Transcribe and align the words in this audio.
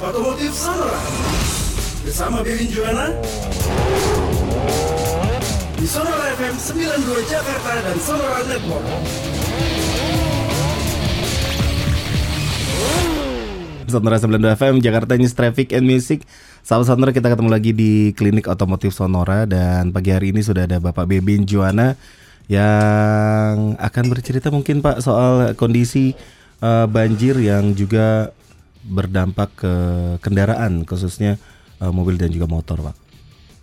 Otomotif 0.00 0.56
Sonora 0.56 0.96
Bersama 2.00 2.40
Bebin 2.40 2.72
Juana 2.72 3.12
Di 5.76 5.84
Sonora 5.84 6.24
FM 6.40 6.56
92 6.56 7.28
Jakarta 7.28 7.72
dan 7.84 7.98
Sonora 8.00 8.40
Network. 8.48 8.86
Sonora 13.92 14.16
92 14.16 14.56
FM 14.56 14.74
Jakarta 14.80 15.12
News 15.20 15.36
Traffic 15.36 15.76
and 15.76 15.84
Music. 15.84 16.24
Salam 16.64 16.88
Sonora 16.88 17.12
kita 17.12 17.28
ketemu 17.28 17.52
lagi 17.52 17.76
di 17.76 18.16
Klinik 18.16 18.48
Otomotif 18.48 18.96
Sonora 18.96 19.44
Dan 19.44 19.92
pagi 19.92 20.16
hari 20.16 20.32
ini 20.32 20.40
sudah 20.40 20.64
ada 20.64 20.80
Bapak 20.80 21.12
Bebin 21.12 21.44
Juana 21.44 21.92
Yang 22.48 23.76
akan 23.76 24.04
bercerita 24.08 24.48
mungkin 24.48 24.80
Pak 24.80 25.04
soal 25.04 25.52
kondisi 25.60 26.16
uh, 26.64 26.88
banjir 26.88 27.36
yang 27.36 27.76
juga 27.76 28.32
berdampak 28.84 29.50
ke 29.56 29.74
kendaraan 30.24 30.88
Khususnya 30.88 31.36
uh, 31.80 31.92
mobil 31.92 32.16
dan 32.16 32.32
juga 32.32 32.48
motor 32.48 32.80
Pak. 32.80 32.96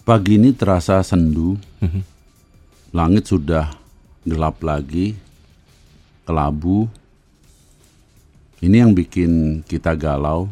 Pagi 0.07 0.39
ini 0.39 0.55
terasa 0.55 1.03
sendu. 1.03 1.59
Langit 2.95 3.27
sudah 3.27 3.75
gelap 4.23 4.63
lagi 4.63 5.17
Kelabu. 6.27 6.87
Ini 8.59 8.83
yang 8.83 8.91
bikin 8.91 9.63
kita 9.63 9.93
galau. 9.95 10.49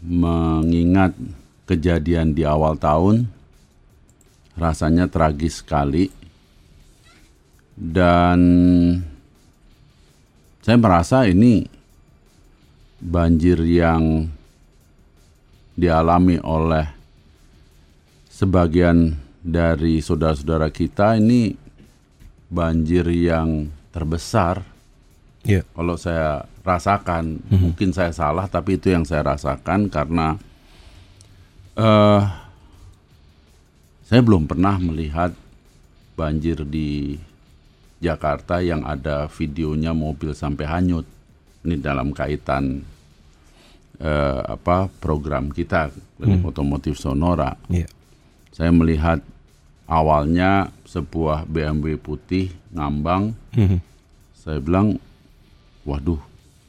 Mengingat 0.00 1.12
kejadian 1.68 2.32
di 2.32 2.42
awal 2.42 2.76
tahun 2.80 3.28
rasanya 4.56 5.08
tragis 5.08 5.60
sekali. 5.60 6.12
Dan 7.80 8.40
saya 10.60 10.76
merasa 10.76 11.24
ini 11.24 11.79
banjir 13.00 13.58
yang 13.64 14.28
dialami 15.72 16.36
oleh 16.44 16.84
sebagian 18.28 19.16
dari 19.40 20.04
saudara-saudara 20.04 20.68
kita 20.68 21.16
ini 21.16 21.56
banjir 22.52 23.08
yang 23.08 23.72
terbesar. 23.88 24.60
Iya 25.40 25.64
kalau 25.72 25.96
saya 25.96 26.44
rasakan, 26.60 27.40
mungkin 27.48 27.96
saya 27.96 28.12
salah, 28.12 28.44
tapi 28.44 28.76
itu 28.76 28.92
yang 28.92 29.08
saya 29.08 29.32
rasakan 29.32 29.88
karena 29.88 30.36
eh 31.80 32.22
saya 34.04 34.20
belum 34.20 34.44
pernah 34.44 34.76
melihat 34.76 35.32
banjir 36.18 36.66
di 36.68 37.16
Jakarta 38.02 38.60
yang 38.60 38.84
ada 38.84 39.30
videonya 39.30 39.96
mobil 39.96 40.36
sampai 40.36 40.66
hanyut. 40.68 41.06
Ini 41.60 41.76
dalam 41.78 42.10
kaitan 42.10 42.82
eh, 44.00 44.40
apa 44.48 44.88
program 44.98 45.52
kita 45.52 45.92
klinik 46.16 46.40
otomotif 46.44 46.96
Sonora. 46.96 47.54
Iya. 47.68 47.86
Saya 48.50 48.72
melihat 48.72 49.20
awalnya 49.84 50.72
sebuah 50.88 51.44
BMW 51.46 52.00
putih 52.00 52.50
ngambang. 52.72 53.36
Saya 54.40 54.58
bilang, 54.58 54.96
waduh, 55.84 56.20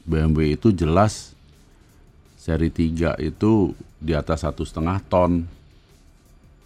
BMW 0.04 0.54
itu 0.56 0.68
jelas 0.72 1.32
seri 2.36 2.68
3 2.68 3.16
itu 3.22 3.72
di 4.02 4.12
atas 4.12 4.42
satu 4.44 4.66
setengah 4.66 4.98
ton, 5.08 5.46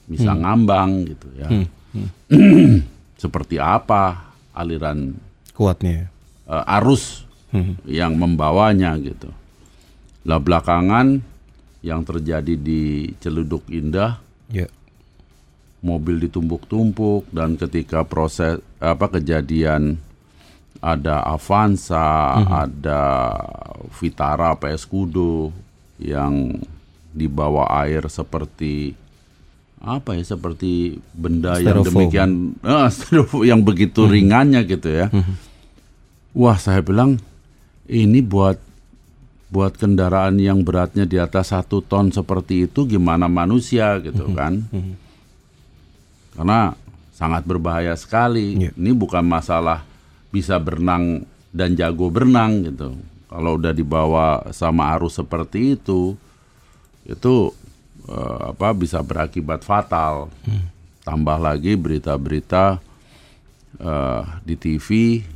bisa 0.08 0.33
ngambang 0.34 1.05
gitu 1.14 1.28
ya. 1.39 1.48
Seperti 3.23 3.56
apa 3.56 4.33
aliran 4.53 5.14
Kuatnya. 5.56 6.11
eh, 6.48 6.64
arus 6.80 7.25
yang 7.89 8.19
membawanya 8.20 8.92
gitu. 9.01 9.33
Lah 10.27 10.43
belakangan 10.43 11.23
yang 11.87 12.03
terjadi 12.03 12.59
di 12.59 13.15
Celuduk 13.23 13.71
Indah 13.71 14.19
Iya 14.51 14.67
mobil 15.87 16.19
ditumpuk-tumpuk 16.27 17.31
dan 17.31 17.55
ketika 17.55 18.03
proses 18.03 18.59
apa 18.83 19.07
kejadian 19.07 20.03
ada 20.83 21.25
Avanza, 21.25 22.36
ada 22.47 23.03
Vitara 23.97 24.55
PS 24.59 24.85
Kudo 24.91 25.55
yang 25.97 26.59
dibawa 27.17 27.70
air 27.86 28.11
seperti 28.13 28.92
apa 29.81 30.19
ya 30.19 30.25
seperti 30.27 31.01
benda 31.17 31.57
yang 31.63 31.81
demikian 31.81 32.59
eh, 32.61 32.89
styrofoam 32.95 33.47
yang 33.47 33.61
begitu 33.65 34.05
ringannya 34.05 34.67
gitu 34.69 34.91
ya. 34.91 35.07
Wah, 36.36 36.61
saya 36.61 36.85
bilang 36.85 37.17
ini 37.89 38.20
buat 38.20 38.61
buat 39.56 39.72
kendaraan 39.80 40.36
yang 40.36 40.61
beratnya 40.61 41.08
di 41.08 41.17
atas 41.17 41.48
satu 41.48 41.80
ton 41.80 42.12
seperti 42.12 42.68
itu 42.68 42.84
gimana 42.84 43.24
manusia 43.24 43.96
gitu 44.05 44.28
kan? 44.36 44.61
Karena 46.36 46.77
sangat 47.17 47.48
berbahaya 47.48 47.96
sekali. 47.96 48.61
Iya. 48.61 48.77
Ini 48.77 48.92
bukan 48.92 49.24
masalah 49.24 49.80
bisa 50.28 50.61
berenang 50.61 51.24
dan 51.56 51.72
jago 51.72 52.12
berenang 52.12 52.68
gitu. 52.68 53.00
Kalau 53.33 53.56
udah 53.56 53.72
dibawa 53.72 54.44
sama 54.52 54.92
arus 54.92 55.17
seperti 55.17 55.80
itu, 55.80 56.12
itu 57.08 57.34
eh, 58.12 58.40
apa 58.52 58.77
bisa 58.77 59.00
berakibat 59.00 59.64
fatal. 59.64 60.28
Tambah 61.00 61.40
lagi 61.40 61.80
berita-berita 61.80 62.77
eh, 63.80 64.23
di 64.44 64.55
TV 64.61 64.86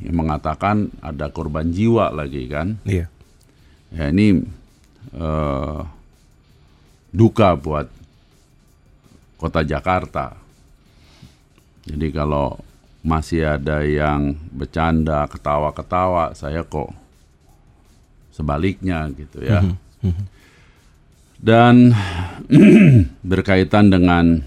yang 0.05 0.21
mengatakan 0.21 0.93
ada 1.01 1.33
korban 1.33 1.73
jiwa 1.73 2.13
lagi 2.13 2.45
kan. 2.45 2.77
Iya 2.85 3.10
Ya 3.91 4.07
ini 4.07 4.39
eh, 5.11 5.79
duka 7.11 7.59
buat 7.59 7.91
kota 9.35 9.61
Jakarta. 9.67 10.37
Jadi 11.83 12.07
kalau 12.13 12.55
masih 13.01 13.57
ada 13.57 13.81
yang 13.81 14.37
bercanda, 14.53 15.25
ketawa-ketawa, 15.25 16.37
saya 16.37 16.61
kok 16.61 16.93
sebaliknya 18.31 19.09
gitu 19.11 19.43
ya. 19.43 19.65
Dan 21.41 21.91
berkaitan 23.33 23.89
dengan 23.89 24.39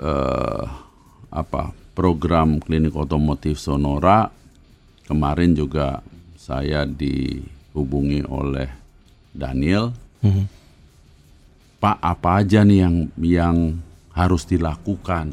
eh, 0.00 0.64
apa 1.30 1.76
program 1.92 2.58
klinik 2.58 2.96
otomotif 2.96 3.60
Sonora 3.60 4.32
kemarin 5.04 5.52
juga 5.52 6.00
saya 6.50 6.82
dihubungi 6.82 8.26
oleh 8.26 8.66
Daniel. 9.30 9.94
Pak 11.78 11.96
apa 12.02 12.42
aja 12.42 12.66
nih 12.66 12.78
yang 12.82 12.96
yang 13.22 13.56
harus 14.10 14.42
dilakukan? 14.50 15.30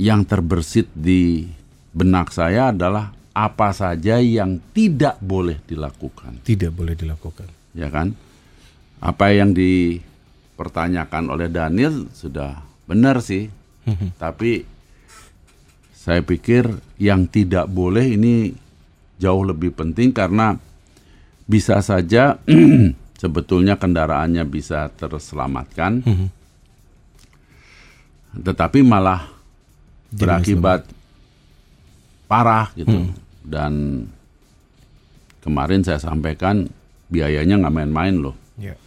Yang 0.00 0.20
terbersit 0.24 0.88
di 0.96 1.44
benak 1.92 2.32
saya 2.32 2.72
adalah 2.72 3.12
apa 3.36 3.70
saja 3.76 4.18
yang 4.18 4.58
tidak 4.72 5.20
boleh 5.20 5.60
dilakukan, 5.68 6.42
Tidak 6.42 6.72
boleh 6.72 6.96
dilakukan 6.96 7.46
ya 7.76 7.86
kan? 7.92 8.10
Apa 8.98 9.30
yang 9.30 9.54
dipertanyakan 9.54 11.30
oleh 11.30 11.46
Daniel 11.46 12.10
sudah 12.10 12.58
benar 12.90 13.22
sih, 13.22 13.46
tapi 14.18 14.66
saya 16.08 16.24
pikir 16.24 16.64
yang 16.96 17.28
tidak 17.28 17.68
boleh 17.68 18.16
ini 18.16 18.56
jauh 19.20 19.44
lebih 19.44 19.76
penting 19.76 20.08
karena 20.08 20.56
bisa 21.44 21.84
saja 21.84 22.40
sebetulnya 23.20 23.76
kendaraannya 23.76 24.40
bisa 24.48 24.88
terselamatkan, 24.96 26.00
tetapi 28.40 28.80
malah 28.80 29.28
berakibat 30.08 30.88
parah 32.24 32.72
gitu. 32.72 33.12
Dan 33.44 34.08
kemarin 35.44 35.84
saya 35.84 36.00
sampaikan 36.00 36.72
biayanya 37.12 37.60
nggak 37.60 37.74
main-main 37.84 38.16
loh. 38.16 38.36
Iya 38.56 38.80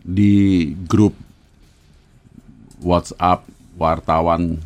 Di 0.00 0.72
grup 0.88 1.12
WhatsApp 2.80 3.55
wartawan 3.76 4.58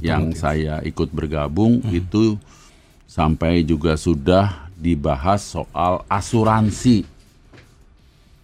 yang 0.00 0.32
saya 0.32 0.80
ikut 0.84 1.12
bergabung 1.12 1.84
itu 1.92 2.40
sampai 3.08 3.60
juga 3.60 3.96
sudah 4.00 4.72
dibahas 4.76 5.44
soal 5.44 6.00
asuransi. 6.08 7.04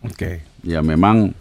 Oke. 0.05 0.45
Ya 0.61 0.85
memang 0.85 1.33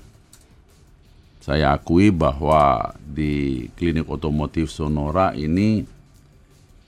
saya 1.43 1.75
akui 1.75 2.11
bahwa 2.11 2.95
di 3.03 3.67
klinik 3.79 4.07
otomotif 4.07 4.71
Sonora 4.71 5.31
ini 5.35 5.87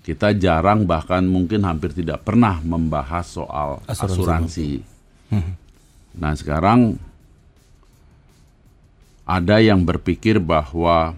kita 0.04 0.34
jarang 0.34 0.88
bahkan 0.88 1.22
mungkin 1.28 1.64
hampir 1.68 1.94
tidak 1.94 2.24
pernah 2.26 2.60
membahas 2.64 3.30
soal 3.30 3.84
Asuransi. 3.86 4.16
asuransi. 4.16 4.70
Nah 6.18 6.34
sekarang 6.34 6.98
ada 9.30 9.62
yang 9.62 9.86
berpikir 9.86 10.42
bahwa 10.42 11.14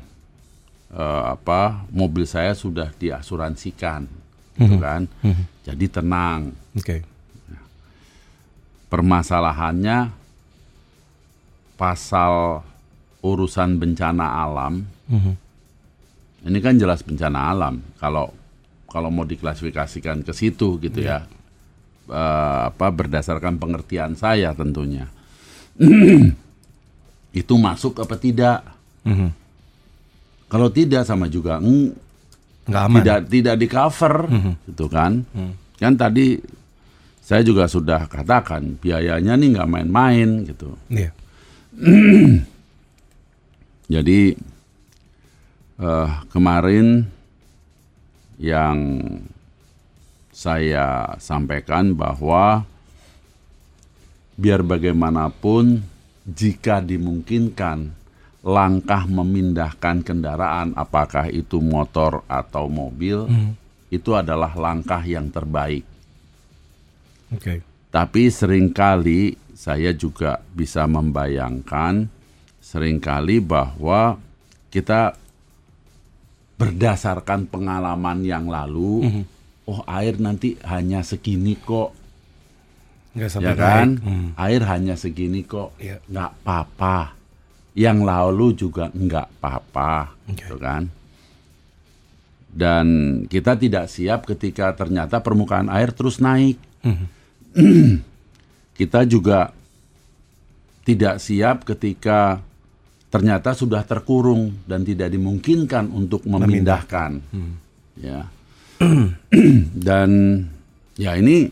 eh, 0.91 1.23
apa 1.31 1.87
mobil 1.91 2.27
saya 2.27 2.51
sudah 2.55 2.91
diasuransikan. 2.95 4.07
gitu 4.61 4.77
kan. 4.77 5.09
Jadi 5.65 5.85
tenang. 5.89 6.53
Oke. 6.77 7.01
Permasalahannya 8.91 10.11
pasal 11.79 12.61
urusan 13.25 13.81
bencana 13.81 14.45
alam. 14.45 14.85
Mhm. 15.09 15.33
Ini 16.45 16.59
kan 16.61 16.77
jelas 16.77 17.01
bencana 17.01 17.49
alam. 17.49 17.81
Kalau 17.97 18.33
kalau 18.85 19.07
mau 19.07 19.23
diklasifikasikan 19.23 20.21
ke 20.21 20.35
situ 20.35 20.77
gitu 20.77 20.99
ya. 21.01 21.25
Eh, 22.11 22.61
apa 22.67 22.91
berdasarkan 22.91 23.55
pengertian 23.55 24.13
saya 24.19 24.51
tentunya. 24.51 25.07
Itu 27.31 27.55
masuk 27.55 28.03
apa 28.03 28.19
tidak? 28.19 28.59
Mhm. 29.07 29.29
Kalau 30.51 30.67
tidak 30.67 31.03
sama 31.03 31.25
juga 31.25 31.57
eng- 31.57 31.95
Nggak 32.61 32.83
aman. 32.83 32.97
tidak 32.97 33.19
tidak 33.25 33.55
di 33.55 33.67
cover 33.67 34.15
gitu 34.67 34.85
kan 34.85 35.23
kan 35.75 35.93
tadi 35.95 36.37
saya 37.19 37.41
juga 37.41 37.65
sudah 37.65 38.05
katakan 38.05 38.75
biayanya 38.75 39.33
nih 39.33 39.55
nggak 39.55 39.69
main-main 39.71 40.29
gitu 40.43 40.75
Iya. 40.87 41.09
jadi 43.89 44.19
eh, 45.79 46.09
kemarin 46.27 47.07
yang 48.37 48.77
saya 50.31 51.13
sampaikan 51.17 51.93
bahwa 51.93 52.65
biar 54.33 54.61
bagaimanapun 54.61 55.85
jika 56.25 56.79
dimungkinkan 56.79 57.93
langkah 58.41 59.05
memindahkan 59.05 60.01
kendaraan 60.01 60.73
apakah 60.73 61.29
itu 61.29 61.61
motor 61.61 62.25
atau 62.25 62.65
mobil 62.65 63.29
itu 63.93 64.11
adalah 64.17 64.49
langkah 64.57 65.01
yang 65.05 65.29
terbaik 65.29 65.85
Oke. 67.29 67.61
tapi 67.93 68.33
sering 68.33 68.73
kali 68.73 69.37
saya 69.53 69.93
juga 69.93 70.41
bisa 70.51 70.89
membayangkan 70.89 72.09
sering 72.57 72.97
kali 72.97 73.37
bahwa 73.37 74.17
kita 74.71 75.13
berdasarkan 76.55 77.49
pengalaman 77.49 78.21
yang 78.21 78.45
lalu, 78.45 79.25
oh 79.65 79.81
air 79.89 80.21
nanti 80.21 80.61
hanya 80.61 81.01
segini 81.01 81.57
kok, 81.57 81.89
Nggak 83.17 83.29
sampai 83.33 83.49
ya 83.49 83.55
kan? 83.57 83.87
naik. 83.97 84.05
Hmm. 84.05 84.27
Air 84.37 84.61
hanya 84.69 84.95
segini 84.95 85.41
kok, 85.41 85.73
Iya. 85.81 85.97
nggak 86.05 86.31
apa-apa. 86.45 87.17
Yang 87.71 87.99
lalu 88.03 88.47
juga 88.57 88.91
nggak 88.91 89.39
apa-apa, 89.39 90.11
Oke. 90.27 90.43
gitu 90.43 90.55
kan? 90.59 90.91
Dan 92.51 92.87
kita 93.31 93.55
tidak 93.55 93.87
siap 93.87 94.27
ketika 94.27 94.75
ternyata 94.75 95.23
permukaan 95.23 95.71
air 95.71 95.95
terus 95.95 96.19
naik. 96.19 96.59
kita 98.79 99.07
juga 99.07 99.55
tidak 100.83 101.23
siap 101.23 101.63
ketika 101.63 102.43
ternyata 103.11 103.55
sudah 103.55 103.83
terkurung 103.87 104.55
dan 104.67 104.83
tidak 104.83 105.11
dimungkinkan 105.15 105.87
untuk 105.91 106.27
memindahkan. 106.27 107.23
Ya. 107.95 108.27
dan 109.87 110.09
ya 110.99 111.15
ini 111.15 111.51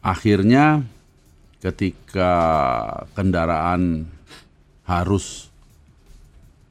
akhirnya 0.00 0.82
ketika 1.60 2.32
kendaraan 3.12 4.08
harus 4.88 5.52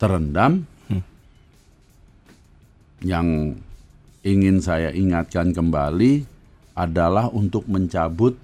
terendam 0.01 0.65
yang 2.99 3.55
ingin 4.27 4.59
saya 4.59 4.91
ingatkan 4.91 5.55
kembali 5.55 6.27
adalah 6.75 7.31
untuk 7.31 7.63
mencabut 7.67 8.35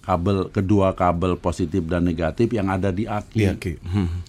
kabel 0.00 0.48
kedua 0.48 0.94
kabel 0.96 1.36
positif 1.36 1.84
dan 1.84 2.06
negatif 2.06 2.48
yang 2.54 2.70
ada 2.72 2.88
di 2.88 3.04
aki 3.04 3.36
Iya, 3.42 3.52
oke. 3.58 3.72
Hmm. 3.84 4.22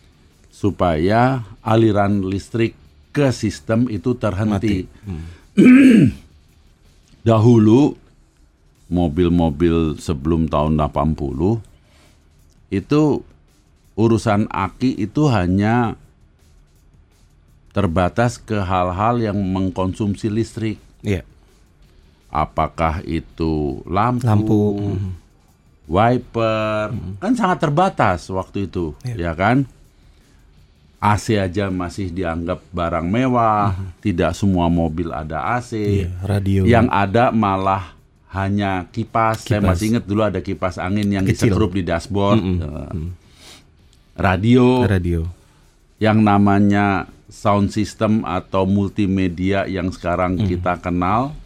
supaya 0.52 1.46
aliran 1.62 2.26
listrik 2.26 2.74
ke 3.14 3.30
sistem 3.30 3.86
itu 3.88 4.18
terhenti. 4.18 4.90
Dahulu 7.28 7.94
mobil-mobil 8.88 10.00
sebelum 10.00 10.48
tahun 10.48 10.80
80 10.80 11.60
itu 12.70 13.02
urusan 13.94 14.48
aki 14.48 14.96
itu 14.96 15.28
hanya 15.28 15.96
terbatas 17.72 18.38
ke 18.38 18.58
hal-hal 18.58 19.22
yang 19.22 19.38
mengkonsumsi 19.38 20.28
listrik. 20.28 20.78
Iya. 21.02 21.22
Apakah 22.28 23.06
itu 23.06 23.80
lampu, 23.88 24.26
Lampu. 24.28 24.62
wiper, 25.88 26.92
kan 27.22 27.34
sangat 27.34 27.64
terbatas 27.64 28.28
waktu 28.28 28.68
itu, 28.68 28.92
Iya. 29.06 29.16
ya 29.16 29.34
kan? 29.34 29.58
AC 30.98 31.38
aja 31.38 31.70
masih 31.70 32.10
dianggap 32.10 32.58
barang 32.74 33.06
mewah, 33.06 33.78
tidak 34.02 34.34
semua 34.34 34.66
mobil 34.68 35.14
ada 35.14 35.56
AC. 35.56 35.78
Iya, 35.78 36.10
radio. 36.26 36.62
Yang 36.66 36.88
ada 36.90 37.30
malah 37.30 37.94
hanya 38.30 38.86
kipas. 38.92 39.48
Saya 39.48 39.60
Kipas. 39.60 39.70
masih 39.72 39.86
ingat 39.94 40.04
dulu 40.04 40.22
ada 40.22 40.40
kipas 40.40 40.76
angin 40.78 41.08
yang 41.08 41.24
Kecil. 41.24 41.52
disekrup 41.52 41.72
di 41.72 41.82
dashboard. 41.82 42.40
Eh, 42.42 43.08
Radio, 44.18 44.82
radio. 44.84 45.30
yang 46.02 46.22
namanya 46.22 47.06
sound 47.30 47.70
system 47.70 48.26
atau 48.26 48.66
multimedia 48.66 49.70
yang 49.70 49.94
sekarang 49.94 50.42
kita 50.42 50.82
kenal 50.82 51.38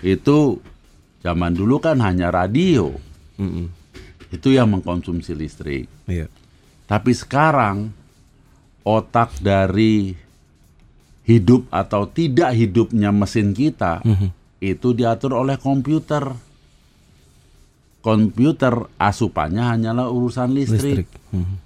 itu 0.00 0.60
zaman 1.20 1.52
dulu 1.52 1.80
kan 1.80 1.96
hanya 2.00 2.28
radio. 2.28 2.92
Mm-mm. 3.36 3.72
Itu 4.28 4.52
yang 4.52 4.68
mengkonsumsi 4.70 5.32
listrik. 5.32 5.88
Iya. 6.04 6.28
Tapi 6.84 7.12
sekarang 7.12 7.88
otak 8.82 9.36
dari 9.40 10.12
hidup 11.24 11.68
atau 11.68 12.04
tidak 12.04 12.52
hidupnya 12.52 13.12
mesin 13.12 13.52
kita 13.52 14.00
itu 14.60 14.92
diatur 14.92 15.40
oleh 15.40 15.56
komputer. 15.56 16.28
Komputer 18.00 18.88
asupannya 18.96 19.64
hanyalah 19.76 20.08
urusan 20.08 20.56
listrik. 20.56 21.04
Listrik. 21.04 21.10
Mhm. 21.36 21.56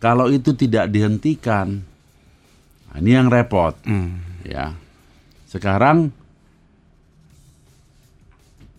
Kalau 0.00 0.32
itu 0.32 0.56
tidak 0.56 0.88
dihentikan, 0.88 1.84
nah 2.88 2.96
ini 2.98 3.10
yang 3.12 3.28
repot. 3.28 3.76
Ya. 4.48 4.72
Sekarang 5.44 6.08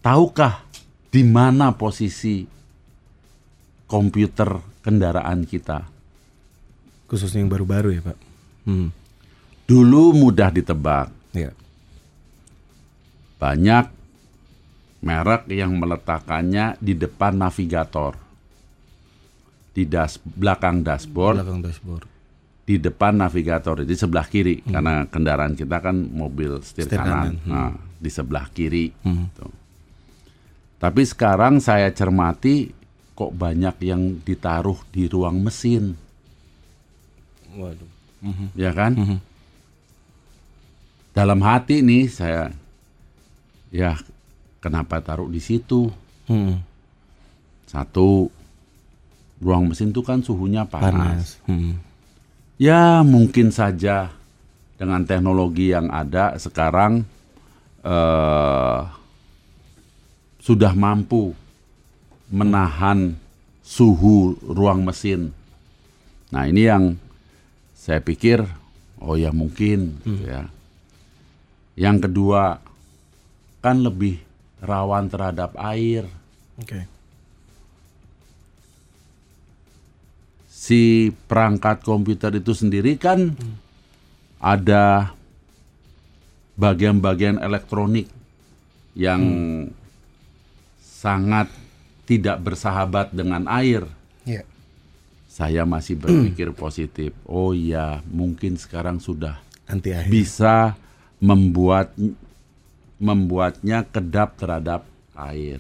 tahukah 0.02 0.66
di 1.14 1.22
mana 1.22 1.78
posisi 1.78 2.44
komputer 3.86 4.50
kendaraan 4.82 5.46
kita? 5.46 5.86
Khususnya 7.06 7.46
yang 7.46 7.54
baru-baru 7.54 8.00
ya, 8.00 8.02
Pak. 8.02 8.18
Hmm. 8.66 8.90
Dulu 9.70 10.16
mudah 10.18 10.50
ditebak. 10.50 11.14
Iya. 11.38 11.54
Banyak 13.42 13.86
merek 15.02 15.50
yang 15.50 15.74
meletakkannya 15.74 16.78
di 16.78 16.94
depan 16.94 17.34
navigator. 17.36 18.14
Di 19.72 19.88
das 19.88 20.20
belakang 20.22 20.84
dashboard, 20.84 21.42
Belakang 21.42 21.64
dashboard. 21.64 22.04
di 22.62 22.76
depan 22.78 23.18
navigator, 23.18 23.82
di 23.82 23.96
sebelah 23.96 24.28
kiri 24.28 24.62
karena 24.62 25.08
kendaraan 25.08 25.56
kita 25.56 25.80
kan 25.80 25.96
mobil 25.96 26.60
setir, 26.62 26.86
Setir 26.86 27.00
kanan. 27.00 27.10
kanan, 27.10 27.34
hmm. 27.40 27.50
Nah, 27.50 27.72
di 27.98 28.10
sebelah 28.12 28.46
kiri. 28.52 28.92
gitu. 28.94 29.48
Tapi 30.76 31.02
sekarang 31.02 31.58
saya 31.58 31.88
cermati 31.90 32.68
kok 33.14 33.32
banyak 33.32 33.76
yang 33.82 34.20
ditaruh 34.20 34.78
di 34.90 35.08
ruang 35.08 35.40
mesin, 35.40 35.96
Waduh. 37.54 37.90
ya 38.54 38.72
kan? 38.72 39.24
Dalam 41.12 41.40
hati 41.42 41.80
nih 41.80 42.08
saya 42.08 42.52
ya 43.72 43.98
kenapa 44.60 45.02
taruh 45.02 45.32
di 45.32 45.40
situ? 45.42 45.90
Hmm. 46.28 46.62
Satu, 47.66 48.28
ruang 49.42 49.72
mesin 49.72 49.90
itu 49.96 50.04
kan 50.04 50.22
suhunya 50.22 50.68
panas. 50.68 50.92
Panas. 50.92 51.28
Hmm. 51.50 51.80
Ya 52.62 53.02
mungkin 53.02 53.50
saja 53.50 54.14
dengan 54.78 55.02
teknologi 55.08 55.74
yang 55.74 55.90
ada 55.90 56.38
sekarang 56.38 57.08
eh, 57.82 58.80
sudah 60.42 60.74
mampu 60.78 61.34
menahan 62.30 63.18
suhu 63.66 64.36
ruang 64.42 64.86
mesin. 64.86 65.32
Nah 66.32 66.48
ini 66.48 66.68
yang 66.68 66.96
saya 67.76 68.00
pikir, 68.00 68.46
oh 69.02 69.18
ya 69.18 69.34
mungkin, 69.34 70.00
gitu 70.06 70.24
ya. 70.30 70.48
Yang 71.76 72.08
kedua, 72.08 72.62
kan 73.62 73.80
lebih 73.80 74.18
rawan 74.62 75.08
terhadap 75.08 75.54
air. 75.58 76.06
Oke. 76.58 76.86
si 80.62 81.10
perangkat 81.26 81.82
komputer 81.82 82.38
itu 82.38 82.54
sendiri 82.54 82.94
kan 82.94 83.34
ada 84.38 85.10
bagian-bagian 86.54 87.42
elektronik 87.42 88.06
yang 88.94 89.22
sangat 90.80 91.50
tidak 92.06 92.38
bersahabat 92.46 93.10
dengan 93.10 93.50
air. 93.50 93.90
Iya. 94.22 94.46
Saya 95.26 95.66
masih 95.66 95.98
berpikir 95.98 96.54
positif. 96.54 97.18
Oh 97.26 97.58
iya, 97.58 98.06
mungkin 98.06 98.54
sekarang 98.54 99.02
sudah 99.02 99.42
Anti 99.66 99.98
air. 99.98 100.14
bisa 100.14 100.78
membuat 101.18 101.90
membuatnya 103.02 103.82
kedap 103.84 104.38
terhadap 104.38 104.86
air. 105.18 105.58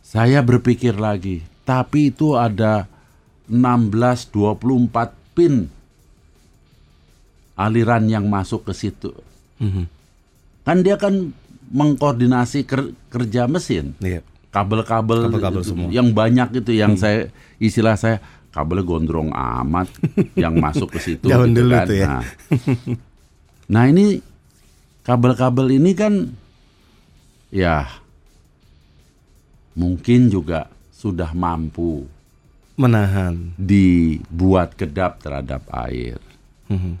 Saya 0.00 0.40
berpikir 0.40 0.96
lagi, 0.96 1.44
tapi 1.68 2.08
itu 2.08 2.32
ada 2.34 2.88
16 3.46 4.32
24 4.32 5.12
pin 5.36 5.68
aliran 7.54 8.08
yang 8.08 8.24
masuk 8.26 8.64
ke 8.64 8.72
situ. 8.72 9.12
Mhm. 9.60 9.84
Kan 10.64 10.82
dia 10.82 10.96
kan 10.96 11.32
mengkoordinasi 11.68 12.64
ker- 12.64 12.94
kerja 13.08 13.44
mesin. 13.46 13.92
Iya. 13.98 14.24
Kabel-kabel 14.50 15.28
itu, 15.28 15.36
yang 15.92 16.16
banyak 16.16 16.64
itu 16.64 16.72
yang 16.72 16.96
saya 16.96 17.28
istilah 17.60 17.92
saya 17.92 18.24
kabelnya 18.48 18.88
gondrong 18.88 19.28
amat 19.36 19.92
yang 20.42 20.56
masuk 20.56 20.96
ke 20.96 21.00
situ 21.02 21.28
gitu 21.28 21.60
dulu 21.60 21.76
kan. 21.76 21.84
tuh 21.84 21.96
ya. 21.96 22.06
Nah, 22.08 22.22
nah 23.68 23.84
ini 23.84 24.16
kabel-kabel 25.06 25.70
ini 25.72 25.94
kan 25.94 26.34
ya 27.48 27.86
mungkin 29.72 30.26
juga 30.26 30.66
sudah 30.90 31.30
mampu 31.30 32.02
Menahan. 32.74 33.54
dibuat 33.56 34.74
kedap 34.74 35.22
terhadap 35.22 35.62
air. 35.86 36.18
Mhm. 36.66 36.98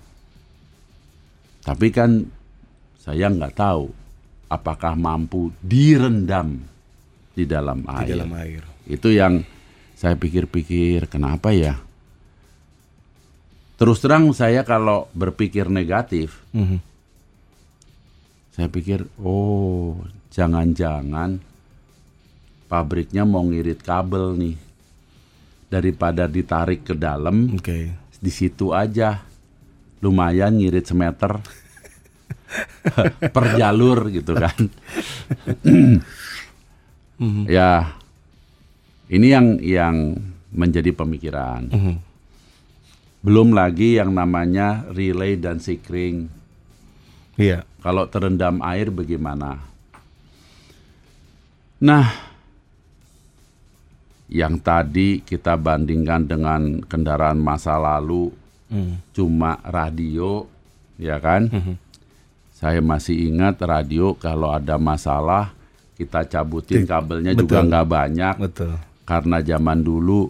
Tapi 1.60 1.88
kan 1.90 2.22
saya 2.96 3.26
nggak 3.26 3.52
tahu 3.52 3.90
apakah 4.46 4.94
mampu 4.94 5.50
direndam 5.58 6.62
di 7.34 7.42
dalam 7.42 7.82
Di 7.82 7.90
air. 7.92 8.08
dalam 8.14 8.32
air. 8.32 8.62
Itu 8.86 9.10
yang 9.10 9.42
saya 9.92 10.14
pikir-pikir 10.14 11.10
kenapa 11.10 11.50
ya? 11.50 11.74
Terus 13.76 13.98
terang 13.98 14.30
saya 14.32 14.62
kalau 14.62 15.10
berpikir 15.12 15.66
negatif, 15.66 16.40
Mhm. 16.54 16.78
Saya 18.56 18.72
pikir 18.72 19.04
oh 19.20 20.00
jangan-jangan 20.32 21.36
pabriknya 22.66 23.22
mau 23.22 23.44
ngirit 23.44 23.84
kabel 23.84 24.32
nih 24.34 24.56
daripada 25.68 26.24
ditarik 26.24 26.82
ke 26.82 26.96
dalam 26.96 27.52
Oke. 27.52 27.92
di 28.16 28.30
situ 28.32 28.72
aja 28.72 29.20
lumayan 30.00 30.56
ngirit 30.56 30.88
semeter 30.88 31.36
per 33.20 33.44
jalur 33.54 34.08
gitu 34.08 34.32
kan 34.32 34.56
ya 37.46 37.92
ini 39.06 39.26
yang 39.28 39.46
yang 39.60 39.96
menjadi 40.48 40.96
pemikiran 40.96 41.68
Mhm. 41.68 41.94
belum 43.20 43.52
lagi 43.52 43.98
yang 43.98 44.14
namanya 44.14 44.88
relay 44.90 45.36
dan 45.36 45.60
sikring 45.60 46.32
Iya. 47.36 47.68
Kalau 47.86 48.10
terendam 48.10 48.58
air 48.66 48.90
bagaimana 48.90 49.62
nah 51.78 52.10
yang 54.26 54.58
tadi 54.58 55.22
kita 55.22 55.54
bandingkan 55.54 56.26
dengan 56.26 56.82
kendaraan 56.82 57.38
masa 57.38 57.78
lalu 57.78 58.34
Mhm. 58.66 59.14
cuma 59.14 59.62
radio, 59.62 60.42
ya 60.98 61.22
kan? 61.22 61.46
Saya 62.50 62.82
masih 62.82 63.30
ingat 63.30 63.62
radio 63.62 64.18
kalau 64.18 64.50
ada 64.50 64.74
masalah 64.74 65.54
kita 65.94 66.26
cabutin 66.26 66.82
kabelnya 66.82 67.30
juga 67.30 67.62
betul. 67.62 67.68
nggak 67.70 67.86
banyak 67.86 68.34
Betul. 68.42 68.74
karena 69.06 69.38
zaman 69.38 69.78
dulu 69.78 70.26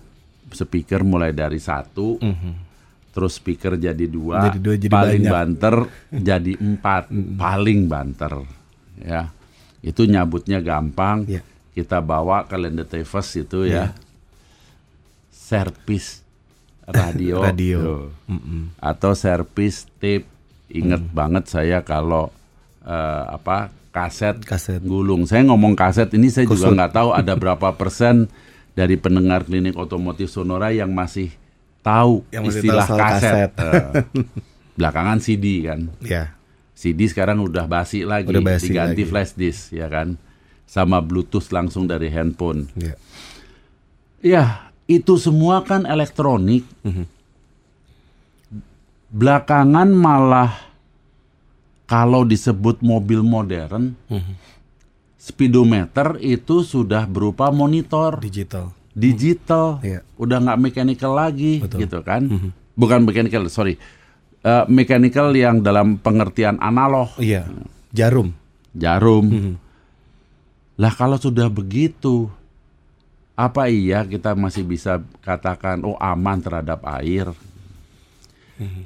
speaker 0.53 1.01
mulai 1.01 1.33
dari 1.33 1.57
satu, 1.57 2.21
Mhm. 2.21 2.66
Terus 3.17 3.41
speaker 3.41 3.81
jadi 3.81 4.05
dua, 4.05 4.53
Jadi 4.53 4.59
dua, 4.61 4.75
jadi 4.77 4.93
paling 4.93 5.23
banyak. 5.25 5.33
banter 5.33 5.75
jadi 6.29 6.53
empat, 6.53 7.03
paling 7.41 7.81
banter, 7.89 8.33
ya. 9.01 9.33
Itu 9.81 10.05
nyabutnya 10.05 10.61
gampang. 10.61 11.25
Iya. 11.25 11.41
Kita 11.73 12.05
bawa 12.05 12.45
ke 12.45 12.57
Lendeteves 12.57 13.29
itu 13.35 13.65
ya, 13.65 13.97
servis 15.31 16.21
radio, 16.85 17.41
Radio. 17.47 17.79
Tuh 17.81 18.01
atau 18.79 19.13
servis 19.13 19.89
tape. 19.97 20.29
Ingat 20.67 20.99
banget 21.15 21.47
saya 21.47 21.79
kalau 21.81 22.29
eh, 22.83 23.25
apa 23.31 23.71
kaset, 23.95 24.37
Kaset. 24.43 24.83
gulung. 24.83 25.25
Saya 25.25 25.47
ngomong 25.47 25.73
kaset 25.73 26.11
ini 26.13 26.29
saya 26.29 26.45
juga 26.45 26.69
Kusut. 26.69 26.75
nggak 26.75 26.93
tahu 26.93 27.09
ada 27.15 27.33
berapa 27.41 27.73
persen 27.73 28.27
dari 28.75 28.99
pendengar 28.99 29.47
klinik 29.47 29.73
otomotif 29.73 30.29
Sonora 30.29 30.69
yang 30.69 30.91
masih 30.93 31.31
tahu 31.87 32.15
Yang 32.35 32.45
istilah 32.53 32.83
tahu 32.85 32.99
kaset. 32.99 33.23
kaset. 33.23 33.51
Eh, 33.63 33.91
belakangan 34.75 35.19
CD 35.23 35.63
kan. 35.63 35.87
Ya. 36.03 36.35
CD 36.77 37.07
sekarang 37.07 37.41
udah 37.41 37.65
basi 37.65 38.05
lagi, 38.05 38.29
Udah 38.29 38.43
basi 38.43 38.69
diganti 38.69 39.01
lagi. 39.01 39.09
flash 39.09 39.33
disk 39.33 39.73
ya 39.73 39.89
kan, 39.89 40.21
sama 40.67 41.01
Bluetooth 41.01 41.49
langsung 41.49 41.87
dari 41.87 42.13
handphone. 42.13 42.69
Ya. 42.77 42.95
Ya, 44.21 44.45
itu 44.85 45.17
semua 45.17 45.63
kan 45.63 45.87
elektronik. 45.87 46.69
Belakangan 49.09 49.89
malah 49.89 50.53
kalau 51.87 52.27
disebut 52.27 52.85
mobil 52.85 53.25
modern, 53.25 53.97
speedometer 55.17 56.21
itu 56.21 56.61
sudah 56.61 57.09
berupa 57.09 57.49
monitor 57.49 58.21
Digital. 58.21 58.76
Digital, 58.97 59.79
Iya. 59.85 60.01
udah 60.17 60.41
nggak 60.41 60.59
mechanical 60.59 61.13
lagi, 61.13 61.61
Betul. 61.61 61.85
gitu 61.85 62.01
kan? 62.01 62.25
Bukan 62.73 63.05
mechanical, 63.05 63.45
sorry, 63.47 63.77
Eh, 64.41 64.65
mechanical 64.71 65.35
yang 65.35 65.59
dalam 65.59 65.99
pengertian 65.99 66.55
analog, 66.59 67.11
Iya. 67.19 67.51
Jarum. 67.91 68.31
jarum. 68.71 69.59
Lah 70.77 70.93
kalau 70.93 71.19
sudah 71.19 71.51
begitu, 71.51 72.31
apa 73.35 73.67
iya 73.67 74.07
kita 74.07 74.33
masih 74.33 74.63
bisa 74.63 74.97
katakan 75.19 75.83
oh 75.83 75.99
aman 75.99 76.39
terhadap 76.39 76.79
air? 76.95 77.27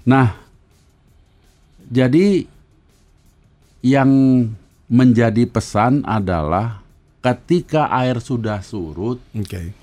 Nah, 0.03 0.33
jadi 1.85 2.49
yang 3.83 4.11
menjadi 4.87 5.45
pesan 5.45 6.03
adalah 6.03 6.81
ketika 7.21 7.93
air 7.93 8.17
sudah 8.19 8.65
surut, 8.65 9.21
Oke. 9.35 9.77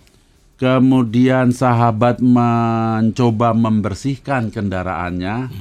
Kemudian 0.58 1.54
sahabat 1.54 2.20
mencoba 2.20 3.54
membersihkan 3.54 4.50
kendaraannya. 4.50 5.54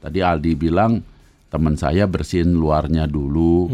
Tadi 0.00 0.18
Aldi 0.20 0.52
bilang 0.56 1.04
teman 1.46 1.76
saya 1.76 2.08
bersihin 2.08 2.56
luarnya 2.56 3.04
dulu. 3.04 3.68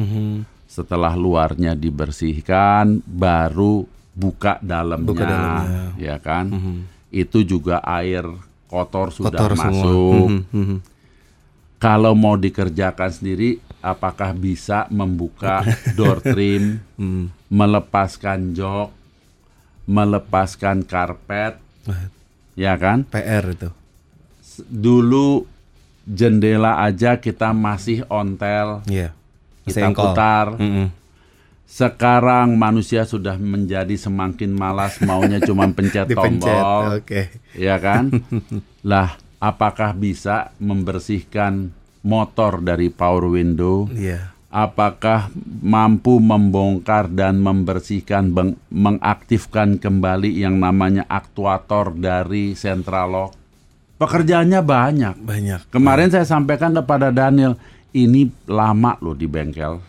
Setelah 0.67 1.13
luarnya 1.15 1.77
dibersihkan, 1.77 3.05
baru 3.05 3.85
buka 4.13 4.57
dalamnya, 4.61 5.09
Buka 5.09 5.25
dalamnya. 5.25 5.85
ya 6.01 6.17
kan? 6.17 6.49
Itu 7.13 7.45
juga 7.45 7.85
air 7.85 8.25
kotor 8.69 9.13
sudah 9.13 9.37
Kotor 9.37 9.53
masuk. 9.53 10.29
Mhm, 10.33 10.43
mhm. 10.49 10.79
Kalau 11.77 12.15
mau 12.15 12.39
dikerjakan 12.39 13.11
sendiri, 13.11 13.59
apakah 13.83 14.33
bisa 14.33 14.87
membuka 14.89 15.61
door 15.99 16.23
trim, 16.25 16.79
melepaskan 17.53 18.57
jok, 18.57 19.02
melepaskan 19.93 20.81
karpet, 20.83 21.61
ya 22.57 22.73
kan? 22.75 23.05
PR 23.05 23.45
itu. 23.47 23.69
Dulu 24.65 25.45
jendela 26.03 26.81
aja 26.81 27.21
kita 27.21 27.53
masih 27.53 28.09
ontel, 28.09 28.81
Iya. 28.89 29.13
kita 29.63 29.93
Sengkol. 29.93 30.05
putar. 30.09 30.47
Mhm. 30.57 30.87
Sekarang 31.65 32.61
manusia 32.61 33.05
sudah 33.05 33.37
menjadi 33.37 33.97
semakin 33.97 34.53
malas, 34.53 35.01
maunya 35.01 35.41
cuma 35.41 35.65
pencet 35.69 36.09
tombol, 36.17 37.01
Oke. 37.01 37.33
ya 37.57 37.77
kan? 37.77 38.13
lah, 38.85 39.17
apakah 39.39 39.93
bisa 39.93 40.53
membersihkan 40.57 41.73
motor 42.03 42.61
dari 42.61 42.89
power 42.89 43.25
window? 43.27 43.89
Iya. 43.89 44.33
Apakah 44.53 45.33
mampu 45.59 46.21
membongkar 46.21 47.09
dan 47.09 47.41
membersihkan 47.41 48.29
beng- 48.29 48.61
mengaktifkan 48.69 49.75
kembali 49.75 50.29
yang 50.31 50.57
namanya 50.57 51.09
aktuator 51.09 51.91
dari 51.91 52.53
central 52.53 53.07
lock 53.09 53.31
pekerjaannya 53.97 54.61
banyak 54.61 55.15
Banyak. 55.17 55.61
kemarin 55.69 56.09
saya 56.09 56.23
sampaikan 56.23 56.71
kepada 56.71 57.09
Daniel 57.09 57.57
ini 57.91 58.29
lama 58.45 58.93
loh 58.99 59.13
di 59.13 59.25
bengkel 59.25 59.81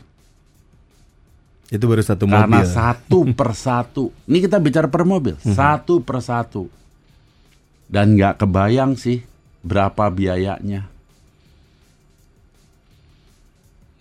Itu 1.66 1.84
baru 1.84 2.00
satu 2.00 2.24
karena 2.24 2.62
mobil. 2.62 2.70
satu 2.70 3.20
persatu 3.40 4.04
ini 4.24 4.38
kita 4.40 4.58
bicara 4.58 4.88
per 4.88 5.04
mobil 5.04 5.36
Mhm. 5.36 5.52
satu 5.52 6.00
persatu 6.00 6.70
dan 7.86 8.14
nggak 8.14 8.40
kebayang 8.40 8.94
sih 8.94 9.26
berapa 9.60 10.08
biayanya 10.08 10.88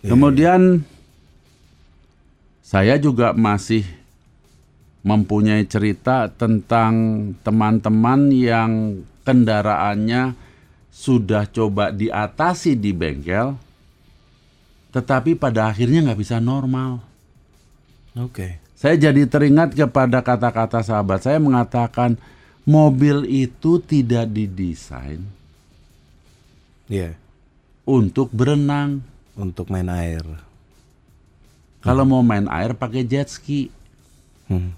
Kemudian 0.03 0.83
saya 2.59 2.99
juga 2.99 3.31
masih 3.31 3.87
mempunyai 5.03 5.63
cerita 5.67 6.27
tentang 6.31 6.93
teman-teman 7.43 8.31
yang 8.31 8.71
kendaraannya 9.23 10.35
sudah 10.91 11.47
coba 11.47 11.91
diatasi 11.91 12.75
di 12.75 12.91
bengkel, 12.91 13.55
tetapi 14.91 15.39
pada 15.39 15.71
akhirnya 15.71 16.11
nggak 16.11 16.19
bisa 16.19 16.39
normal. 16.43 17.03
Oke. 18.19 18.59
Saya 18.75 18.99
jadi 18.99 19.23
teringat 19.23 19.79
kepada 19.79 20.19
kata-kata 20.19 20.83
sahabat 20.83 21.23
saya 21.23 21.39
mengatakan 21.39 22.19
mobil 22.67 23.23
itu 23.23 23.79
tidak 23.79 24.27
didesain 24.27 25.23
Iya. 26.91 27.15
untuk 27.87 28.27
berenang. 28.35 29.12
Untuk 29.33 29.69
main 29.73 29.89
air. 29.89 30.21
Kalau 31.83 32.07
mau 32.07 32.23
main 32.23 32.47
air 32.47 32.77
pakai 32.77 33.03
jet 33.03 33.27
ski. 33.27 33.67
Hmm. 34.47 34.71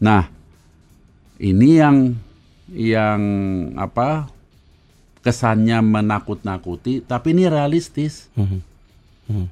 Nah, 0.00 0.30
ini 1.40 1.80
yang 1.80 2.14
yang 2.70 3.20
apa 3.74 4.30
kesannya 5.20 5.82
menakut-nakuti, 5.84 7.04
tapi 7.04 7.36
ini 7.36 7.50
realistis. 7.50 8.30
Mhm. 8.38 8.60
Mhm. 9.28 9.46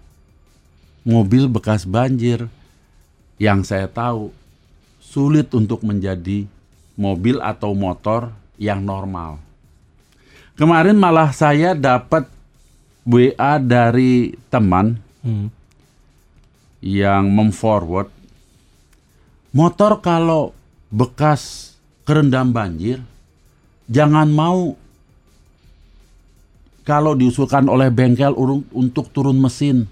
Mobil 1.09 1.45
bekas 1.49 1.89
banjir 1.89 2.47
yang 3.41 3.65
saya 3.65 3.89
tahu 3.89 4.31
sulit 5.01 5.49
untuk 5.57 5.81
menjadi 5.83 6.45
mobil 6.99 7.41
atau 7.41 7.73
motor 7.73 8.35
yang 8.61 8.83
normal. 8.83 9.41
Kemarin 10.59 10.99
malah 10.99 11.31
saya 11.31 11.73
dapat 11.73 12.27
WA 13.09 13.57
dari 13.57 14.37
teman 14.53 15.01
Mhm. 15.25 15.49
yang 16.79 17.25
memforward 17.33 18.13
motor 19.51 19.99
kalau 19.99 20.53
bekas 20.89 21.73
kerendam 22.05 22.53
banjir 22.53 23.01
jangan 23.89 24.29
mau 24.29 24.77
kalau 26.85 27.13
diusulkan 27.13 27.67
oleh 27.67 27.91
bengkel 27.91 28.33
untuk 28.71 29.11
turun 29.11 29.37
mesin 29.37 29.85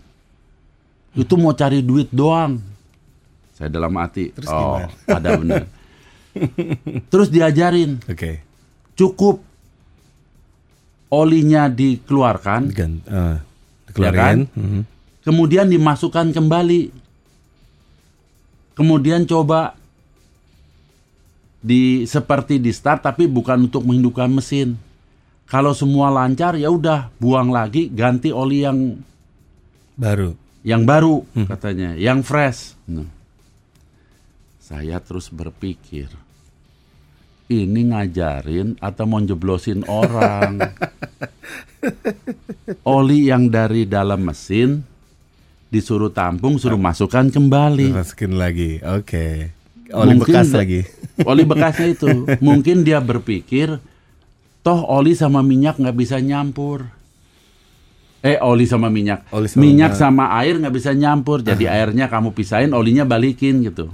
itu 1.13 1.35
mau 1.35 1.53
cari 1.53 1.81
duit 1.81 2.13
doang 2.13 2.61
saya 3.57 3.73
dalam 3.73 3.97
hati 3.97 4.31
Terus 4.31 4.49
oh 4.49 4.61
gimana?" 4.79 4.87
ada 5.09 5.29
benar 5.37 5.65
terus 7.13 7.29
diajarin 7.29 7.99
Oke. 8.07 8.45
cukup 8.95 9.41
olinya 11.09 11.67
dikeluarkan 11.67 12.63
Gan- 12.71 13.05
eh, 13.05 13.37
Ya 13.97 14.11
kan? 14.11 14.45
Mhm. 14.51 14.81
kemudian 15.23 15.67
dimasukkan 15.67 16.31
kembali. 16.31 16.93
Kemudian 18.73 19.25
coba 19.25 19.73
di 21.59 22.05
seperti 22.05 22.61
di 22.61 22.71
start 22.71 23.03
tapi 23.03 23.25
bukan 23.25 23.67
untuk 23.67 23.83
menghidupkan 23.83 24.29
mesin. 24.29 24.77
Kalau 25.47 25.73
semua 25.73 26.11
lancar 26.11 26.59
ya 26.59 26.69
udah 26.69 27.09
buang 27.17 27.49
lagi 27.49 27.89
ganti 27.89 28.29
oli 28.29 28.67
yang 28.67 28.99
Baru. 29.97 30.37
yang 30.61 30.85
baru 30.85 31.25
katanya, 31.47 31.97
yang 31.97 32.21
fresh. 32.21 32.75
Nah, 32.85 33.09
saya 34.59 34.99
terus 34.99 35.31
berpikir 35.31 36.11
ini 37.47 37.95
ngajarin 37.95 38.75
atau 38.83 39.05
mau 39.07 39.23
jeblosin 39.23 39.87
orang. 39.87 40.59
Oli 42.83 43.31
yang 43.31 43.47
dari 43.47 43.87
dalam 43.87 44.27
mesin 44.27 44.83
disuruh 45.71 46.11
tampung, 46.11 46.59
suruh 46.59 46.79
masukkan 46.79 47.31
kembali. 47.31 47.95
Masukin 47.95 48.35
lagi. 48.35 48.83
Oke. 48.83 49.55
Oli 49.95 50.19
Mungkin 50.19 50.35
bekas 50.35 50.51
lagi. 50.51 50.83
Oli 51.31 51.43
bekasnya 51.47 51.89
itu. 51.95 52.11
Mungkin 52.43 52.83
dia 52.83 52.99
berpikir, 52.99 53.79
toh 54.67 54.81
oli 54.85 55.15
sama 55.15 55.47
minyak 55.47 55.79
nggak 55.79 55.97
bisa 55.97 56.19
nyampur. 56.19 56.91
Eh, 58.27 58.37
oli 58.43 58.67
sama 58.67 58.91
minyak. 58.91 59.23
Oli 59.31 59.47
sama 59.47 59.63
minyak 59.63 59.95
minyak. 59.95 60.03
sama 60.03 60.35
air 60.43 60.59
nggak 60.59 60.75
bisa 60.75 60.91
nyampur. 60.91 61.47
Jadi 61.47 61.71
airnya 61.71 62.11
kamu 62.11 62.35
pisahin, 62.35 62.75
olinya 62.75 63.07
balikin 63.07 63.63
gitu. 63.63 63.87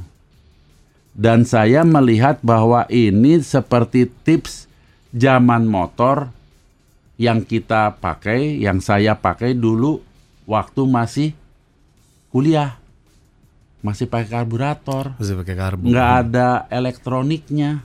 Dan 1.12 1.44
saya 1.44 1.84
melihat 1.84 2.40
bahwa 2.40 2.88
ini 2.88 3.36
seperti 3.38 4.08
tips 4.24 4.64
zaman 5.12 5.64
motor 5.64 6.32
yang 7.16 7.40
kita 7.40 7.92
pakai, 7.94 8.56
yang 8.56 8.80
saya 8.80 9.12
pakai 9.12 9.52
dulu 9.52 10.00
waktu 10.44 10.82
masih 10.82 11.28
kuliah. 12.28 12.80
Masih 13.78 14.06
pakai 14.06 14.30
karburator 14.30 15.18
Masih 15.18 15.34
pakai 15.34 15.54
karbu. 15.54 15.84
nggak 15.84 16.10
ada 16.22 16.48
elektroniknya. 16.70 17.82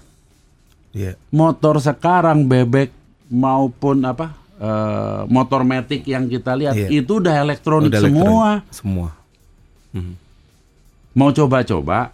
Iya. 0.93 1.17
Motor 1.27 1.77
sekarang 1.77 2.45
bebek 2.45 2.93
maupun 3.27 4.01
apa 4.01 4.37
eh, 4.55 5.21
motor 5.27 5.61
metik 5.61 6.05
yang 6.05 6.25
kita 6.25 6.53
lihat 6.53 6.77
Iya. 6.77 7.01
itu 7.01 7.17
udah 7.17 7.35
elektronik 7.35 7.89
Udah 7.89 8.01
semua. 8.03 8.21
elektronik. 8.21 8.61
Semua. 8.71 9.09
Mau 11.11 11.29
coba-coba, 11.29 12.13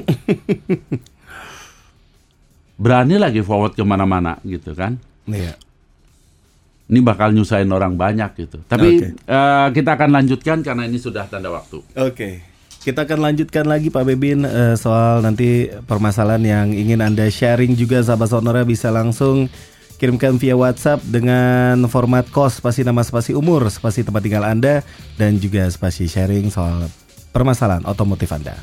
berani 2.82 3.16
lagi 3.16 3.40
forward 3.40 3.72
ke 3.72 3.82
mana-mana 3.82 4.36
gitu 4.44 4.76
kan? 4.76 5.00
Iya. 5.26 5.56
Ini 6.86 7.02
bakal 7.02 7.34
nyusahin 7.34 7.72
orang 7.74 7.98
banyak 7.98 8.46
gitu. 8.46 8.62
Tapi 8.62 8.88
Oke. 9.02 9.08
eh, 9.18 9.66
kita 9.74 9.98
akan 9.98 10.10
lanjutkan 10.22 10.62
karena 10.62 10.86
ini 10.86 11.02
sudah 11.02 11.26
tanda 11.26 11.50
waktu. 11.50 11.82
Oke. 11.98 12.44
Kita 12.86 13.02
akan 13.02 13.18
lanjutkan 13.18 13.66
lagi 13.66 13.90
Pak 13.90 14.04
Bebin 14.06 14.46
eh, 14.46 14.78
soal 14.78 15.18
nanti 15.18 15.66
permasalahan 15.90 16.44
yang 16.46 16.66
ingin 16.70 17.02
Anda 17.02 17.26
sharing 17.26 17.74
juga 17.74 17.98
sahabat 18.06 18.30
sonora 18.30 18.62
bisa 18.62 18.94
langsung 18.94 19.50
kirimkan 19.98 20.38
via 20.38 20.54
WhatsApp 20.54 21.02
dengan 21.02 21.88
format 21.90 22.28
kos 22.30 22.60
spasi 22.60 22.84
nama 22.84 23.02
spasi 23.02 23.32
umur 23.32 23.66
spasi 23.72 24.04
tempat 24.04 24.22
tinggal 24.22 24.44
Anda 24.46 24.84
dan 25.16 25.40
juga 25.40 25.66
spasi 25.72 26.06
sharing 26.06 26.52
soal 26.52 26.86
permasalahan 27.34 27.82
otomotif 27.88 28.30
Anda. 28.30 28.54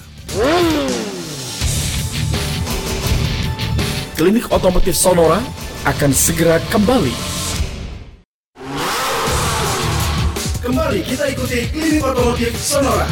Klinik 4.23 4.47
Otomotif 4.55 4.95
Sonora 4.95 5.43
akan 5.83 6.15
segera 6.15 6.55
kembali. 6.71 7.11
Kembali 10.63 10.99
kita 11.03 11.27
ikuti 11.27 11.67
Klinik 11.67 11.99
Otomotif 11.99 12.55
Sonora. 12.55 13.03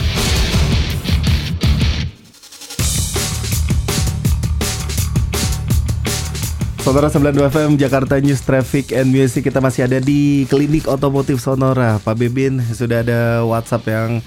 Sonora 6.80 7.12
92 7.12 7.60
FM 7.60 7.72
Jakarta 7.76 8.16
News 8.24 8.48
Traffic 8.48 8.96
and 8.96 9.12
Music 9.12 9.44
kita 9.44 9.60
masih 9.60 9.92
ada 9.92 10.00
di 10.00 10.48
Klinik 10.48 10.88
Otomotif 10.88 11.44
Sonora. 11.44 12.00
Pak 12.00 12.16
Bebin 12.16 12.64
sudah 12.72 13.04
ada 13.04 13.44
WhatsApp 13.44 13.84
yang 13.84 14.24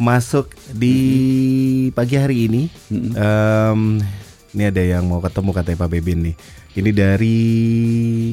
masuk 0.00 0.48
di 0.72 0.96
pagi 1.92 2.16
hari 2.16 2.48
ini. 2.48 2.72
Em, 3.12 4.00
ini 4.56 4.72
ada 4.72 4.80
yang 4.80 5.04
mau 5.04 5.20
ketemu 5.20 5.52
katanya 5.52 5.78
Pak 5.84 5.90
Bebin 5.92 6.18
nih. 6.24 6.34
Ini 6.76 6.90
dari 6.96 7.38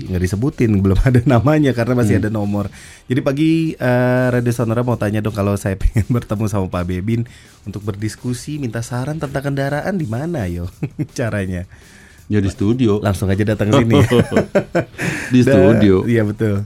nggak 0.07 0.23
disebutin 0.23 0.71
belum 0.83 0.95
ada 1.03 1.19
namanya 1.27 1.75
karena 1.75 1.99
masih 1.99 2.23
ada 2.23 2.31
nomor. 2.31 2.71
Jadi 3.11 3.19
pagi 3.19 3.75
eh, 3.75 4.27
Radio 4.31 4.55
Sonora 4.55 4.87
mau 4.87 4.95
tanya 4.95 5.19
dong 5.19 5.35
kalau 5.35 5.59
saya 5.59 5.75
pengen 5.83 6.07
bertemu 6.07 6.47
sama 6.47 6.71
Pak 6.71 6.87
Bebin 6.87 7.27
untuk 7.67 7.83
berdiskusi 7.83 8.55
minta 8.55 8.79
saran 8.79 9.19
tentang 9.19 9.51
kendaraan 9.51 9.99
di 9.99 10.07
mana 10.07 10.47
yo 10.47 10.71
caranya. 11.19 11.67
Jadi 12.31 12.47
studio. 12.47 13.03
Langsung 13.03 13.27
aja 13.27 13.43
datang 13.43 13.75
sini. 13.75 13.99
Di 15.27 15.39
studio. 15.43 16.07
Iya 16.07 16.23
betul. 16.23 16.63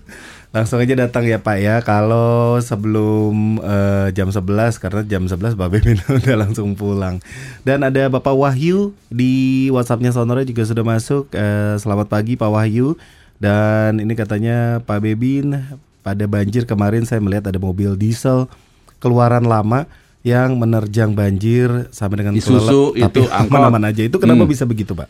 Langsung 0.58 0.82
aja 0.82 0.98
datang 0.98 1.22
ya 1.22 1.38
Pak 1.38 1.58
ya. 1.62 1.86
Kalau 1.86 2.58
sebelum 2.58 3.62
eh, 3.62 4.10
jam 4.12 4.34
11 4.34 4.42
karena 4.82 5.02
jam 5.06 5.30
11 5.30 5.54
Pak 5.54 5.70
Bebin 5.70 6.02
udah 6.10 6.36
langsung 6.42 6.74
pulang. 6.74 7.22
Dan 7.62 7.86
ada 7.86 8.10
Bapak 8.10 8.34
Wahyu 8.34 8.90
di 9.08 9.70
WhatsAppnya 9.70 10.10
Sonora 10.10 10.42
juga 10.42 10.66
sudah 10.66 10.82
masuk. 10.82 11.30
Eh, 11.30 11.78
selamat 11.78 12.10
pagi 12.10 12.34
Pak 12.34 12.50
Wahyu. 12.50 12.98
Dan 13.38 14.02
ini 14.02 14.18
katanya 14.18 14.82
Pak 14.82 14.98
Bebin 14.98 15.54
pada 16.02 16.26
banjir 16.26 16.66
kemarin 16.66 17.06
saya 17.06 17.22
melihat 17.22 17.54
ada 17.54 17.62
mobil 17.62 17.94
diesel 17.94 18.50
keluaran 18.98 19.46
lama 19.46 19.86
yang 20.26 20.58
menerjang 20.58 21.14
banjir 21.14 21.86
sampai 21.94 22.26
dengan 22.26 22.34
Isuzu 22.34 22.98
itu 22.98 23.30
aman-aman 23.46 23.94
aja. 23.94 24.02
Itu 24.02 24.18
kenapa 24.18 24.42
Hmm. 24.42 24.52
bisa 24.52 24.66
begitu 24.66 24.98
Pak? 24.98 25.06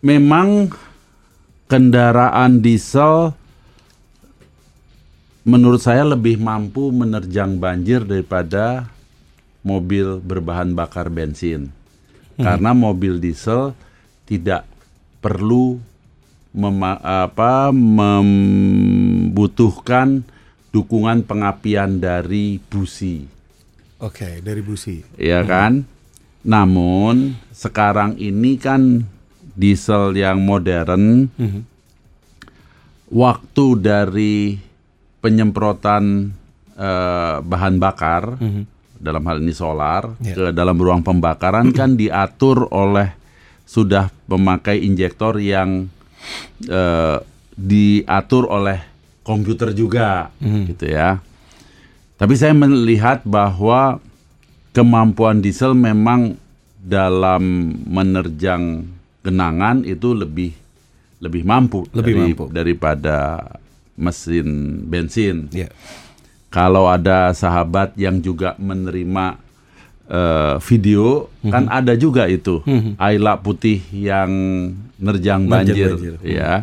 memang 0.00 0.68
kendaraan 1.64 2.60
diesel 2.60 3.32
menurut 5.44 5.78
saya 5.78 6.02
lebih 6.04 6.40
mampu 6.40 6.88
menerjang 6.88 7.60
banjir 7.60 8.00
daripada 8.02 8.88
mobil 9.60 10.18
berbahan 10.20 10.72
bakar 10.72 11.08
bensin. 11.08 11.68
Karena 12.34 12.74
mobil 12.74 13.22
diesel 13.22 13.78
tidak 14.26 14.66
perlu 15.22 15.78
mema- 16.50 16.98
apa 16.98 17.70
membutuhkan 17.70 20.26
dukungan 20.74 21.22
pengapian 21.22 22.02
dari 22.02 22.58
busi. 22.58 23.30
Oke, 24.02 24.42
dari 24.42 24.58
busi. 24.60 24.98
ya 25.14 25.46
kan? 25.46 25.86
Namun 26.42 27.38
sekarang 27.54 28.18
ini 28.18 28.58
kan 28.58 29.06
diesel 29.54 30.18
yang 30.18 30.42
modern, 30.42 31.30
waktu 33.06 33.66
dari 33.78 34.58
penyemprotan 35.24 36.36
eh, 36.74 37.36
bahan 37.40 37.80
bakar 37.80 38.36
dalam 38.94 39.24
hal 39.24 39.40
ini 39.40 39.52
solar 39.52 40.12
Ya. 40.20 40.36
ke 40.36 40.44
dalam 40.50 40.76
ruang 40.76 41.00
pembakaran 41.00 41.72
kan 41.72 41.96
diatur 42.00 42.68
oleh 42.68 43.16
sudah 43.64 44.12
memakai 44.26 44.84
injektor 44.84 45.40
yang 45.40 45.88
eh, 46.62 47.18
diatur 47.54 48.44
oleh 48.46 48.76
komputer 49.22 49.72
juga, 49.72 50.28
gitu 50.36 50.84
ya. 50.84 51.16
Tapi 52.14 52.34
saya 52.34 52.52
melihat 52.52 53.24
bahwa 53.24 53.96
kemampuan 54.70 55.38
diesel 55.38 55.72
memang 55.72 56.36
dalam 56.76 57.40
menerjang 57.80 58.84
genangan 59.22 59.80
itu 59.80 60.12
lebih 60.12 60.52
lebih 61.16 61.40
mampu 61.40 61.88
Lebih 61.88 62.04
dari- 62.12 62.20
mampu. 62.28 62.44
daripada 62.52 63.18
mesin 63.94 64.46
bensin. 64.86 65.48
Ya. 65.50 65.70
Kalau 66.50 66.86
ada 66.86 67.34
sahabat 67.34 67.98
yang 67.98 68.22
juga 68.22 68.54
menerima 68.56 69.38
eh, 70.06 70.54
video, 70.62 71.26
kan 71.42 71.66
ada 71.66 71.98
juga 71.98 72.30
itu 72.30 72.62
Ayla 72.94 73.34
putih 73.38 73.82
yang 73.90 74.30
nerjang 74.94 75.50
banjir, 75.50 75.98
banjir. 75.98 76.14
ya. 76.22 76.62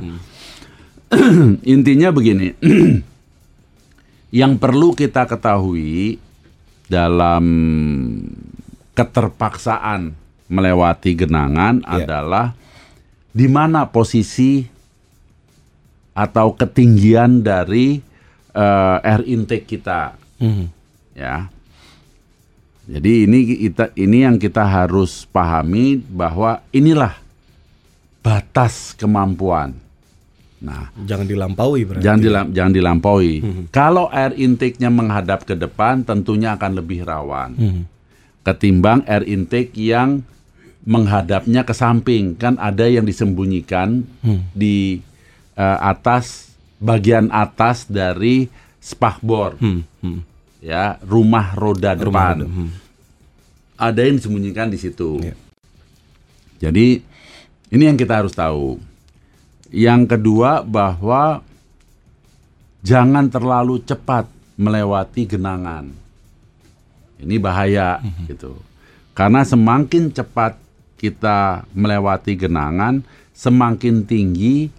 Intinya 1.68 2.08
begini, 2.10 2.56
yang 4.40 4.56
perlu 4.56 4.96
kita 4.96 5.28
ketahui 5.28 6.16
dalam 6.88 7.44
keterpaksaan 8.96 10.16
melewati 10.48 11.12
genangan 11.16 11.84
Ya. 11.84 12.04
adalah 12.04 12.56
di 13.32 13.48
mana 13.48 13.88
posisi 13.88 14.71
atau 16.22 16.54
ketinggian 16.54 17.42
dari 17.42 17.98
eh, 18.52 18.98
air 19.02 19.24
intake 19.26 19.64
kita, 19.66 20.12
Mhm. 20.38 20.66
ya. 21.16 21.48
Jadi 22.84 23.24
ini 23.24 23.38
kita 23.64 23.96
ini 23.96 24.18
yang 24.22 24.36
kita 24.36 24.60
harus 24.62 25.24
pahami 25.26 25.96
bahwa 25.96 26.60
inilah 26.70 27.16
batas 28.20 28.92
kemampuan. 28.94 29.72
Nah, 30.60 30.92
Jangan 31.00 31.26
dilampaui 31.26 31.82
berarti. 31.88 32.04
jangan 32.04 32.20
dilam- 32.20 32.52
jangan 32.52 32.74
dilampaui. 32.76 33.34
Kalau 33.72 34.12
air 34.12 34.36
intake-nya 34.36 34.92
menghadap 34.92 35.42
ke 35.42 35.56
depan, 35.56 36.04
tentunya 36.04 36.54
akan 36.54 36.72
lebih 36.76 37.02
rawan 37.02 37.56
Mhm. 37.56 37.82
ketimbang 38.44 39.02
air 39.08 39.24
intake 39.24 39.72
yang 39.74 40.22
menghadapnya 40.84 41.64
ke 41.64 41.72
samping. 41.72 42.36
Kan 42.36 42.60
ada 42.60 42.84
yang 42.84 43.06
disembunyikan 43.06 44.04
di 44.52 45.00
eh, 45.62 45.78
atas 45.78 46.50
bagian 46.82 47.30
atas 47.30 47.86
dari 47.86 48.50
spakbor, 48.82 49.62
Hmm, 49.62 49.86
hmm. 50.02 50.20
ya 50.66 50.98
rumah 51.06 51.54
roda 51.54 51.94
depan. 51.94 52.42
roda, 52.42 52.50
hmm. 52.50 52.70
Ada 53.78 54.02
yang 54.10 54.18
disembunyikan 54.18 54.74
di 54.74 54.78
situ. 54.82 55.22
Iya. 55.22 55.38
Jadi 56.62 57.02
ini 57.70 57.84
yang 57.86 57.98
kita 57.98 58.26
harus 58.26 58.34
tahu. 58.34 58.82
Yang 59.70 60.18
kedua 60.18 60.62
bahwa 60.66 61.42
jangan 62.82 63.30
terlalu 63.30 63.82
cepat 63.82 64.30
melewati 64.58 65.26
genangan. 65.26 65.90
Ini 67.22 67.38
bahaya 67.38 68.02
gitu. 68.26 68.58
Karena 69.14 69.46
semakin 69.46 70.10
cepat 70.10 70.58
kita 70.98 71.66
melewati 71.74 72.38
genangan, 72.38 73.02
semakin 73.34 74.06
tinggi 74.06 74.70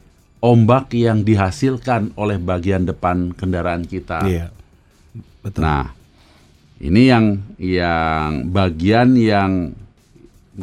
ombak 0.42 0.90
yang 0.98 1.22
dihasilkan 1.22 2.12
oleh 2.18 2.36
bagian 2.36 2.82
depan 2.82 3.30
kendaraan 3.32 3.86
kita. 3.86 4.26
Iya. 4.26 4.50
Betul. 5.40 5.62
Nah, 5.62 5.94
ini 6.82 7.02
yang 7.06 7.38
yang 7.62 8.50
bagian 8.50 9.14
yang 9.14 9.70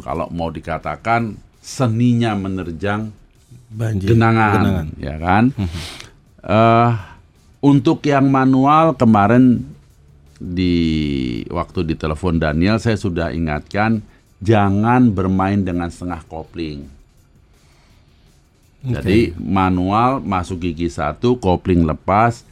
kalau 0.04 0.28
mau 0.28 0.52
dikatakan 0.52 1.34
seninya 1.64 2.36
menerjang 2.36 3.08
Banjir. 3.72 4.14
genangan, 4.14 4.92
ya 5.00 5.16
kan? 5.16 5.44
Eh, 6.40 6.90
untuk 7.64 8.04
yang 8.04 8.28
manual 8.28 8.96
kemarin 8.96 9.64
di 10.40 10.76
waktu 11.52 11.84
di 11.84 11.94
telepon 11.96 12.40
Daniel 12.40 12.80
saya 12.80 12.96
sudah 12.96 13.28
ingatkan 13.28 14.00
jangan 14.40 15.12
bermain 15.12 15.60
dengan 15.60 15.92
setengah 15.92 16.24
kopling. 16.24 16.99
Jadi 18.80 19.36
manual 19.36 20.24
masuk 20.24 20.64
gigi 20.64 20.88
satu, 20.88 21.36
kopling 21.36 21.84
lepas, 21.84 22.48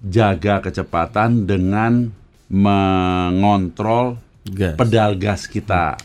jaga 0.00 0.64
kecepatan 0.64 1.44
dengan 1.44 2.08
mengontrol 2.48 4.16
Gas. 4.48 4.80
pedal 4.80 5.14
gas 5.20 5.44
kita. 5.44 6.00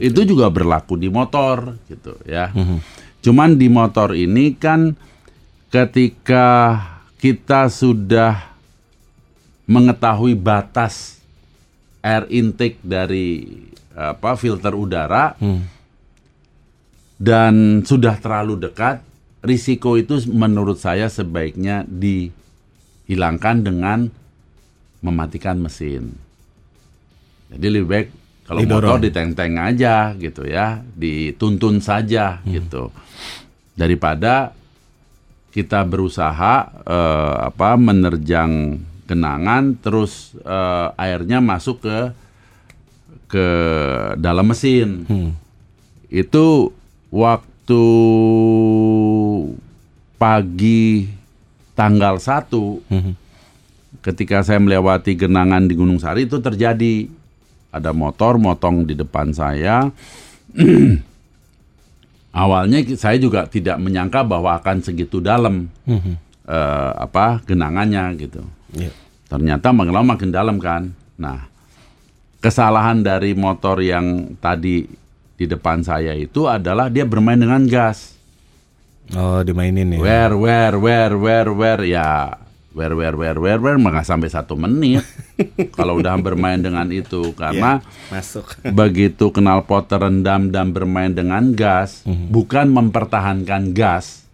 Itu 0.00 0.24
juga 0.24 0.48
berlaku 0.48 0.96
di 0.96 1.12
motor 1.12 1.76
gitu 1.92 2.16
ya. 2.24 2.48
Cuman 3.20 3.60
di 3.60 3.68
motor 3.68 4.16
ini 4.16 4.56
kan 4.56 4.96
ketika 5.68 6.80
kita 7.20 7.68
sudah 7.68 8.56
mengetahui 9.68 10.34
batas 10.34 11.20
air 12.00 12.24
intake 12.32 12.80
dari 12.80 13.44
apa 13.92 14.34
filter 14.40 14.72
udara 14.72 15.36
dan 17.20 17.84
sudah 17.84 18.16
terlalu 18.16 18.56
dekat, 18.56 19.04
risiko 19.44 20.00
itu 20.00 20.24
menurut 20.32 20.80
saya 20.80 21.12
sebaiknya 21.12 21.84
dihilangkan 21.84 23.60
dengan 23.60 24.08
mematikan 25.04 25.60
mesin. 25.60 26.16
Jadi 27.52 27.66
lebih 27.68 27.88
baik 27.92 28.08
kalau 28.48 28.60
Didorong. 28.64 28.96
motor 28.96 28.98
diteng-teng 29.04 29.60
aja 29.60 30.16
gitu 30.16 30.48
ya, 30.48 30.80
dituntun 30.96 31.84
saja 31.84 32.40
gitu. 32.48 32.88
Daripada 33.76 34.56
kita 35.52 35.84
berusaha 35.84 36.72
eh, 36.88 37.36
apa 37.52 37.76
menerjang 37.76 38.80
genangan 39.04 39.76
terus 39.76 40.32
eh, 40.40 40.88
airnya 40.96 41.44
masuk 41.44 41.84
ke 41.84 41.98
ke 43.28 43.46
dalam 44.16 44.48
mesin. 44.48 45.04
Itu 46.08 46.74
waktu 47.10 47.84
pagi 50.16 51.10
tanggal 51.74 52.18
1 52.18 52.50
ketika 54.00 54.40
saya 54.40 54.56
melewati 54.56 55.12
genangan 55.14 55.68
di 55.68 55.74
Gunung 55.76 56.00
Sari 56.00 56.24
itu 56.24 56.40
terjadi 56.40 57.08
ada 57.70 57.94
motor 57.94 58.34
motong 58.40 58.82
di 58.82 58.98
depan 58.98 59.30
saya. 59.30 59.90
Awalnya 62.30 62.82
saya 62.94 63.18
juga 63.18 63.46
tidak 63.50 63.78
menyangka 63.82 64.22
bahwa 64.22 64.54
akan 64.58 64.82
segitu 64.82 65.18
dalam 65.18 65.66
Mhm. 65.86 66.14
eh, 66.50 66.92
apa 66.98 67.38
genangannya 67.46 68.10
gitu. 68.18 68.42
Iya. 68.74 68.90
Ternyata 69.30 69.70
makin 69.70 69.94
lama 69.94 70.14
makin 70.18 70.30
dalam 70.34 70.58
kan. 70.58 70.90
Nah, 71.14 71.46
kesalahan 72.42 73.06
dari 73.06 73.38
motor 73.38 73.78
yang 73.78 74.34
tadi 74.42 74.86
di 75.40 75.48
depan 75.48 75.80
saya 75.80 76.12
itu 76.12 76.44
adalah 76.44 76.92
dia 76.92 77.08
bermain 77.08 77.40
dengan 77.40 77.64
gas. 77.64 78.12
Oh, 79.16 79.40
dimainin 79.40 79.96
ya. 79.96 79.98
Where, 79.98 80.36
where, 80.36 80.76
where, 80.76 81.14
where, 81.16 81.50
where, 81.56 81.82
ya, 81.88 82.36
where, 82.76 82.92
where, 82.92 83.16
where, 83.16 83.40
where, 83.40 83.56
where, 83.56 83.80
nggak 83.80 84.04
sampai 84.04 84.28
satu 84.28 84.52
menit. 84.60 85.00
Kalau 85.76 85.96
udah 85.96 86.20
bermain 86.20 86.60
dengan 86.60 86.84
itu, 86.92 87.32
karena 87.32 87.80
Masuk. 88.12 88.52
begitu 88.78 89.32
knalpot 89.32 89.88
terendam 89.88 90.52
dan 90.52 90.76
bermain 90.76 91.10
dengan 91.10 91.56
gas, 91.56 92.04
bukan 92.04 92.68
mempertahankan 92.68 93.72
gas. 93.72 94.28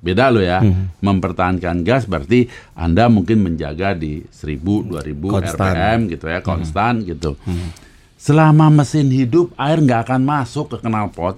Beda 0.00 0.32
lo 0.32 0.40
ya, 0.40 0.60
mempertahankan 1.04 1.84
gas 1.84 2.08
berarti 2.08 2.48
Anda 2.76 3.12
mungkin 3.12 3.44
menjaga 3.44 3.92
di 3.92 4.24
1000, 4.32 4.88
2000 4.88 5.32
Konstan. 5.32 5.72
RPM 5.72 6.00
gitu 6.12 6.26
ya, 6.28 6.40
konstan 6.40 7.04
gitu. 7.04 7.36
Selama 8.14 8.72
mesin 8.72 9.10
hidup, 9.12 9.52
air 9.60 9.82
nggak 9.82 10.08
akan 10.08 10.22
masuk 10.24 10.72
ke 10.72 10.76
knalpot, 10.86 11.36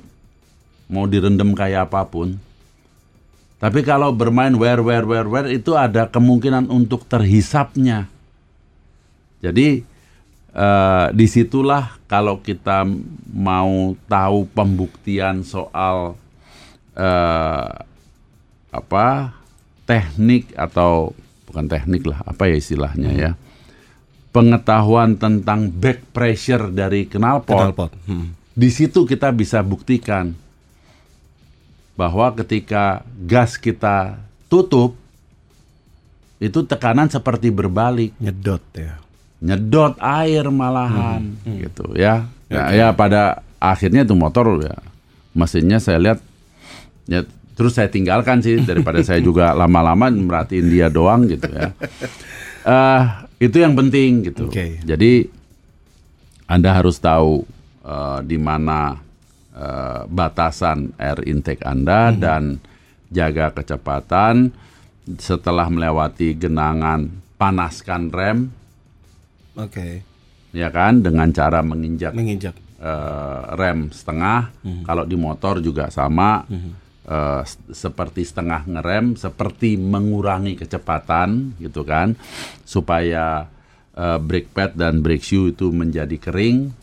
mau 0.86 1.08
direndam 1.10 1.50
kayak 1.56 1.90
apa 1.90 2.06
pun. 2.06 2.38
Tapi 3.56 3.80
kalau 3.82 4.12
bermain 4.12 4.52
wear, 4.52 4.84
wear, 4.84 5.02
wear, 5.08 5.26
wear, 5.26 5.48
itu 5.48 5.72
ada 5.72 6.06
kemungkinan 6.06 6.68
untuk 6.68 7.08
terhisapnya. 7.08 8.06
Jadi 9.40 9.80
eh, 10.52 11.06
di 11.16 11.26
situlah 11.26 11.96
kalau 12.04 12.44
kita 12.44 12.84
mau 13.32 13.96
tahu 14.06 14.44
pembuktian 14.52 15.40
soal 15.40 16.20
eh, 16.92 17.72
apa 18.70 19.06
teknik 19.88 20.52
atau 20.52 21.16
bukan 21.48 21.64
teknik 21.64 22.04
lah, 22.04 22.20
apa 22.28 22.52
ya 22.52 22.56
istilahnya 22.60 23.10
ya. 23.16 23.30
Pengetahuan 24.36 25.16
tentang 25.16 25.72
back 25.72 26.12
pressure 26.12 26.68
dari 26.68 27.08
knalpot. 27.08 27.56
Knalpot. 27.56 27.92
Hmm. 28.04 28.36
Di 28.52 28.68
situ 28.68 29.08
kita 29.08 29.32
bisa 29.32 29.64
buktikan 29.64 30.36
bahwa 31.96 32.28
ketika 32.36 33.00
gas 33.24 33.56
kita 33.56 34.20
tutup 34.52 34.92
itu 36.36 36.60
tekanan 36.68 37.08
seperti 37.08 37.48
berbalik, 37.48 38.12
Nyedot 38.20 38.60
ya. 38.76 39.00
nyedot 39.40 39.96
air 40.00 40.44
malahan 40.52 41.36
gitu 41.44 41.96
ya. 41.96 42.28
Ya, 42.52 42.72
ya 42.72 42.88
pada 42.92 43.40
akhirnya 43.56 44.04
itu 44.04 44.12
motor 44.12 44.60
ya 44.60 44.76
mesinnya 45.36 45.80
saya 45.80 45.98
lihat 46.00 46.18
ya 47.08 47.24
terus 47.56 47.76
saya 47.76 47.88
tinggalkan 47.88 48.40
sih 48.40 48.60
daripada 48.64 49.00
saya 49.00 49.20
juga 49.20 49.52
lama-lama 49.60 50.12
merhatiin 50.12 50.68
dia 50.68 50.88
doang 50.92 51.24
gitu 51.28 51.48
ya. 51.48 51.72
Eh 52.64 53.02
itu 53.36 53.56
yang 53.56 53.72
penting 53.72 54.24
gitu. 54.24 54.48
Oke. 54.48 54.80
Jadi 54.80 55.28
Anda 56.46 56.72
harus 56.72 56.96
tahu 56.96 57.44
eh, 57.82 58.20
di 58.22 58.36
mana 58.36 58.96
eh, 59.52 60.02
batasan 60.06 60.94
air 60.96 61.20
intake 61.22 61.60
Anda 61.60 62.12
dan 62.12 62.58
jaga 63.08 63.52
kecepatan 63.52 64.50
setelah 65.18 65.70
melewati 65.70 66.34
genangan 66.34 67.06
panaskan 67.38 68.10
rem 68.10 68.38
Oke. 69.54 70.02
ya 70.50 70.66
kan 70.68 70.98
dengan 70.98 71.30
cara 71.30 71.62
menginjak 71.62 72.10
Menginjak. 72.10 72.56
eh, 72.78 73.40
rem 73.54 73.88
setengah. 73.90 74.50
Kalau 74.82 75.04
di 75.04 75.14
motor 75.14 75.60
juga 75.60 75.88
sama, 75.88 76.42
eh, 76.48 76.85
s- 77.42 77.62
seperti 77.70 78.26
setengah 78.26 78.66
ngerem, 78.66 79.14
seperti 79.14 79.78
mengurangi 79.78 80.58
kecepatan, 80.58 81.54
gitu 81.62 81.86
kan, 81.86 82.18
supaya 82.66 83.46
eh, 83.94 84.18
brake 84.18 84.50
pad 84.50 84.74
dan 84.74 85.00
brake 85.00 85.22
shoe 85.22 85.54
itu 85.54 85.70
menjadi 85.70 86.18
kering 86.18 86.74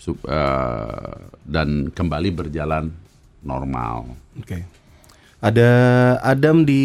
sup- 0.00 0.26
eh, 0.26 1.14
dan 1.44 1.92
kembali 1.92 2.28
berjalan 2.32 2.90
normal. 3.44 4.18
Oke. 4.40 4.64
Ada 5.42 5.70
Adam 6.22 6.62
di 6.62 6.82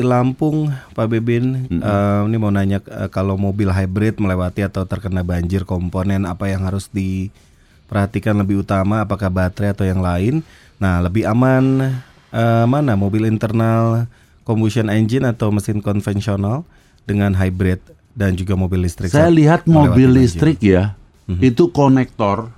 Lampung, 0.00 0.72
Pak 0.96 1.08
Bebin. 1.12 1.68
Eh, 1.68 2.20
ini 2.24 2.36
mau 2.40 2.48
nanya 2.48 2.80
eh, 2.80 3.08
kalau 3.12 3.36
mobil 3.36 3.68
hybrid 3.68 4.16
melewati 4.16 4.64
atau 4.64 4.88
terkena 4.88 5.20
banjir 5.20 5.68
komponen 5.68 6.24
apa 6.24 6.48
yang 6.48 6.64
harus 6.64 6.88
diperhatikan 6.88 8.32
lebih 8.40 8.64
utama? 8.64 9.04
Apakah 9.04 9.28
baterai 9.28 9.76
atau 9.76 9.84
yang 9.84 10.00
lain? 10.00 10.40
Nah, 10.78 11.02
lebih 11.02 11.26
aman 11.26 11.98
eh, 12.30 12.64
mana 12.70 12.94
mobil 12.94 13.26
internal 13.26 14.06
combustion 14.46 14.86
engine 14.88 15.26
atau 15.26 15.50
mesin 15.50 15.82
konvensional 15.82 16.62
dengan 17.02 17.34
hybrid 17.34 17.82
dan 18.14 18.38
juga 18.38 18.54
mobil 18.54 18.86
listrik? 18.86 19.10
Saya 19.10 19.30
lihat 19.30 19.66
mobil 19.66 20.06
listrik 20.10 20.62
ya, 20.62 20.94
itu 21.42 21.68
konektor 21.70 22.54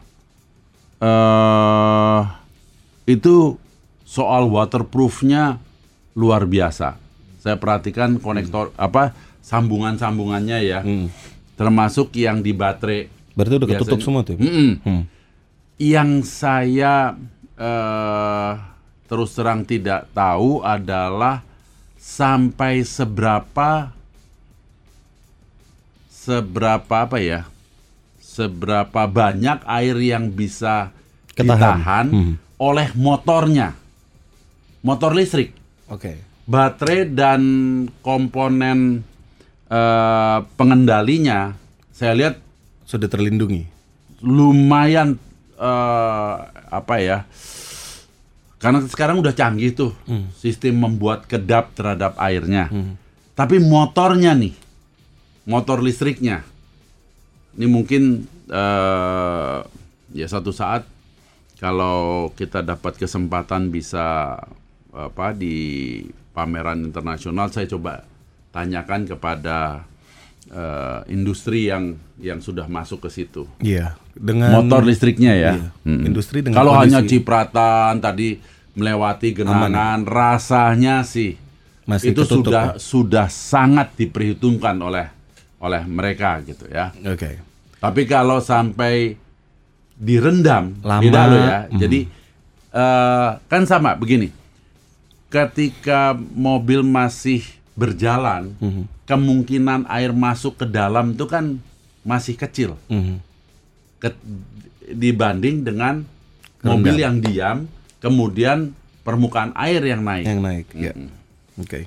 eh 1.00 2.20
itu 3.09 3.56
soal 4.04 4.46
waterproofnya 4.52 5.56
luar 6.12 6.44
biasa. 6.44 7.00
Saya 7.40 7.56
perhatikan 7.56 8.20
konektor 8.20 8.68
apa 8.76 9.16
sambungan-sambungannya 9.40 10.59
ya, 10.61 10.85
termasuk 11.56 12.12
yang 12.20 12.44
di 12.44 12.52
baterai. 12.52 13.09
Berarti 13.33 13.54
udah 13.56 13.68
ketutup 13.72 13.96
Biasanya- 13.96 14.04
semua 14.04 14.22
tuh. 14.28 14.37
Hmm. 14.37 15.09
Yang 15.80 16.28
saya 16.28 17.16
eh, 17.60 18.52
terus 19.04 19.30
terang 19.30 19.62
tidak 19.62 20.08
tahu 20.10 20.64
adalah 20.64 21.44
sampai 21.94 22.80
seberapa 22.80 23.92
seberapa 26.10 26.94
apa 27.04 27.18
ya? 27.18 27.44
Seberapa 28.20 29.04
banyak 29.04 29.66
air 29.66 29.96
yang 29.98 30.30
bisa 30.30 30.94
Ketahan. 31.32 31.58
ditahan 31.58 32.06
Hmm. 32.08 32.34
oleh 32.56 32.88
motornya. 32.94 33.76
Motor 34.80 35.12
listrik, 35.12 35.52
Oke. 35.86 36.16
baterai 36.46 37.04
dan 37.06 37.42
komponen 38.00 39.04
eh, 39.68 40.38
pengendalinya 40.56 41.52
saya 41.90 42.16
lihat 42.16 42.34
Sudah 42.82 43.06
terlindungi. 43.06 43.68
lumayan 44.20 45.20
eh, 45.54 46.36
apa 46.70 47.02
ya 47.02 47.18
karena 48.62 48.85
sekarang 48.87 49.18
udah 49.24 49.35
canggih 49.35 49.72
tuh 49.74 49.92
sistem 50.37 50.85
membuat 50.85 51.24
kedap 51.24 51.72
terhadap 51.74 52.14
airnya. 52.20 52.68
Tapi 53.33 53.56
motornya 53.56 54.37
nih 54.37 54.52
motor 55.48 55.80
listriknya 55.80 56.44
ini 57.59 57.66
mungkin 57.66 58.24
eh, 58.48 59.59
ya 60.14 60.26
satu 60.30 60.54
saat 60.54 60.87
kalau 61.59 62.33
kita 62.33 62.64
dapat 62.64 62.96
kesempatan 62.96 63.68
bisa 63.68 64.38
apa 64.90 65.26
di 65.37 66.00
pameran 66.33 66.88
internasional 66.88 67.52
saya 67.52 67.68
coba 67.68 68.06
tanyakan 68.54 69.04
kepada 69.04 69.85
eh, 70.48 71.00
industri 71.12 71.68
yang 71.68 72.00
yang 72.16 72.40
sudah 72.40 72.64
masuk 72.64 73.04
ke 73.04 73.11
situ. 73.12 73.44
Iya, 73.61 73.99
dengan 74.14 74.50
motor 74.56 74.82
listriknya 74.82 75.32
ya. 75.32 75.52
Iya. 75.54 75.68
Mm-mm. 75.82 76.06
Industri 76.06 76.40
dengan 76.40 76.56
kalau 76.56 76.74
hanya 76.74 77.00
cipratan 77.02 77.98
tadi 77.98 78.40
melewati 78.72 79.34
genangan, 79.34 80.02
rasanya 80.02 81.02
sih 81.02 81.34
Masih 81.84 82.14
itu 82.14 82.22
ketutup, 82.22 82.46
sudah 82.46 82.64
ya? 82.64 82.78
sudah 82.78 83.26
sangat 83.26 83.88
diperhitungkan 83.94 84.76
oleh 84.78 85.06
oleh 85.58 85.82
mereka 85.84 86.40
gitu 86.40 86.64
ya. 86.66 86.94
Oke. 87.04 87.36
Tapi 87.76 88.02
kalau 88.04 88.38
sampai 88.38 89.16
direndam, 89.92 90.76
Lama. 90.80 91.00
beda 91.00 91.20
loh 91.26 91.40
ya. 91.40 91.58
Mhm. 91.66 91.78
Jadi 91.78 92.00
eh, 92.70 93.30
kan 93.42 93.62
sama 93.64 93.92
begini. 93.92 94.30
Ketika 95.26 96.10
mobil 96.14 96.82
masih 96.82 97.42
berjalan, 97.72 98.50
Mhm. 98.58 98.82
kemungkinan 99.06 99.86
air 99.86 100.10
masuk 100.10 100.54
ke 100.56 100.66
dalam 100.66 101.14
itu 101.14 101.24
kan 101.24 101.58
masih 102.02 102.34
kecil 102.34 102.74
Mhm. 102.86 103.18
Ke- 104.00 104.16
dibanding 104.90 105.62
dengan 105.62 106.02
mobil 106.64 106.98
yang 106.98 107.22
diam, 107.22 107.70
kemudian 108.02 108.74
permukaan 109.06 109.54
air 109.54 109.80
yang 109.84 110.02
naik. 110.02 110.26
Yang 110.26 110.40
naik, 110.42 110.66
ya. 110.74 110.92
Oke. 111.60 111.86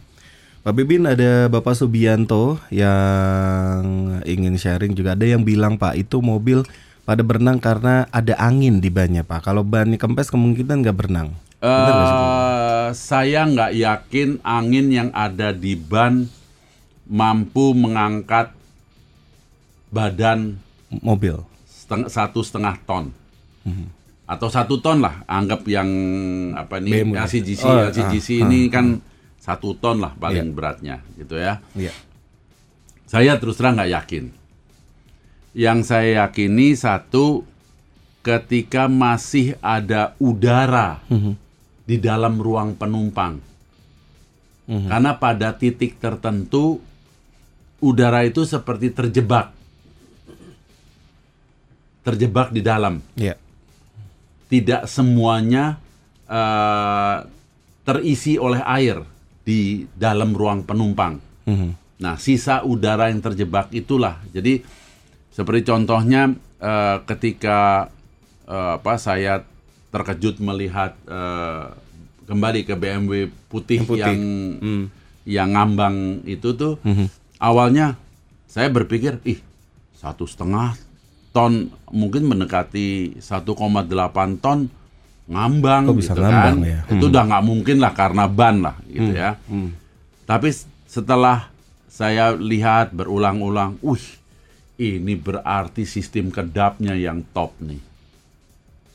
Pak 0.64 0.72
Bibin 0.80 1.04
ada 1.04 1.52
Bapak 1.52 1.76
Subianto 1.76 2.56
yang 2.72 3.84
ingin 4.24 4.56
sharing 4.56 4.96
juga 4.96 5.12
ada 5.12 5.28
yang 5.28 5.44
bilang 5.44 5.76
Pak 5.76 6.00
itu 6.00 6.24
mobil 6.24 6.64
pada 7.04 7.20
berenang 7.20 7.60
karena 7.60 8.08
ada 8.16 8.32
angin 8.40 8.80
di 8.80 8.88
bannya 8.88 9.28
Pak. 9.28 9.44
Kalau 9.44 9.68
bannya 9.68 10.00
kempes 10.00 10.32
kemungkinan 10.32 10.80
nggak 10.80 10.96
berenang. 10.96 11.36
Sih, 11.60 12.16
Pak? 12.16 12.32
Eh, 12.32 12.88
saya 12.96 13.44
nggak 13.44 13.72
yakin 13.76 14.30
angin 14.40 14.88
yang 14.88 15.10
ada 15.12 15.52
di 15.52 15.76
ban 15.76 16.32
mampu 17.12 17.76
mengangkat 17.76 18.56
badan 19.92 20.64
Mobil. 21.04 21.42
Seteng- 21.96 22.10
satu 22.10 22.40
setengah 22.42 22.76
ton 22.82 23.14
Mhm. 23.64 23.86
atau 24.26 24.48
satu 24.48 24.78
ton 24.78 24.98
lah 24.98 25.22
anggap 25.24 25.62
yang 25.66 25.88
apa 26.54 26.78
nih 26.78 27.04
BMW. 27.04 27.16
LCGC 27.16 27.64
Oh, 27.64 27.80
LCGC 27.86 28.28
ah, 28.36 28.44
ini 28.44 28.60
ah, 28.62 28.70
kan 28.70 28.86
satu 29.38 29.76
ton 29.76 30.00
lah 30.00 30.12
paling 30.14 30.52
beratnya 30.52 31.00
gitu 31.14 31.36
ya 31.36 31.60
Iya. 31.74 31.92
saya 33.06 33.36
terus 33.36 33.56
terang 33.56 33.76
nggak 33.76 33.94
yakin 33.94 34.26
yang 35.54 35.80
saya 35.82 36.26
yakini 36.26 36.74
satu 36.74 37.46
ketika 38.22 38.88
masih 38.88 39.54
ada 39.60 40.16
udara 40.18 41.04
Mhm. 41.06 41.36
di 41.84 42.00
dalam 42.00 42.36
ruang 42.36 42.74
penumpang 42.74 43.38
Mhm. 44.66 44.88
karena 44.88 45.12
pada 45.14 45.52
titik 45.52 46.00
tertentu 46.00 46.80
udara 47.80 48.24
itu 48.24 48.44
seperti 48.44 48.90
terjebak 48.90 49.52
terjebak 52.04 52.52
di 52.52 52.62
dalam 52.62 53.00
Iya. 53.16 53.36
tidak 54.48 54.86
semuanya 54.86 55.80
eh, 56.26 57.18
terisi 57.84 58.36
oleh 58.36 58.64
air 58.64 59.04
di 59.42 59.84
dalam 59.92 60.32
ruang 60.32 60.64
penumpang. 60.64 61.20
Mhm. 61.44 61.70
Nah, 62.00 62.16
sisa 62.16 62.64
udara 62.64 63.08
yang 63.08 63.20
terjebak 63.20 63.70
itulah. 63.72 64.24
Jadi 64.30 64.64
seperti 65.30 65.64
contohnya 65.66 66.32
eh, 66.60 66.98
ketika 67.06 67.92
eh, 68.44 68.72
apa 68.78 68.96
saya 68.96 69.44
terkejut 69.90 70.40
melihat 70.40 70.96
eh, 71.06 71.66
kembali 72.24 72.64
ke 72.64 72.74
BMW 72.74 73.12
putih 73.46 73.84
Yang 73.84 73.88
putih. 73.88 74.04
yang 74.06 74.22
Hmm. 74.58 74.84
yang 75.24 75.50
ngambang 75.52 75.98
itu 76.24 76.52
tuh 76.54 76.80
Mhm. 76.82 77.08
awalnya 77.38 77.96
saya 78.46 78.68
berpikir 78.68 79.20
ih 79.24 79.40
satu 79.94 80.24
setengah 80.24 80.76
ton 81.34 81.68
mungkin 81.90 82.24
mendekati 82.24 83.18
1,8 83.18 83.50
ton 84.38 84.70
ngambang 85.26 85.84
Kok 85.90 85.98
bisa 85.98 86.14
gitu 86.14 86.22
ngambang 86.22 86.58
kan 86.60 86.68
ya? 86.68 86.80
itu 86.88 87.06
udah 87.08 87.24
nggak 87.26 87.44
mungkin 87.44 87.78
lah 87.80 87.92
karena 87.92 88.24
ban 88.28 88.56
lah 88.62 88.76
gitu 88.86 89.12
ya 89.12 89.36
Hmm. 89.50 89.74
tapi 90.24 90.54
setelah 90.86 91.50
saya 91.88 92.34
lihat 92.34 92.90
berulang-ulang, 92.90 93.78
wih, 93.80 94.02
ini 94.78 95.14
berarti 95.14 95.86
sistem 95.86 96.30
kedapnya 96.30 96.94
yang 96.94 97.22
top 97.30 97.54
nih. 97.62 97.78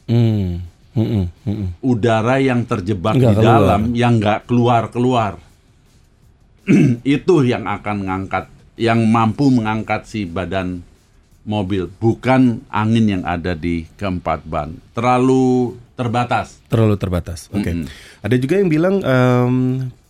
Hmm. 0.06 0.66
Mm-mm, 0.94 1.30
mm-mm. 1.46 1.68
Udara 1.78 2.42
yang 2.42 2.66
terjebak 2.66 3.14
Nggak 3.14 3.22
di 3.22 3.34
keluar. 3.38 3.46
dalam 3.54 3.82
yang 3.94 4.18
nggak 4.18 4.40
keluar-keluar. 4.50 5.32
Itu 7.06 7.46
yang 7.46 7.70
akan 7.70 8.02
mengangkat, 8.02 8.50
yang 8.74 8.98
mampu 9.06 9.46
mengangkat 9.46 10.02
si 10.04 10.26
badan 10.26 10.82
mobil, 11.48 11.88
bukan 11.96 12.60
angin 12.68 13.08
yang 13.08 13.22
ada 13.24 13.56
di 13.56 13.88
keempat 13.96 14.44
ban. 14.44 14.76
Terlalu 14.92 15.80
terbatas. 15.96 16.60
Terlalu 16.68 17.00
terbatas. 17.00 17.48
Oke. 17.48 17.72
Mm-mm. 17.72 17.88
Ada 18.20 18.36
juga 18.36 18.60
yang 18.60 18.68
bilang 18.68 19.00
em, 19.00 19.54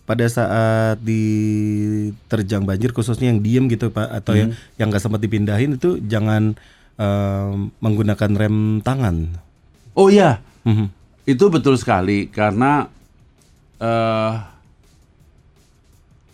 pada 0.03 0.27
saat 0.27 0.99
diterjang 0.99 2.67
banjir 2.67 2.91
khususnya 2.91 3.31
yang 3.31 3.39
diem 3.39 3.65
gitu 3.71 3.87
Pak 3.87 4.09
atau 4.19 4.35
yang 4.35 4.51
yang 4.75 4.91
nggak 4.91 4.99
sempat 4.99 5.23
dipindahin 5.23 5.79
itu 5.79 5.97
jangan 6.03 6.59
em, 6.99 7.71
menggunakan 7.79 8.31
rem 8.35 8.83
tangan. 8.83 9.39
Oh 9.95 10.11
iya, 10.11 10.43
Mhm. 10.67 10.91
Itu 11.23 11.47
betul 11.47 11.79
sekali 11.79 12.27
karena 12.27 12.89
eh 13.79 14.58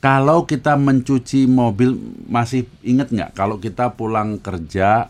kalau 0.06 0.46
kita 0.46 0.78
mencuci 0.78 1.50
mobil 1.50 1.98
masih 2.26 2.70
ingat 2.82 3.10
nggak 3.10 3.34
kalau 3.34 3.58
kita 3.58 3.90
pulang 3.90 4.38
kerja 4.38 5.10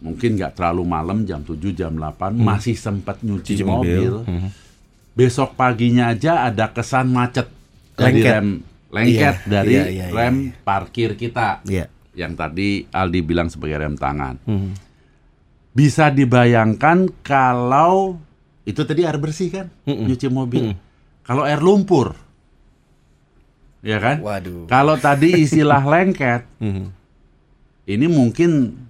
mungkin 0.00 0.36
nggak 0.36 0.56
terlalu 0.56 0.84
malam 0.84 1.18
jam 1.22 1.40
7 1.40 1.52
jam 1.70 1.92
8 1.92 2.32
masih 2.34 2.72
sempat 2.74 3.20
nyuci 3.20 3.56
Cuci 3.56 3.62
mobil. 3.62 4.00
mobil. 4.00 4.14
Mhm. 4.26 4.48
Besok 5.12 5.52
paginya 5.54 6.08
aja 6.08 6.44
ada 6.44 6.68
kesan 6.68 7.08
macet 7.08 7.46
dari 7.94 8.18
Lengket. 8.18 8.32
rem 8.32 8.48
lengket 8.88 9.36
Iya, 9.38 9.46
dari 9.46 9.74
iya, 9.74 9.84
iya, 9.84 10.04
iya, 10.06 10.06
rem 10.10 10.34
iya. 10.40 10.52
parkir 10.60 11.10
kita 11.14 11.60
Iya. 11.64 11.86
yang 12.14 12.32
tadi 12.34 12.88
Aldi 12.88 13.20
bilang 13.20 13.46
sebagai 13.46 13.76
rem 13.78 13.94
tangan. 13.94 14.40
Mhm. 14.42 14.70
Bisa 15.70 16.08
dibayangkan 16.08 17.10
kalau 17.20 18.16
itu 18.62 18.80
tadi 18.80 19.04
air 19.04 19.18
bersih 19.18 19.50
kan, 19.50 19.66
Mm-mm. 19.84 20.06
nyuci 20.06 20.28
mobil. 20.28 20.72
Kalau 21.20 21.42
air 21.42 21.58
lumpur, 21.58 22.14
ya 23.84 24.00
kan? 24.00 24.16
Waduh. 24.18 24.64
Kalau 24.66 24.96
tadi 24.96 25.44
istilah 25.44 25.84
lengket, 25.92 26.48
Mhm. 26.58 26.88
ini 27.86 28.06
mungkin 28.08 28.80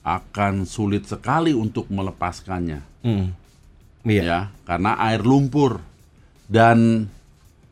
akan 0.00 0.64
sulit 0.64 1.04
sekali 1.04 1.52
untuk 1.52 1.84
melepaskannya, 1.90 2.80
Mhm. 3.04 3.26
Iya. 4.08 4.22
ya, 4.24 4.40
karena 4.64 4.96
air 4.96 5.20
lumpur 5.20 5.84
dan 6.48 7.10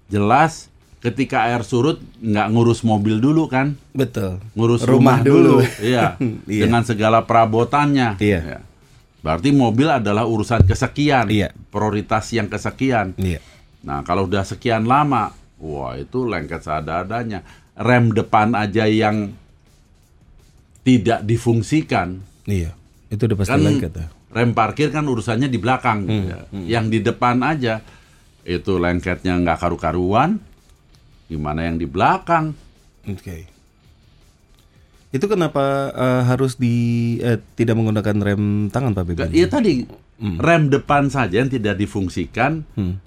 jelas 0.07 0.69
ketika 0.99 1.49
air 1.49 1.65
surut 1.65 1.97
nggak 2.19 2.49
ngurus 2.53 2.85
mobil 2.85 3.17
dulu 3.17 3.49
kan, 3.49 3.79
Betul. 3.97 4.43
ngurus 4.53 4.85
Rumah 4.85 4.93
rumah, 4.93 5.19
dulu. 5.25 5.63
dulu, 5.63 5.67
iya, 5.81 6.19
Iya. 6.51 6.63
dengan 6.69 6.83
segala 6.85 7.25
perabotannya. 7.25 8.19
Iya. 8.21 8.41
Ya. 8.45 8.61
Berarti 9.19 9.51
mobil 9.51 9.89
adalah 9.89 10.29
urusan 10.29 10.63
kesekian, 10.63 11.27
Iya. 11.33 11.51
prioritas 11.73 12.29
yang 12.31 12.47
kesekian. 12.47 13.17
Iya. 13.17 13.41
Nah, 13.81 14.03
kalau 14.03 14.27
udah 14.27 14.45
sekian 14.45 14.85
lama, 14.85 15.33
wah 15.59 15.95
itu 15.95 16.23
lengket 16.23 16.61
seadanya. 16.61 17.43
Rem 17.75 18.11
depan 18.11 18.53
aja 18.53 18.85
yang 18.85 19.31
tidak 20.83 21.23
difungsikan, 21.23 22.23
Iya. 22.43 22.73
Itu 23.07 23.25
udah 23.25 23.37
pasti 23.37 23.53
kan 23.53 23.61
lengket 23.61 23.93
ya. 23.95 24.07
rem 24.29 24.53
parkir 24.53 24.89
kan 24.89 25.05
urusannya 25.05 25.47
di 25.47 25.57
belakang, 25.57 25.99
Hmm, 26.03 26.25
ya. 26.27 26.39
yang 26.67 26.87
di 26.87 26.99
depan 26.99 27.41
aja 27.41 27.81
itu 28.43 28.77
lengketnya 28.77 29.37
nggak 29.37 29.59
karu-karuan, 29.59 30.41
gimana 31.27 31.65
yang 31.65 31.77
di 31.77 31.85
belakang? 31.85 32.53
Oke. 33.05 33.49
Itu 35.09 35.25
kenapa 35.25 35.65
eh, 35.91 36.23
harus 36.25 36.57
di 36.57 36.77
eh, 37.19 37.41
tidak 37.55 37.73
menggunakan 37.75 38.17
rem 38.19 38.43
tangan 38.69 38.93
Pak 38.93 39.05
Beben? 39.07 39.29
Iya 39.31 39.49
tadi 39.49 39.85
rem 40.19 40.69
depan 40.69 41.09
saja 41.09 41.39
yang 41.39 41.49
tidak 41.49 41.77
difungsikan 41.77 42.65
Hmm. 42.75 43.01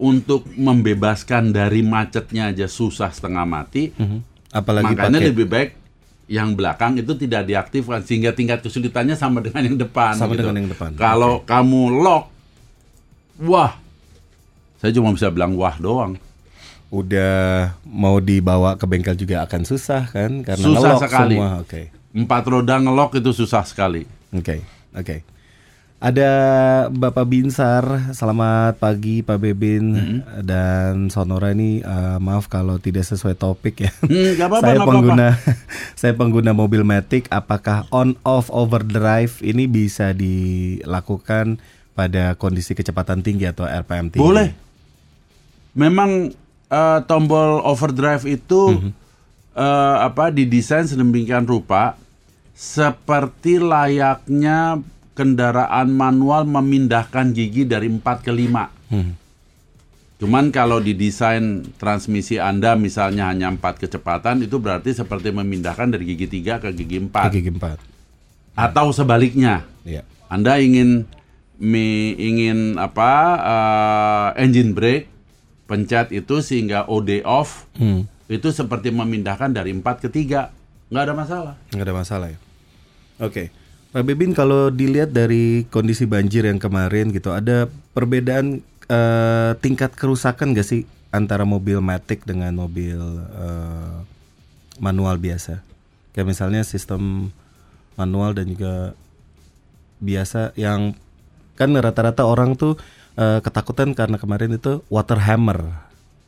Untuk 0.00 0.48
membebaskan 0.48 1.52
dari 1.52 1.84
macetnya 1.84 2.48
aja 2.48 2.64
susah 2.64 3.12
setengah 3.12 3.44
mati. 3.44 3.92
Mhm. 3.92 4.18
Apalagi 4.50 4.96
Makanya 4.96 5.20
pakai 5.20 5.30
lebih 5.30 5.46
baik 5.46 5.70
yang 6.26 6.56
belakang 6.56 6.96
itu 6.96 7.12
tidak 7.14 7.44
diaktifkan 7.44 8.00
sehingga 8.02 8.32
tingkat 8.32 8.64
kesulitannya 8.64 9.14
sama 9.14 9.44
dengan 9.44 9.62
yang 9.68 9.76
depan. 9.76 10.16
Sama 10.16 10.32
gitu. 10.32 10.48
dengan 10.48 10.64
yang 10.64 10.70
depan. 10.72 10.96
Kalau 10.96 11.44
kamu 11.44 12.00
lock, 12.00 12.32
wah, 13.44 13.76
saya 14.80 14.90
cuma 14.96 15.12
bisa 15.12 15.28
bilang 15.28 15.54
wah 15.54 15.76
doang. 15.76 16.16
udah 16.90 17.70
mau 17.86 18.18
dibawa 18.18 18.74
ke 18.74 18.82
bengkel 18.82 19.14
juga 19.14 19.46
akan 19.46 19.62
susah 19.62 20.10
kan 20.10 20.42
karena 20.42 20.64
Susah 20.66 20.90
ngelok 20.90 21.02
sekali. 21.06 21.36
semua. 21.38 21.50
Oke. 21.62 21.82
Empat 22.10 22.42
roda 22.50 22.82
ngelock 22.82 23.14
itu 23.14 23.30
susah 23.30 23.62
sekali. 23.62 24.10
Oke. 24.34 24.58
Oke. 24.90 25.22
Ada 26.00 26.32
Bapak 26.88 27.28
Binsar, 27.28 27.84
selamat 28.16 28.80
pagi 28.80 29.20
Pak 29.20 29.36
Bebin 29.36 29.84
dan 30.40 31.12
Sonora 31.12 31.52
ini 31.52 31.84
eh, 31.84 32.16
maaf 32.16 32.48
kalau 32.48 32.80
tidak 32.80 33.04
sesuai 33.04 33.36
topik 33.36 33.84
ya. 33.84 33.92
Hmm, 34.00 34.32
nggak 34.32 34.48
apa-apa, 34.48 34.64
saya 34.64 34.74
nggak 34.80 34.88
pengguna 34.88 35.28
saya 36.00 36.12
pengguna 36.16 36.50
mobil 36.56 36.88
Matic, 36.88 37.28
apakah 37.28 37.84
on 37.92 38.16
off 38.24 38.48
overdrive 38.48 39.44
ini 39.44 39.68
bisa 39.68 40.16
dilakukan 40.16 41.60
pada 41.92 42.32
kondisi 42.32 42.72
kecepatan 42.72 43.20
tinggi 43.20 43.44
atau 43.44 43.68
RPM 43.68 44.08
tinggi? 44.08 44.24
Boleh. 44.24 44.48
Memang 45.76 46.32
eh, 46.72 46.98
tombol 47.04 47.60
overdrive 47.60 48.24
itu 48.24 48.72
Mhm. 48.72 48.90
eh, 49.52 49.96
apa 50.00 50.32
didesain 50.32 50.88
sedemikian 50.88 51.44
rupa 51.44 52.00
seperti 52.56 53.60
layaknya 53.60 54.80
kendaraan 55.20 55.92
manual 55.92 56.48
memindahkan 56.48 57.30
gigi 57.30 57.62
dari 57.62 57.86
4 57.86 58.00
ke 58.18 58.32
5. 58.32 58.72
Hmm. 58.88 59.12
Cuman 60.16 60.48
kalau 60.48 60.76
didesain 60.78 61.44
transmisi 61.76 62.36
Anda 62.36 62.72
misalnya 62.74 63.28
hanya 63.28 63.48
4 63.48 63.60
kecepatan 63.78 64.40
itu 64.40 64.56
berarti 64.56 64.92
seperti 64.92 65.28
memindahkan 65.30 65.88
dari 65.88 66.04
gigi 66.06 66.40
3 66.40 66.56
ke 66.58 66.68
gigi 66.74 67.00
4 67.02 67.12
Ke 67.28 67.32
gigi 67.34 67.52
4. 67.52 67.76
atau 68.54 68.88
sebaliknya. 68.90 69.64
Iya. 69.82 70.04
Anda 70.26 70.56
ingin 70.56 71.04
mi, 71.56 72.12
ingin 72.14 72.76
apa 72.76 73.12
eh, 73.36 74.42
engine 74.42 74.72
brake 74.72 75.08
pencet 75.66 76.10
itu 76.10 76.40
sehingga 76.40 76.84
OD 76.86 77.20
off 77.22 77.68
Hmm. 77.76 78.04
itu 78.26 78.48
seperti 78.50 78.88
memindahkan 78.90 79.50
dari 79.50 79.72
4 79.72 79.84
ke 79.98 80.08
3 80.08 80.52
nggak 80.88 81.02
ada 81.02 81.14
masalah. 81.14 81.54
nggak 81.70 81.86
ada 81.86 81.94
masalah 81.94 82.28
ya. 82.28 82.38
Oke, 83.18 83.48
Pak 83.90 84.06
Bebin 84.06 84.30
kalau 84.30 84.70
dilihat 84.70 85.10
dari 85.10 85.66
kondisi 85.66 86.06
banjir 86.06 86.46
yang 86.46 86.62
kemarin 86.62 87.10
gitu, 87.10 87.34
ada 87.34 87.66
perbedaan 87.90 88.62
eh, 88.86 89.50
tingkat 89.58 89.98
kerusakan 89.98 90.54
gak 90.54 90.62
sih 90.62 90.86
antara 91.10 91.42
mobil 91.42 91.82
matic 91.82 92.22
dengan 92.22 92.54
mobil 92.54 92.98
eh, 93.18 93.96
manual 94.78 95.18
biasa? 95.18 95.58
Kayak 96.14 96.30
misalnya 96.30 96.62
sistem 96.62 97.34
manual 97.98 98.38
dan 98.38 98.46
juga 98.54 98.94
biasa 99.98 100.54
yang 100.54 100.94
kan 101.58 101.74
rata-rata 101.74 102.22
orang 102.22 102.54
tuh 102.54 102.78
eh, 103.18 103.42
ketakutan 103.42 103.90
karena 103.98 104.22
kemarin 104.22 104.54
itu 104.54 104.86
water 104.86 105.18
hammer. 105.18 105.66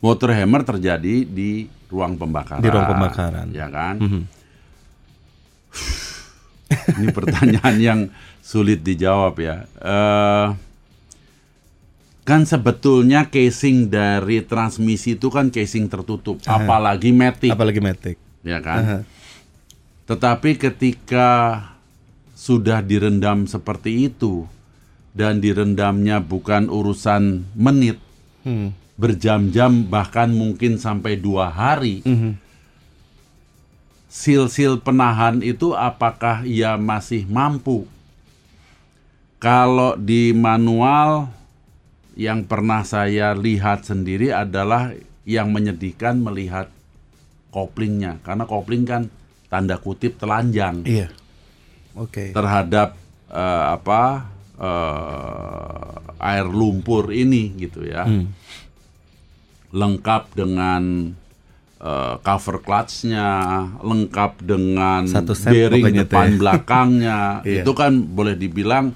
Water 0.03 0.35
hammer 0.35 0.67
terjadi 0.67 1.23
di 1.23 1.71
ruang 1.87 2.19
pembakaran. 2.19 2.59
Di 2.59 2.69
ruang 2.75 2.91
pembakaran. 2.91 3.55
Ya 3.55 3.71
kan? 3.71 4.03
Mhm. 4.03 4.23
Ini 6.95 7.09
pertanyaan 7.11 7.77
yang 7.79 8.01
sulit 8.39 8.81
dijawab 8.81 9.35
ya. 9.37 9.57
Eh, 9.79 10.47
kan 12.23 12.43
sebetulnya 12.43 13.27
casing 13.27 13.89
dari 13.89 14.41
transmisi 14.41 15.15
itu 15.15 15.27
kan 15.27 15.51
casing 15.51 15.87
tertutup, 15.87 16.39
apalagi 16.45 17.11
matic, 17.11 17.51
Apalagi 17.51 17.81
matic. 17.81 18.17
ya 18.41 18.59
kan? 18.59 18.79
Aha. 18.79 18.99
Tetapi 20.05 20.55
ketika 20.57 21.29
sudah 22.33 22.79
direndam 22.81 23.47
seperti 23.47 24.07
itu 24.07 24.47
dan 25.11 25.39
direndamnya 25.39 26.19
bukan 26.19 26.67
urusan 26.67 27.47
menit, 27.55 27.99
Hmm. 28.43 28.75
berjam-jam 28.93 29.87
bahkan 29.87 30.27
mungkin 30.29 30.75
sampai 30.75 31.15
dua 31.15 31.47
hari, 31.47 32.03
Mhm. 32.03 32.42
Sil-sil 34.13 34.77
penahan 34.79 35.41
itu 35.41 35.73
apakah 35.73 36.45
ia 36.45 36.77
masih 36.77 37.25
mampu? 37.25 37.89
Kalau 39.41 39.97
di 39.97 40.31
manual 40.31 41.33
yang 42.13 42.45
pernah 42.45 42.85
saya 42.85 43.33
lihat 43.33 43.89
sendiri 43.89 44.29
adalah 44.31 44.93
yang 45.25 45.49
menyedihkan 45.49 46.21
melihat 46.21 46.69
koplingnya 47.49 48.21
karena 48.21 48.45
kopling 48.45 48.85
kan 48.85 49.09
tanda 49.49 49.81
kutip 49.81 50.21
telanjang 50.21 50.85
Iya. 50.85 51.09
Oke. 51.97 52.33
terhadap 52.33 52.95
eh, 53.33 53.65
apa 53.73 54.29
eh, 54.61 55.93
air 56.21 56.47
lumpur 56.47 57.11
ini 57.11 57.51
gitu 57.57 57.83
ya 57.83 58.05
Hmm. 58.05 58.29
lengkap 59.73 60.37
dengan 60.37 61.13
eh, 61.83 62.15
cover 62.23 62.63
clutch-nya 62.63 63.29
lengkap 63.83 64.33
dengan 64.41 65.05
Satu 65.11 65.35
bearing 65.35 66.07
depan 66.07 66.29
ya. 66.33 66.39
belakangnya. 66.39 67.21
Iya. 67.49 67.67
Itu 67.67 67.75
kan 67.75 67.99
boleh 67.99 68.39
dibilang 68.39 68.95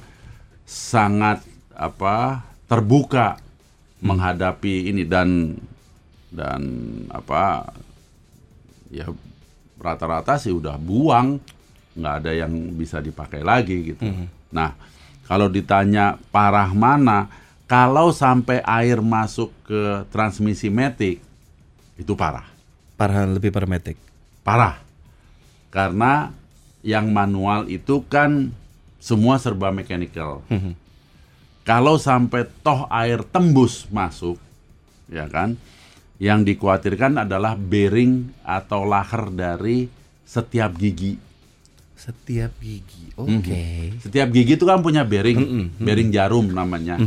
sangat 0.66 1.42
apa 1.74 2.46
terbuka 2.66 3.36
menghadapi 4.02 4.90
ini 4.90 5.02
dan 5.06 5.58
dan 6.30 6.62
apa 7.10 7.70
ya 8.90 9.06
rata-rata 9.76 10.38
sih 10.40 10.50
udah 10.54 10.74
buang 10.80 11.38
nggak 11.96 12.14
ada 12.22 12.32
yang 12.32 12.52
bisa 12.76 13.00
dipakai 13.00 13.40
lagi 13.40 13.94
gitu. 13.94 14.04
Nah 14.52 14.74
kalau 15.26 15.50
ditanya 15.50 16.14
parah 16.30 16.70
mana, 16.70 17.26
kalau 17.66 18.14
sampai 18.14 18.62
air 18.62 19.02
masuk 19.02 19.50
ke 19.66 20.06
transmisi 20.14 20.70
metik 20.70 21.18
itu 21.98 22.12
parah, 22.14 22.46
Parah 22.96 23.28
lebih 23.28 23.52
parmetik. 23.52 24.00
parah. 24.46 24.78
Karena 25.74 26.30
yang 26.86 27.10
manual 27.10 27.66
itu 27.66 28.06
kan 28.06 28.54
semua 29.02 29.42
serba 29.42 29.74
mechanical. 29.74 30.46
Kalau 31.66 31.98
sampai 31.98 32.46
toh 32.62 32.86
air 32.86 33.26
tembus 33.26 33.90
masuk, 33.90 34.38
ya 35.10 35.26
kan, 35.26 35.58
yang 36.22 36.46
dikhawatirkan 36.46 37.26
adalah 37.26 37.58
bearing 37.58 38.30
atau 38.46 38.86
laher 38.86 39.34
dari 39.34 39.90
setiap 40.22 40.78
gigi. 40.78 41.18
Setiap 41.98 42.54
gigi. 42.62 43.10
Oke. 43.18 43.98
Setiap 43.98 44.30
gigi 44.30 44.54
itu 44.54 44.62
kan 44.62 44.78
punya 44.78 45.02
bearing, 45.02 45.74
bearing 45.82 46.14
jarum 46.14 46.54
namanya, 46.54 47.02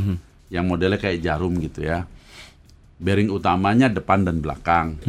yang 0.52 0.68
modelnya 0.68 1.00
kayak 1.00 1.24
jarum 1.24 1.56
gitu 1.64 1.88
ya. 1.88 2.04
Bearing 3.00 3.32
utamanya 3.32 3.88
depan 3.88 4.28
dan 4.28 4.44
belakang, 4.44 5.00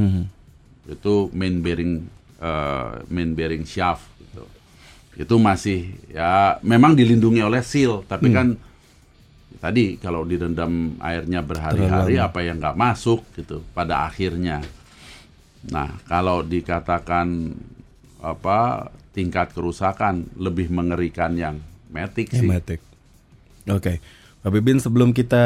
itu 0.89 1.28
main 1.37 1.61
bearing, 1.61 2.07
eh, 2.41 2.91
main 3.12 3.31
bearing 3.37 3.66
shaft 3.68 4.07
gitu. 4.20 4.45
Itu 5.18 5.37
masih 5.37 5.93
ya 6.09 6.57
memang 6.64 6.97
dilindungi 6.97 7.43
oleh 7.45 7.61
seal, 7.61 8.07
tapi 8.09 8.33
kan 8.33 8.57
tadi 9.61 10.01
kalau 10.01 10.24
direndam 10.24 10.97
airnya 11.05 11.45
berhari-hari 11.45 12.16
apa 12.16 12.41
yang 12.41 12.57
nggak 12.57 12.78
masuk 12.78 13.20
gitu 13.37 13.61
pada 13.76 14.09
akhirnya. 14.09 14.64
Nah 15.68 16.01
kalau 16.09 16.41
dikatakan 16.41 17.53
apa 18.20 18.89
tingkat 19.12 19.53
kerusakan 19.53 20.28
lebih 20.41 20.72
mengerikan 20.72 21.37
yang 21.37 21.61
metik 21.91 22.33
sih. 22.33 22.47
Matic. 22.47 22.81
Oke. 23.68 24.01
Pak 24.41 24.51
Bibin 24.51 24.80
sebelum 24.80 25.12
kita 25.12 25.45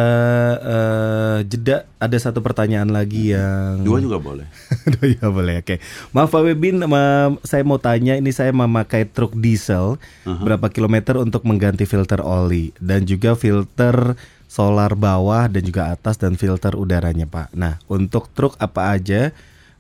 eh, 0.57 1.38
jeda 1.45 1.82
ada 1.99 2.14
satu 2.14 2.38
pertanyaan 2.38 2.86
lagi 2.88 3.34
yang 3.34 3.82
Dua 3.82 3.99
juga 3.99 4.22
boleh. 4.22 4.47
Dua 4.95 5.07
juga 5.11 5.28
boleh. 5.28 5.55
Oke. 5.59 5.82
Maaf 6.11 6.30
Pak 6.30 6.47
Bibin, 6.47 6.78
ma- 6.80 7.34
saya 7.42 7.66
mau 7.66 7.76
tanya 7.76 8.14
ini 8.14 8.30
saya 8.30 8.55
memakai 8.55 9.03
truk 9.05 9.34
diesel 9.34 9.99
berapa 10.22 10.70
kilometer 10.70 11.18
untuk 11.18 11.42
mengganti 11.42 11.84
filter 11.84 12.22
oli 12.22 12.70
dan 12.78 13.03
juga 13.03 13.34
filter 13.34 14.14
solar 14.47 14.95
bawah 14.95 15.51
dan 15.51 15.66
juga 15.66 15.90
atas 15.90 16.14
dan 16.14 16.38
filter 16.38 16.78
udaranya 16.78 17.26
Pak. 17.26 17.51
Nah 17.53 17.82
untuk 17.86 18.30
truk 18.30 18.55
apa 18.57 18.95
aja? 18.95 19.34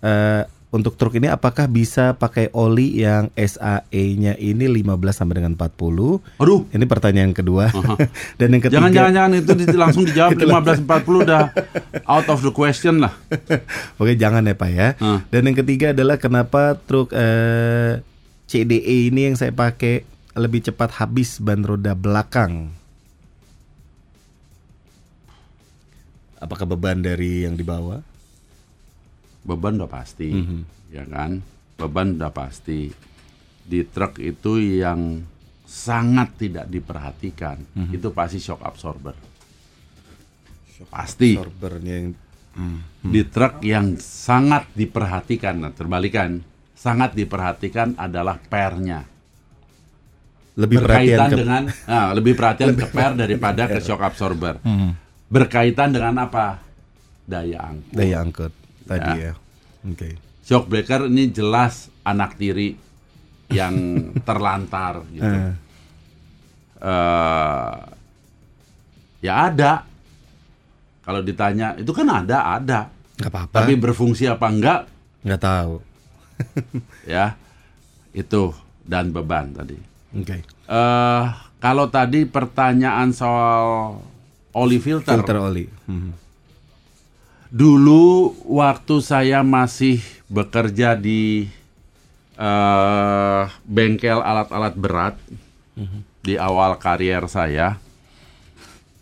eh, 0.04 0.42
untuk 0.74 0.98
truk 0.98 1.14
ini 1.14 1.30
apakah 1.30 1.70
bisa 1.70 2.18
pakai 2.18 2.50
oli 2.50 2.98
yang 2.98 3.30
SAE-nya 3.38 4.34
ini 4.34 4.66
15 4.66 4.90
sampai 5.14 5.38
dengan 5.38 5.54
40? 5.54 6.18
Aduh, 6.42 6.66
Ini 6.74 6.82
pertanyaan 6.90 7.30
kedua. 7.30 7.70
Dan 8.42 8.58
yang 8.58 8.62
ketiga 8.66 8.82
jangan 8.82 8.90
jangan 8.90 9.12
jangan 9.14 9.30
itu 9.38 9.52
di- 9.54 9.78
langsung 9.78 10.02
dijawab 10.02 10.34
1540 10.82 11.24
udah 11.30 11.42
out 12.10 12.26
of 12.26 12.42
the 12.42 12.50
question 12.50 12.98
lah. 12.98 13.14
Oke 14.02 14.18
jangan 14.18 14.42
ya 14.42 14.58
Pak 14.58 14.70
ya. 14.74 14.88
Hmm. 14.98 15.22
Dan 15.30 15.46
yang 15.46 15.56
ketiga 15.62 15.94
adalah 15.94 16.18
kenapa 16.18 16.74
truk 16.90 17.14
eh, 17.14 18.02
CDE 18.50 19.14
ini 19.14 19.30
yang 19.30 19.38
saya 19.38 19.54
pakai 19.54 20.02
lebih 20.34 20.66
cepat 20.66 20.98
habis 20.98 21.38
ban 21.38 21.62
roda 21.62 21.94
belakang. 21.94 22.74
Apakah 26.42 26.66
beban 26.66 26.98
dari 26.98 27.46
yang 27.46 27.54
dibawa? 27.54 28.02
Beban 29.44 29.76
udah 29.76 29.90
pasti, 29.92 30.32
Mhm. 30.32 30.60
ya 30.88 31.04
kan? 31.04 31.44
Beban 31.76 32.16
udah 32.16 32.32
pasti. 32.32 32.88
Di 33.64 33.80
truk 33.84 34.20
itu 34.20 34.56
yang 34.56 35.20
sangat 35.64 36.36
tidak 36.40 36.66
diperhatikan, 36.68 37.60
Mhm. 37.76 37.92
itu 37.92 38.08
pasti 38.10 38.40
shock 38.40 38.64
absorber. 38.64 39.12
Pasti. 40.88 41.36
Sorbernya 41.36 41.94
yang 42.00 42.10
Di 43.02 43.26
truk 43.26 43.66
yang 43.66 43.98
sangat 43.98 44.70
diperhatikan, 44.78 45.58
nah, 45.58 45.74
terbalikan, 45.74 46.38
sangat 46.78 47.10
diperhatikan 47.18 47.98
adalah 47.98 48.38
pernya. 48.38 49.02
lebih 50.54 50.86
perhatian 50.86 51.18
berkaitan 51.18 51.30
ke 51.30 51.36
dengan 51.42 51.62
nah, 51.90 52.08
lebih 52.14 52.32
perhatian 52.38 52.78
ke 52.78 52.86
per 52.86 53.18
daripada 53.18 53.66
ke 53.66 53.82
shock 53.82 53.98
absorber. 54.06 54.62
Mhm. 54.62 54.90
Berkaitan 55.26 55.90
dengan 55.90 56.14
apa? 56.14 56.62
Daya 57.26 57.74
angkut. 57.74 57.90
daya 57.90 58.16
angkut 58.22 58.52
tadi 58.84 59.10
ya. 59.20 59.32
Oke. 59.82 60.10
Shock 60.40 60.64
breaker 60.66 61.08
ini 61.08 61.28
jelas 61.28 61.88
anak 62.02 62.36
tiri 62.36 62.76
yang 63.48 63.74
terlantar 64.28 65.04
gitu. 65.08 65.24
Eh, 65.24 65.52
Eh, 66.76 67.74
ya 69.22 69.48
ada. 69.48 69.88
Kalau 71.00 71.20
ditanya 71.20 71.72
itu 71.74 71.88
kan 71.90 72.04
ada, 72.06 72.60
ada. 72.60 72.80
nggak 73.14 73.30
apa-apa. 73.30 73.54
Tapi 73.56 73.72
berfungsi 73.74 74.26
apa 74.26 74.46
enggak? 74.46 74.80
nggak 75.22 75.40
tahu. 75.40 75.74
Ya, 77.06 77.38
itu 78.10 78.52
dan 78.82 79.08
beban 79.08 79.54
tadi. 79.54 79.78
Oke. 80.12 80.44
eh 80.44 81.24
kalau 81.56 81.88
tadi 81.88 82.24
pertanyaan 82.24 83.08
soal 83.10 83.96
oli 84.52 84.76
filter, 84.76 85.14
Filter 85.14 85.38
oli. 85.38 85.64
Mhm. 85.88 86.10
Dulu 87.50 88.36
waktu 88.46 89.00
saya 89.04 89.40
masih 89.44 90.00
bekerja 90.30 90.96
di 90.96 91.48
eh 92.34 93.44
bengkel 93.62 94.18
alat-alat 94.18 94.74
berat 94.74 95.14
di 96.24 96.34
awal 96.40 96.80
karier 96.80 97.28
saya, 97.30 97.78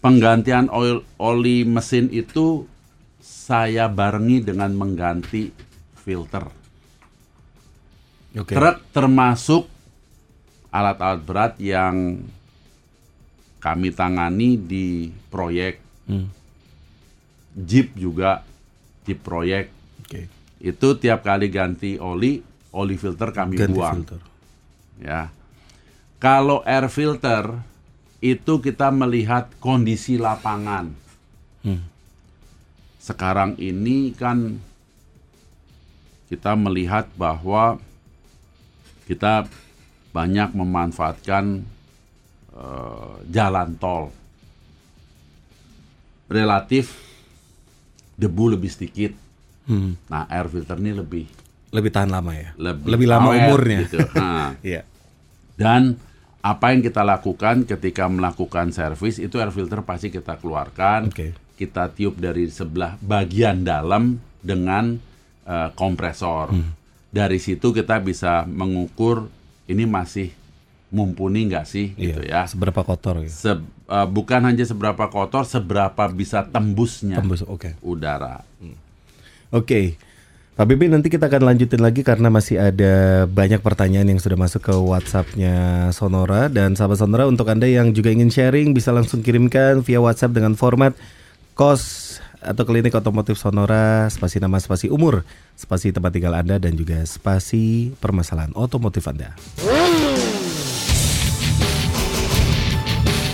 penggantian 0.03 0.69
oil 0.69 1.07
oli 1.17 1.63
mesin 1.63 2.11
itu 2.11 2.67
saya 3.23 3.87
barengi 3.87 4.43
dengan 4.43 4.75
mengganti 4.75 5.55
filter. 6.03 6.51
Oke. 8.37 8.53
Truk 8.53 8.77
termasuk 8.91 9.71
alat-alat 10.73 11.21
berat 11.23 11.53
yang 11.63 12.27
kami 13.63 13.95
tangani 13.95 14.59
di 14.59 15.15
proyek 15.31 15.79
Hmm. 16.03 16.27
Jeep 17.53 17.93
juga 17.95 18.41
di 19.03 19.13
proyek 19.13 19.69
Oke. 20.01 20.27
itu 20.59 20.89
tiap 20.97 21.21
kali 21.21 21.47
ganti 21.47 21.97
oli 21.97 22.41
oli 22.73 22.97
filter 22.97 23.29
kami 23.29 23.57
Ganti 23.57 23.73
buang 23.73 23.97
filter. 24.01 24.21
ya 24.99 25.29
kalau 26.17 26.63
air 26.63 26.87
filter 26.87 27.45
itu 28.19 28.59
kita 28.59 28.89
melihat 28.89 29.51
kondisi 29.59 30.17
lapangan 30.17 30.95
Hmm. 31.63 31.79
sekarang 32.99 33.55
ini 33.57 34.11
kan 34.11 34.59
kita 36.27 36.55
melihat 36.55 37.07
bahwa 37.15 37.79
kita 39.05 39.47
banyak 40.11 40.51
memanfaatkan 40.51 41.63
eh, 42.51 43.15
jalan 43.29 43.77
tol 43.77 44.11
relatif 46.27 47.12
debu 48.23 48.45
lebih 48.51 48.71
sedikit 48.71 49.13
Hmm. 49.63 49.95
nah 50.07 50.27
air 50.27 50.47
filter 50.47 50.75
ini 50.77 50.91
lebih 50.93 51.25
Lebih 51.71 51.89
tahan 51.89 52.11
lama 52.11 52.35
ya. 52.35 52.51
lebih, 52.59 53.07
lama 53.07 53.31
awet 53.31 53.43
umurnya. 53.43 53.79
gitu. 53.81 53.97
Nah, 54.13 54.53
Iya. 54.63 54.83
dan 55.55 55.97
apa 56.41 56.67
yang 56.69 56.83
kita 56.83 57.01
lakukan 57.01 57.63
ketika 57.65 58.05
melakukan 58.07 58.69
servis 58.71 59.17
itu 59.17 59.39
air 59.39 59.49
filter 59.49 59.81
pasti 59.81 60.11
kita 60.11 60.37
keluarkan, 60.37 61.09
Oke. 61.09 61.33
kita 61.55 61.89
tiup 61.89 62.19
dari 62.19 62.51
sebelah 62.51 62.99
bagian 62.99 63.63
dalam 63.63 64.19
dengan 64.37 64.99
eh, 65.43 65.71
kompresor. 65.73 66.51
Hmm. 66.51 66.75
Dari 67.09 67.39
situ 67.39 67.71
kita 67.71 67.99
bisa 67.99 68.43
mengukur 68.43 69.31
ini 69.65 69.83
masih 69.85 70.29
mumpuni 70.93 71.49
nggak 71.49 71.65
sih, 71.65 71.97
gitu 71.97 72.21
Iya. 72.21 72.45
ya. 72.45 72.53
Seberapa 72.53 72.85
kotor 72.85 73.25
ya? 73.25 73.29
Se- 73.29 73.59
eh, 73.89 74.07
bukan 74.07 74.45
hanya 74.45 74.63
seberapa 74.63 75.09
kotor, 75.09 75.43
seberapa 75.43 76.05
bisa 76.07 76.45
tembusnya 76.45 77.17
Tembus. 77.17 77.43
Oke. 77.43 77.75
udara. 77.81 78.45
Oke. 79.51 79.97
Pak 80.53 80.69
Bibi 80.69 80.85
nanti 80.87 81.09
kita 81.09 81.27
akan 81.27 81.49
lanjutin 81.49 81.81
lagi 81.81 82.05
karena 82.05 82.29
masih 82.29 82.61
ada 82.61 83.25
banyak 83.25 83.59
pertanyaan 83.59 84.05
yang 84.07 84.21
sudah 84.21 84.37
masuk 84.37 84.61
ke 84.63 84.75
WhatsApp-nya 84.77 85.57
Sonora 85.91 86.53
dan 86.53 86.77
sahabat 86.77 87.01
Sonora 87.01 87.25
untuk 87.25 87.49
Anda 87.49 87.65
yang 87.65 87.97
juga 87.97 88.13
ingin 88.13 88.29
sharing 88.29 88.77
bisa 88.77 88.93
langsung 88.93 89.25
kirimkan 89.25 89.81
via 89.81 89.97
WhatsApp 89.97 90.37
dengan 90.37 90.53
format 90.53 90.93
kos 91.55 92.13
atau 92.37 92.69
klinik 92.69 92.93
otomotif 92.93 93.41
Sonora, 93.41 94.05
spasi 94.09 94.45
nama, 94.45 94.61
spasi 94.61 94.93
umur, 94.93 95.25
spasi 95.55 95.89
tempat 95.89 96.13
tinggal 96.13 96.37
Anda 96.37 96.61
dan 96.61 96.77
juga 96.77 97.01
spasi 97.03 97.97
permasalahan 97.97 98.53
otomotif 98.53 99.09
Anda. 99.09 99.33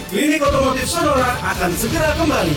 Klinik 0.09 0.41
Otomotif 0.41 0.89
Sonora 0.89 1.37
akan 1.37 1.69
segera 1.77 2.17
kembali. 2.17 2.57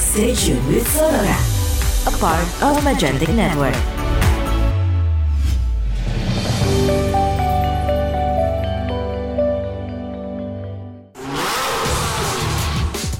Stay 0.00 0.32
tuned 0.32 0.64
with 0.72 0.88
Sonora, 0.88 1.36
a 2.08 2.12
part 2.16 2.48
of 2.64 2.80
Magentic 2.80 3.28
Network. 3.36 3.76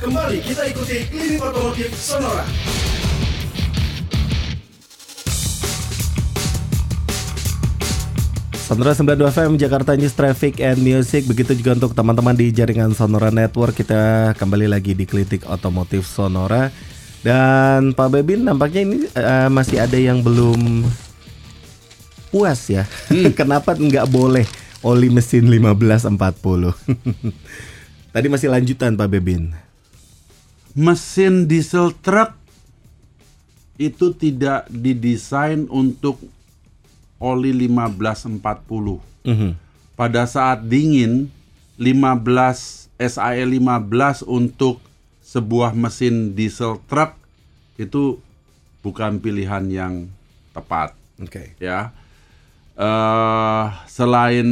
Kembali 0.01 0.41
kita 0.41 0.73
ikuti 0.73 1.05
Klinik 1.13 1.45
Otomotif 1.45 1.93
Sonora. 2.01 2.49
Sonora 8.65 8.97
92 8.97 9.29
FM 9.29 9.53
Jakarta 9.61 9.93
News 9.93 10.17
Traffic 10.17 10.57
and 10.57 10.81
Music. 10.81 11.29
Begitu 11.29 11.53
juga 11.53 11.77
untuk 11.77 11.93
teman-teman 11.93 12.33
di 12.33 12.49
jaringan 12.49 12.97
Sonora 12.97 13.29
Network 13.29 13.77
Kita 13.77 14.33
kembali 14.41 14.73
lagi 14.73 14.97
di 14.97 15.05
Klinik 15.05 15.45
Otomotif 15.45 16.09
Sonora. 16.09 16.73
Dan 17.21 17.93
Pak 17.93 18.09
Bebin 18.09 18.49
nampaknya 18.49 18.81
ini 18.89 19.05
eh, 19.05 19.53
masih 19.53 19.85
ada 19.85 20.01
yang 20.01 20.25
belum 20.25 20.81
puas 22.33 22.73
ya. 22.73 22.89
Kenapa 23.39 23.77
nggak 23.77 24.09
boleh 24.09 24.49
oli 24.81 25.13
mesin 25.13 25.45
1540 25.45 26.17
Tadi 28.17 28.27
masih 28.33 28.49
lanjutan 28.49 28.97
Pak 28.97 29.13
Bebin. 29.13 29.53
Mesin 30.73 31.45
diesel 31.45 31.93
truk 32.01 32.33
itu 33.77 34.17
tidak 34.17 34.65
didesain 34.73 35.69
untuk 35.69 36.17
oli 37.25 37.57
1540. 37.57 39.01
Mhm. 39.25 39.57
Pada 39.97 40.29
saat 40.29 40.69
dingin 40.69 41.33
15 41.81 42.93
SAE 43.01 43.49
15 43.49 44.21
untuk 44.29 44.85
sebuah 45.25 45.73
mesin 45.73 46.37
diesel 46.37 46.77
truk 46.85 47.17
itu 47.81 48.21
bukan 48.85 49.19
pilihan 49.19 49.65
yang 49.73 49.95
tepat 50.53 50.93
Oke 51.19 51.57
ya. 51.59 51.91
eh 52.75 53.67
selain 53.87 54.49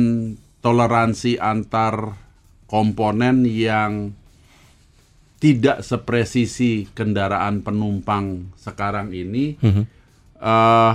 toleransi 0.62 1.42
antar 1.42 2.14
komponen 2.70 3.42
yang 3.44 4.14
tidak 5.42 5.82
sepresisi 5.82 6.86
kendaraan 6.94 7.66
penumpang 7.66 8.54
sekarang 8.54 9.10
ini, 9.10 9.58
eh 10.38 10.94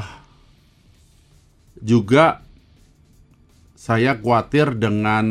juga 1.82 2.42
saya 3.78 4.18
khawatir 4.18 4.76
dengan 4.76 5.26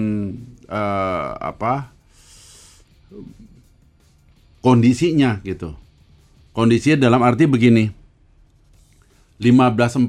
eh, 0.66 1.30
apa 1.36 1.90
kondisinya 4.64 5.38
gitu. 5.46 5.74
Kondisinya 6.56 7.06
dalam 7.06 7.22
arti 7.22 7.44
begini. 7.44 7.92
1540 9.36 10.08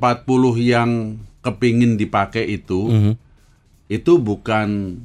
yang 0.64 1.20
kepingin 1.44 2.00
dipakai 2.00 2.48
itu 2.48 2.88
itu 3.92 4.14
bukan 4.20 5.00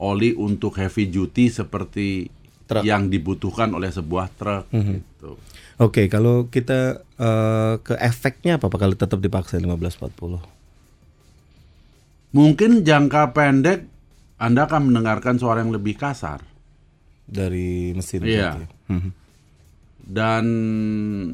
oli 0.00 0.32
untuk 0.32 0.80
heavy 0.80 1.08
duty 1.12 1.52
seperti 1.52 2.32
Truk. 2.68 2.84
yang 2.84 3.08
dibutuhkan 3.08 3.72
oleh 3.72 3.88
sebuah 3.88 4.32
truk 4.36 4.64
gitu. 4.72 5.36
Oke, 5.78 6.10
kalau 6.10 6.50
kita 6.50 7.06
eh, 7.18 7.74
ke 7.78 7.94
efeknya 8.02 8.58
apa 8.58 8.66
kalau 8.74 8.98
tetap 8.98 9.22
dipaksa 9.22 9.62
1540? 9.62 10.42
Mungkin 12.34 12.82
jangka 12.84 13.32
pendek 13.32 13.86
Anda 14.36 14.66
akan 14.68 14.90
mendengarkan 14.92 15.40
suara 15.40 15.64
yang 15.64 15.72
lebih 15.72 15.96
kasar 15.96 16.44
Dari 17.24 17.94
mesin 17.94 18.22
Iya. 18.22 18.54
berarti. 18.54 18.64
Mhm. 18.88 19.10
dan 20.08 20.44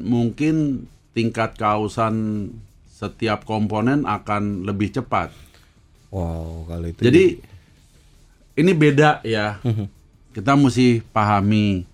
mungkin 0.03 0.83
tingkat 1.15 1.55
kausan 1.55 2.47
setiap 2.91 3.47
komponen 3.47 4.03
akan 4.03 4.67
lebih 4.67 4.91
cepat. 4.91 5.31
Wow, 6.11 6.67
kalau 6.67 6.83
itu 6.83 6.99
Jadi 6.99 7.39
ini 8.59 8.71
beda 8.75 9.23
ya. 9.23 9.63
Kita 10.35 10.59
mesti 10.59 10.99
pahami 10.99 11.87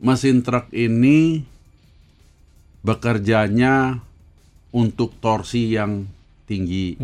mesin 0.00 0.42
truk 0.42 0.70
ini 0.74 1.44
bekerjanya 2.84 3.98
untuk 4.74 5.16
torsi 5.18 5.72
yang 5.72 6.04
tinggi. 6.44 6.96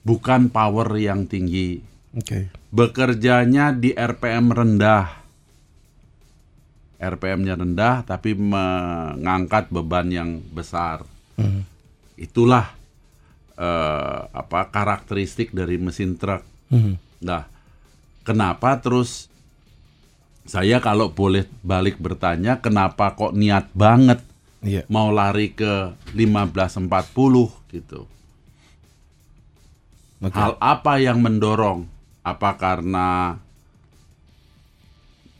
Bukan 0.00 0.48
power 0.48 0.88
yang 0.96 1.28
tinggi. 1.28 1.80
Oke. 2.16 2.50
Bekerjanya 2.72 3.70
di 3.76 3.94
RPM 3.94 4.50
rendah. 4.50 5.20
RPM-nya 7.00 7.56
rendah 7.56 8.04
tapi 8.04 8.36
mengangkat 8.36 9.72
beban 9.72 10.08
yang 10.12 10.30
besar. 10.52 11.04
Itulah 12.20 12.76
eh, 13.56 14.20
apa 14.28 14.68
karakteristik 14.68 15.52
dari 15.56 15.80
mesin 15.80 16.20
truk. 16.20 16.44
Nah, 17.24 17.48
kenapa 18.20 18.76
terus 18.84 19.29
saya 20.50 20.82
kalau 20.82 21.14
boleh 21.14 21.46
balik 21.62 22.02
bertanya 22.02 22.58
kenapa 22.58 23.14
kok 23.14 23.38
niat 23.38 23.70
banget 23.70 24.18
Iya. 24.60 24.84
mau 24.92 25.08
lari 25.08 25.54
ke 25.56 25.94
1540 26.12 27.48
gitu. 27.72 28.04
Oke. 30.20 30.36
Hal 30.36 30.58
apa 30.60 31.00
yang 31.00 31.24
mendorong? 31.24 31.88
Apa 32.20 32.60
karena 32.60 33.40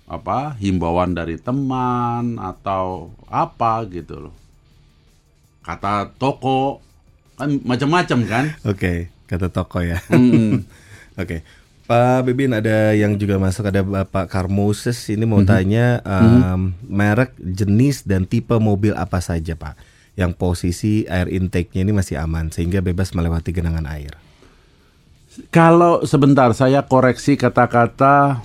apa 0.08 0.56
himbauan 0.56 1.12
dari 1.12 1.36
teman 1.36 2.40
atau 2.40 3.12
apa 3.28 3.84
gitu 3.92 4.30
loh? 4.30 4.34
Kata 5.60 6.08
toko 6.16 6.80
kan 7.36 7.60
macam-macam 7.60 8.18
kan? 8.24 8.44
Oke, 8.64 9.12
kata 9.28 9.52
toko 9.52 9.84
ya. 9.84 10.00
Mm. 10.08 10.64
Oke. 11.20 11.44
Pak 11.90 12.22
Bebin 12.22 12.54
ada 12.54 12.94
yang 12.94 13.18
juga 13.18 13.34
masuk 13.34 13.66
ada 13.66 13.82
Bapak 13.82 14.30
Karmoses 14.30 14.94
ini 15.10 15.26
mau 15.26 15.42
Mhm. 15.42 15.48
tanya 15.50 15.98
em, 16.06 16.70
merek, 16.86 17.34
jenis 17.34 18.06
dan 18.06 18.30
tipe 18.30 18.54
mobil 18.62 18.94
apa 18.94 19.18
saja 19.18 19.58
Pak 19.58 19.74
yang 20.14 20.30
posisi 20.30 21.02
air 21.10 21.26
intake-nya 21.26 21.82
ini 21.82 21.90
masih 21.90 22.22
aman 22.22 22.54
sehingga 22.54 22.78
bebas 22.78 23.10
melewati 23.10 23.50
genangan 23.50 23.90
air. 23.90 24.14
Kalau 25.50 26.06
sebentar 26.06 26.54
saya 26.54 26.86
koreksi 26.86 27.34
kata-kata 27.34 28.38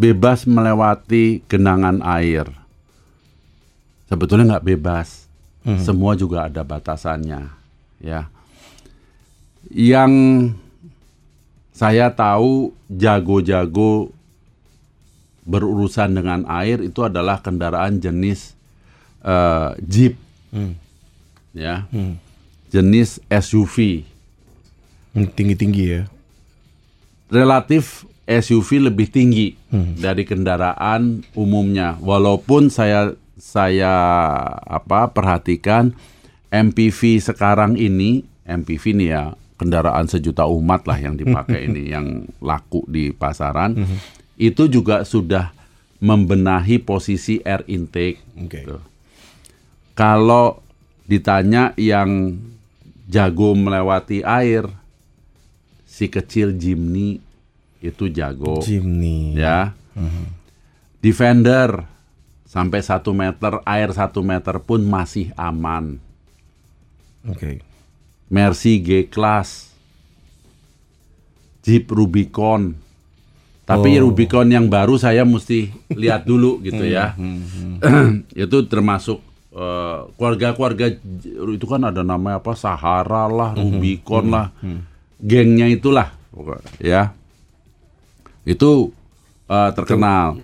bebas 0.00 0.48
melewati 0.48 1.44
genangan 1.44 2.00
air. 2.00 2.48
Sebetulnya 4.08 4.56
nggak 4.56 4.66
bebas. 4.72 5.28
Semua 5.78 6.16
juga 6.16 6.48
ada 6.48 6.64
batasannya, 6.64 7.52
ya. 8.00 8.26
Yang 9.68 10.12
saya 11.72 12.12
tahu 12.12 12.70
jago-jago 12.86 14.12
berurusan 15.42 16.14
dengan 16.14 16.46
air 16.46 16.78
itu 16.80 17.02
adalah 17.02 17.42
kendaraan 17.42 17.98
jenis 17.98 18.54
eh, 19.24 19.70
Jeep, 19.82 20.14
ya, 21.50 21.88
jenis 22.70 23.18
SUV. 23.26 24.06
Hmm, 25.12 25.28
Tinggi-tinggi 25.28 25.84
ya. 25.84 26.02
relatif 27.28 28.04
SUV 28.22 28.88
lebih 28.88 29.08
tinggi 29.10 29.56
dari 29.98 30.22
kendaraan 30.22 31.26
umumnya. 31.34 31.96
Walaupun 31.98 32.68
saya 32.70 33.12
saya 33.36 33.92
apa 34.62 35.10
perhatikan 35.10 35.92
MPV 36.48 37.18
sekarang 37.18 37.74
ini, 37.74 38.22
MPV 38.46 38.84
ini 38.94 39.10
ya 39.10 39.32
kendaraan 39.62 40.10
sejuta 40.10 40.50
umat 40.50 40.82
lah 40.90 40.98
yang 40.98 41.14
dipakai 41.14 41.70
ini 41.70 41.88
yang 41.94 42.26
laku 42.42 42.82
di 42.90 43.14
pasaran. 43.14 43.78
Itu 44.34 44.66
juga 44.66 45.06
sudah 45.06 45.54
membenahi 46.02 46.82
posisi 46.82 47.38
air 47.46 47.62
intake. 47.70 48.18
Oke. 48.42 48.66
gitu. 48.66 48.82
Kalau 49.94 50.58
ditanya 51.06 51.70
yang 51.78 52.34
jago 53.06 53.54
melewati 53.54 54.26
air, 54.26 54.66
si 55.86 56.10
kecil 56.10 56.58
Jimny 56.58 57.22
itu 57.78 58.08
jago 58.10 58.58
Jimny. 58.64 59.38
ya. 59.38 59.76
Defender 60.98 61.86
sampai 62.48 62.80
satu 62.80 63.12
meter 63.12 63.60
air 63.64 63.92
satu 63.92 64.24
meter 64.24 64.58
pun 64.64 64.82
masih 64.82 65.30
aman. 65.36 66.00
Oke. 67.28 67.62
Mercy 68.32 68.80
G 68.80 68.88
Class, 69.06 69.68
Jeep 71.60 71.86
Rubicon 71.86 72.74
Tapi 73.62 73.94
Oh. 73.94 74.08
Rubicon 74.08 74.48
yang 74.48 74.66
baru 74.66 74.96
saya 74.96 75.22
mesti 75.22 75.70
lihat 75.88 76.24
dulu 76.24 76.58
gitu 76.60 76.82
ya. 76.82 77.14
itu 78.34 78.56
termasuk 78.66 79.22
eh, 79.50 79.98
keluarga-keluarga 80.12 80.90
j- 80.90 81.30
itu 81.54 81.66
kan 81.66 81.84
ada 81.84 82.02
namanya 82.02 82.40
apa 82.40 82.52
Sahara 82.52 83.28
lah, 83.28 83.54
Rubicon 83.54 84.28
lah, 84.28 84.50
gengnya 85.16 85.68
itulah 85.68 86.10
ya. 86.78 87.14
Itu 88.42 88.90
eh, 89.46 89.70
terkenal. 89.72 90.42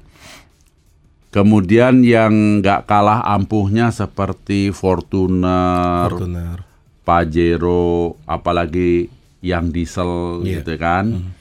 Kemudian 1.28 2.00
yang 2.00 2.32
nggak 2.62 2.86
kalah 2.86 3.26
ampuhnya 3.26 3.90
seperti 3.90 4.70
Fortuner, 4.70 6.06
Fortuner. 6.08 6.67
Pajero, 7.08 8.20
apalagi 8.28 9.08
yang 9.40 9.72
diesel 9.72 10.44
Iya. 10.44 10.60
gitu 10.60 10.76
kan. 10.76 11.32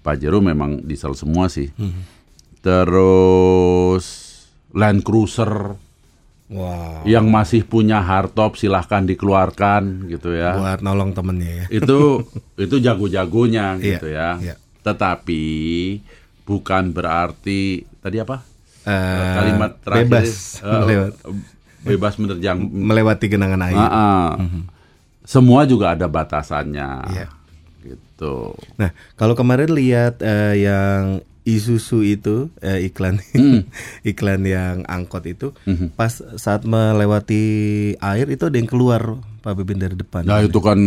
Pajero 0.00 0.40
memang 0.40 0.80
diesel 0.80 1.12
semua 1.12 1.52
sih. 1.52 1.68
Terus 2.64 4.04
Land 4.72 5.04
Cruiser 5.04 5.76
Wow. 6.44 7.08
yang 7.08 7.32
masih 7.32 7.64
punya 7.64 8.04
hardtop 8.04 8.54
silahkan 8.54 9.00
dikeluarkan 9.00 10.06
gitu 10.06 10.36
ya. 10.36 10.52
Buat 10.54 10.80
nolong 10.80 11.12
temennya 11.12 11.64
ya. 11.64 11.66
Itu 11.72 12.20
itu 12.64 12.78
jago-jagonya 12.78 13.76
Iya, 13.76 13.84
gitu 13.96 14.06
ya. 14.08 14.28
iya. 14.38 14.54
Tetapi 14.80 15.44
bukan 16.44 16.92
berarti 16.92 17.88
tadi 17.98 18.20
apa? 18.20 18.44
Eh, 18.84 19.34
Kalimat 19.34 19.72
terakhir 19.80 20.04
bebas 20.04 20.28
eh, 20.60 20.68
melewat, 20.84 21.12
bebas 21.82 22.12
menerjang 22.20 22.58
melewati 22.60 23.26
genangan 23.26 23.60
air. 23.64 23.76
Ah, 23.76 23.88
ah. 23.88 24.28
Semua 25.24 25.64
juga 25.64 25.92
ada 25.92 26.04
batasannya. 26.04 26.90
Iya. 27.10 27.26
Gitu. 27.80 28.56
Nah, 28.76 28.92
kalau 29.16 29.32
kemarin 29.32 29.68
lihat 29.68 30.20
eh, 30.20 30.62
yang 30.62 31.02
Isuzu 31.44 32.00
itu 32.00 32.48
eh, 32.58 32.88
iklan 32.88 33.20
Hmm. 33.36 33.68
iklan 34.00 34.44
yang 34.44 34.80
angkot 34.88 35.28
itu 35.28 35.52
Mhm. 35.68 35.92
pas 35.92 36.08
saat 36.40 36.64
melewati 36.64 37.44
air 37.94 38.26
itu 38.28 38.48
ada 38.48 38.56
yang 38.56 38.64
keluar 38.64 39.20
Pak 39.44 39.52
Bebin 39.60 39.76
dari 39.76 39.92
depan. 39.92 40.24
Nah 40.24 40.40
itu 40.40 40.56
kan 40.56 40.80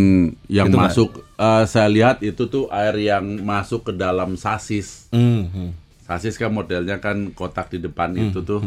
yang 0.50 0.66
Itu 0.66 0.74
masuk, 0.74 1.08
eh, 1.38 1.62
saya 1.62 1.86
lihat 1.86 2.26
itu 2.26 2.50
tuh 2.50 2.66
air 2.74 2.98
yang 2.98 3.22
masuk 3.38 3.86
ke 3.86 3.92
dalam 3.94 4.34
sasis. 4.34 5.06
Mhm. 5.14 5.78
Sasis 6.02 6.34
kan 6.34 6.50
modelnya 6.50 6.98
kan 6.98 7.30
kotak 7.30 7.70
di 7.70 7.78
depan 7.78 8.18
itu 8.18 8.42
tuh 8.42 8.58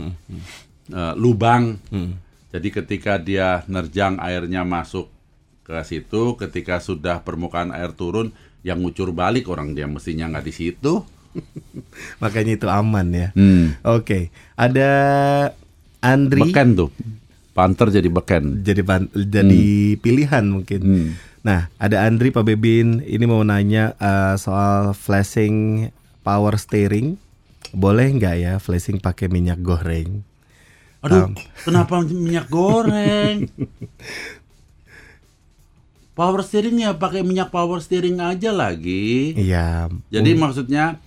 eh, 0.87 1.13
lubang. 1.19 1.75
Jadi 2.51 2.67
ketika 2.71 3.19
dia 3.19 3.67
nerjang 3.67 4.15
airnya 4.15 4.63
masuk 4.63 5.11
ke 5.71 5.81
situ, 5.81 6.35
ketika 6.35 6.77
sudah 6.77 7.23
permukaan 7.23 7.71
air 7.71 7.95
turun, 7.95 8.35
yang 8.61 8.83
ngucur 8.83 9.09
balik 9.09 9.47
orang 9.47 9.71
dia 9.71 9.87
mestinya 9.87 10.27
nggak 10.27 10.45
di 10.45 10.53
situ. 10.53 11.01
Makanya 12.21 12.59
itu 12.59 12.67
aman 12.67 13.07
ya. 13.09 13.27
Hmm. 13.31 13.79
Oke, 13.81 14.27
ada 14.53 14.89
Andri 15.97 16.43
Beken 16.43 16.75
tuh, 16.75 16.89
panter 17.53 17.87
jadi 17.87 18.09
beken. 18.09 18.61
jadi 18.61 18.81
pan- 18.81 19.11
jadi 19.13 19.63
pilihan 19.95 20.43
mungkin. 20.43 20.81
Hmm. 20.81 21.09
Nah, 21.41 21.73
ada 21.77 22.05
Andri 22.05 22.29
Pak 22.29 22.45
Bebin 22.45 23.01
ini 23.01 23.25
mau 23.25 23.41
nanya 23.41 23.97
eh, 23.97 24.35
soal 24.37 24.91
flashing 24.91 25.87
power 26.21 26.59
steering. 26.59 27.17
Boleh 27.71 28.11
nggak 28.11 28.35
ya 28.35 28.53
flashing 28.59 28.99
pakai 28.99 29.31
minyak 29.31 29.63
goreng? 29.63 30.21
Aduh, 31.01 31.33
kenapa 31.65 32.03
minyak 32.03 32.45
goreng? 32.45 33.47
Power 36.21 36.45
steering 36.45 36.77
ya 36.77 36.93
pakai 36.93 37.25
minyak 37.25 37.49
power 37.49 37.81
steering 37.81 38.21
aja 38.21 38.53
lagi. 38.53 39.33
Iya. 39.33 39.89
Jadi 40.13 40.37
maksudnya 40.37 41.01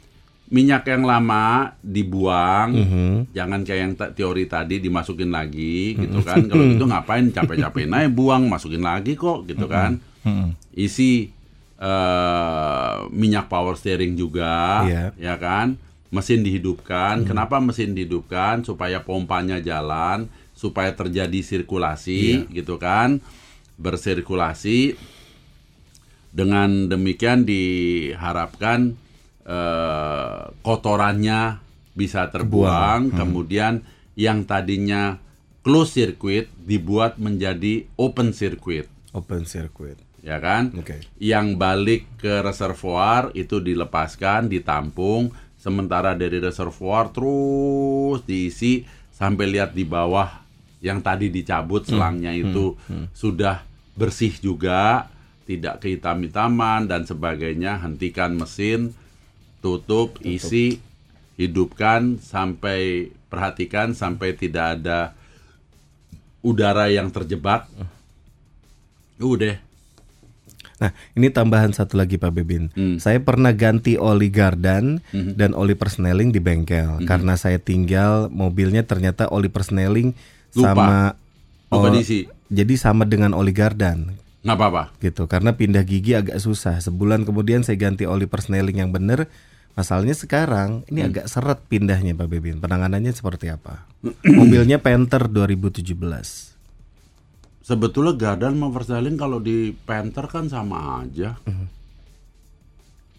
minyak 0.50 0.90
yang 0.90 1.06
lama 1.06 1.70
dibuang, 1.78 2.68
Mhm. 2.74 3.30
jangan 3.30 3.62
kayak 3.62 3.80
yang 3.80 3.92
teori 3.94 4.50
tadi 4.50 4.82
dimasukin 4.82 5.30
lagi 5.30 5.94
gitu 5.94 6.18
kan. 6.18 6.42
Kalau 6.50 6.66
gitu 6.66 6.82
ngapain 6.90 7.30
capek-capek 7.30 7.86
naik 7.86 8.10
buang, 8.10 8.50
masukin 8.50 8.82
lagi 8.82 9.14
kok 9.14 9.46
gitu 9.46 9.70
kan. 9.70 10.02
Isi 10.74 11.30
eh, 11.78 12.96
minyak 13.14 13.46
power 13.46 13.78
steering 13.78 14.18
juga, 14.18 14.82
Iya. 14.82 15.04
ya 15.14 15.34
kan. 15.38 15.78
Mesin 16.10 16.42
dihidupkan. 16.42 17.22
Kenapa 17.22 17.62
mesin 17.62 17.94
dihidupkan? 17.94 18.62
Supaya 18.62 19.02
pompanya 19.02 19.58
jalan, 19.58 20.26
supaya 20.54 20.90
terjadi 20.90 21.38
sirkulasi 21.38 22.46
gitu 22.50 22.78
kan. 22.78 23.18
Bersirkulasi 23.74 24.94
dengan 26.34 26.90
demikian 26.90 27.46
diharapkan 27.46 28.98
eh, 29.46 30.42
kotorannya 30.66 31.62
bisa 31.94 32.26
terbuang, 32.26 33.14
kemudian 33.14 33.86
yang 34.18 34.42
tadinya 34.42 35.18
closed 35.62 35.94
circuit 35.94 36.50
dibuat 36.58 37.16
menjadi 37.22 37.86
open 37.94 38.34
circuit, 38.34 38.90
Open 39.14 39.46
circuit. 39.46 39.94
ya 40.26 40.42
kan? 40.42 40.74
Oke. 40.74 41.06
Yang 41.22 41.46
balik 41.54 42.02
ke 42.18 42.42
reservoir 42.42 43.30
itu 43.38 43.62
dilepaskan, 43.62 44.50
ditampung, 44.50 45.30
sementara 45.54 46.12
dari 46.12 46.42
reservoir 46.42 47.08
terus 47.08 48.20
diisi 48.28 48.84
sampai 49.14 49.48
lihat 49.48 49.72
di 49.72 49.88
bawah 49.88 50.43
yang 50.84 51.00
tadi 51.00 51.32
dicabut 51.32 51.88
selangnya 51.88 52.36
itu 52.36 52.76
sudah 53.16 53.64
bersih 53.96 54.36
juga, 54.36 55.08
tidak 55.48 55.80
kehitam-hitaman 55.80 56.84
dan 56.84 57.08
sebagainya, 57.08 57.80
hentikan 57.80 58.36
mesin, 58.36 58.92
tutup, 59.64 60.20
isi, 60.20 60.84
hidupkan 61.40 62.20
sampai 62.20 63.08
perhatikan 63.32 63.96
sampai 63.96 64.36
tidak 64.36 64.78
ada 64.78 65.16
udara 66.44 66.92
yang 66.92 67.08
terjebak. 67.08 67.64
Udah. 69.16 69.56
Nah, 70.74 70.90
ini 71.14 71.30
tambahan 71.30 71.70
satu 71.70 71.96
lagi 71.96 72.18
Pak 72.18 72.32
Bebin. 72.34 72.68
Hmm. 72.74 72.98
Saya 72.98 73.22
pernah 73.22 73.54
ganti 73.54 73.94
oli 73.94 74.28
gardan 74.28 75.00
Mhm. 75.14 75.38
dan 75.38 75.50
oli 75.54 75.72
persneling 75.78 76.34
di 76.34 76.42
bengkel 76.42 76.98
karena 77.06 77.38
saya 77.38 77.62
tinggal 77.62 78.26
mobilnya 78.28 78.82
ternyata 78.82 79.30
oli 79.30 79.46
persneling 79.48 80.12
Lupa. 80.54 80.70
sama 80.70 80.88
Lupa 81.68 81.86
oh, 81.86 81.92
diisi. 81.92 82.24
Jadi 82.46 82.74
sama 82.74 83.02
dengan 83.02 83.32
oli 83.32 83.50
gardan 83.50 84.14
nggak 84.40 84.54
apa-apa. 84.54 84.82
gitu. 84.98 85.24
Karena 85.24 85.52
pindah 85.52 85.82
gigi 85.82 86.12
agak 86.12 86.36
susah. 86.36 86.76
Sebulan 86.78 87.24
kemudian 87.24 87.60
saya 87.60 87.74
ganti 87.74 88.04
oli 88.04 88.24
persneling 88.24 88.76
yang 88.76 88.90
benar. 88.90 89.26
Masalahnya 89.74 90.14
sekarang 90.14 90.86
ini 90.86 91.00
Hmm. 91.00 91.08
agak 91.10 91.26
seret 91.26 91.58
pindahnya 91.64 92.12
Pak 92.12 92.28
Bebin. 92.28 92.60
Penanganannya 92.60 93.10
seperti 93.10 93.48
apa? 93.48 93.88
Mobilnya 94.38 94.78
Panther 94.78 95.26
2017. 95.26 96.54
Sebetulnya 97.60 98.12
Gardan 98.14 98.54
sama 98.54 98.68
Versailles 98.70 99.16
kalau 99.16 99.40
di 99.40 99.72
Panther 99.74 100.28
kan 100.28 100.46
sama 100.46 101.00
aja. 101.00 101.40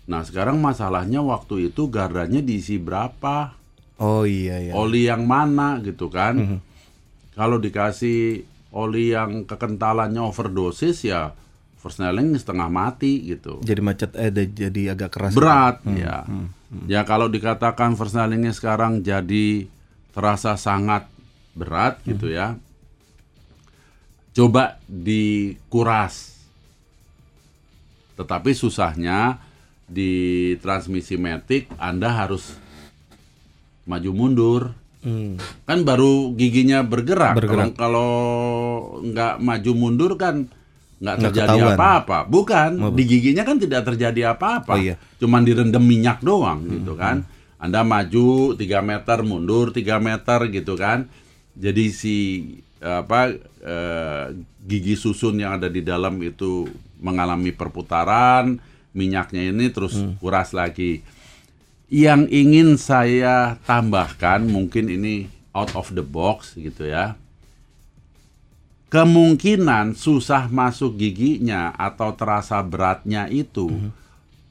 Nah 0.05 0.21
sekarang 0.21 0.61
masalahnya 0.61 1.19
waktu 1.19 1.67
itu 1.67 1.89
gardannya 1.89 2.39
diisi 2.39 2.77
berapa, 2.77 3.57
Oh 3.97 4.21
iya 4.21 4.61
ya. 4.61 4.71
oli 4.75 5.09
yang 5.09 5.25
mana 5.25 5.81
gitu 5.81 6.07
kan? 6.07 6.61
Kalau 7.35 7.59
dikasih 7.59 8.47
oli 8.71 9.11
yang 9.11 9.43
kekentalannya 9.43 10.23
overdosis 10.23 11.03
ya 11.03 11.35
Versnelling 11.85 12.33
setengah 12.33 12.65
mati 12.65 13.21
gitu. 13.29 13.61
Jadi 13.61 13.77
macet 13.77 14.17
eh 14.17 14.33
jadi 14.33 14.97
agak 14.97 15.13
keras. 15.13 15.37
Berat 15.37 15.85
ya. 15.93 16.25
Ya 16.89 17.05
kalau 17.05 17.29
dikatakan 17.29 17.93
Versnellingnya 17.93 18.57
sekarang 18.57 19.05
jadi 19.05 19.69
terasa 20.09 20.57
sangat 20.57 21.05
berat 21.53 22.01
gitu 22.09 22.33
ya. 22.33 22.57
Coba 24.33 24.81
dikuras. 24.89 26.41
Tetapi 28.17 28.51
susahnya 28.57 29.37
di 29.85 30.57
transmisi 30.65 31.21
matic 31.21 31.69
Anda 31.77 32.17
harus 32.17 32.57
maju 33.85 34.09
mundur. 34.09 34.61
Hmm. 35.05 35.37
Kan 35.69 35.85
baru 35.85 36.33
giginya 36.33 36.81
bergerak. 36.81 37.37
Bergerak. 37.37 37.77
Kalau 37.77 37.77
kalau 37.77 38.11
nggak 39.05 39.37
maju 39.37 39.71
mundur 39.77 40.17
kan 40.17 40.49
nggak 40.97 41.29
terjadi 41.29 41.77
apa-apa. 41.77 42.25
Bukan, 42.25 42.81
di 42.97 43.03
giginya 43.05 43.45
kan 43.45 43.61
tidak 43.61 43.85
terjadi 43.85 44.33
apa-apa. 44.33 44.73
Oh, 44.73 44.81
iya. 44.81 44.97
Cuman 45.21 45.45
direndam 45.45 45.85
minyak 45.85 46.25
doang 46.25 46.65
gitu 46.65 46.97
kan. 46.97 47.21
Anda 47.61 47.85
maju 47.85 48.57
3 48.57 48.81
meter, 48.81 49.17
mundur 49.21 49.69
3 49.69 50.01
meter 50.01 50.39
gitu 50.49 50.73
kan. 50.73 51.05
Jadi 51.55 51.85
si 51.93 52.17
apa 52.81 53.31
eh, 53.61 54.25
gigi 54.65 54.97
susun 54.97 55.37
yang 55.37 55.61
ada 55.61 55.69
di 55.69 55.85
dalam 55.85 56.17
itu 56.25 56.65
mengalami 56.97 57.53
perputaran, 57.53 58.57
minyaknya 58.97 59.53
ini 59.53 59.69
terus 59.69 60.01
kuras 60.17 60.49
lagi. 60.55 61.05
Yang 61.85 62.21
ingin 62.33 62.69
saya 62.81 63.61
tambahkan 63.63 64.45
mungkin 64.49 64.89
ini 64.89 65.29
out 65.53 65.71
of 65.77 65.93
the 65.93 66.01
box 66.01 66.57
gitu 66.57 66.89
ya. 66.89 67.13
Kemungkinan 68.89 69.97
susah 69.97 70.47
masuk 70.47 70.95
giginya 70.95 71.73
atau 71.75 72.15
terasa 72.15 72.61
beratnya 72.63 73.27
itu 73.27 73.67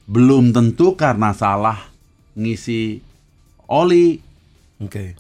belum 0.05 0.53
tentu 0.53 0.95
karena 0.99 1.33
salah 1.33 1.89
ngisi 2.37 3.01
oli, 3.65 4.21
Oke. 4.83 5.17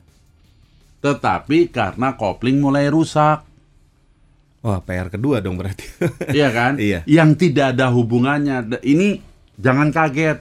tetapi 1.00 1.72
karena 1.72 2.12
kopling 2.20 2.60
mulai 2.60 2.92
rusak, 2.92 3.46
Wah, 4.64 4.80
PR 4.80 5.12
kedua 5.12 5.44
dong 5.44 5.60
berarti. 5.60 5.84
iya 6.32 6.48
kan? 6.48 6.80
Iya. 6.80 7.04
Yang 7.04 7.30
tidak 7.36 7.76
ada 7.76 7.92
hubungannya. 7.92 8.80
Ini 8.80 9.20
jangan 9.60 9.92
kaget. 9.92 10.40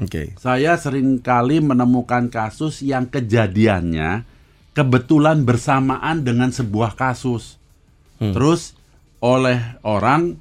Oke. 0.00 0.32
Saya 0.40 0.80
sering 0.80 1.20
kali 1.20 1.60
menemukan 1.60 2.32
kasus 2.32 2.80
yang 2.80 3.04
kejadiannya 3.04 4.24
kebetulan 4.72 5.44
bersamaan 5.44 6.24
dengan 6.24 6.48
sebuah 6.48 6.96
kasus. 6.96 7.60
Terus 8.20 8.76
oleh 9.20 9.80
orang 9.80 10.36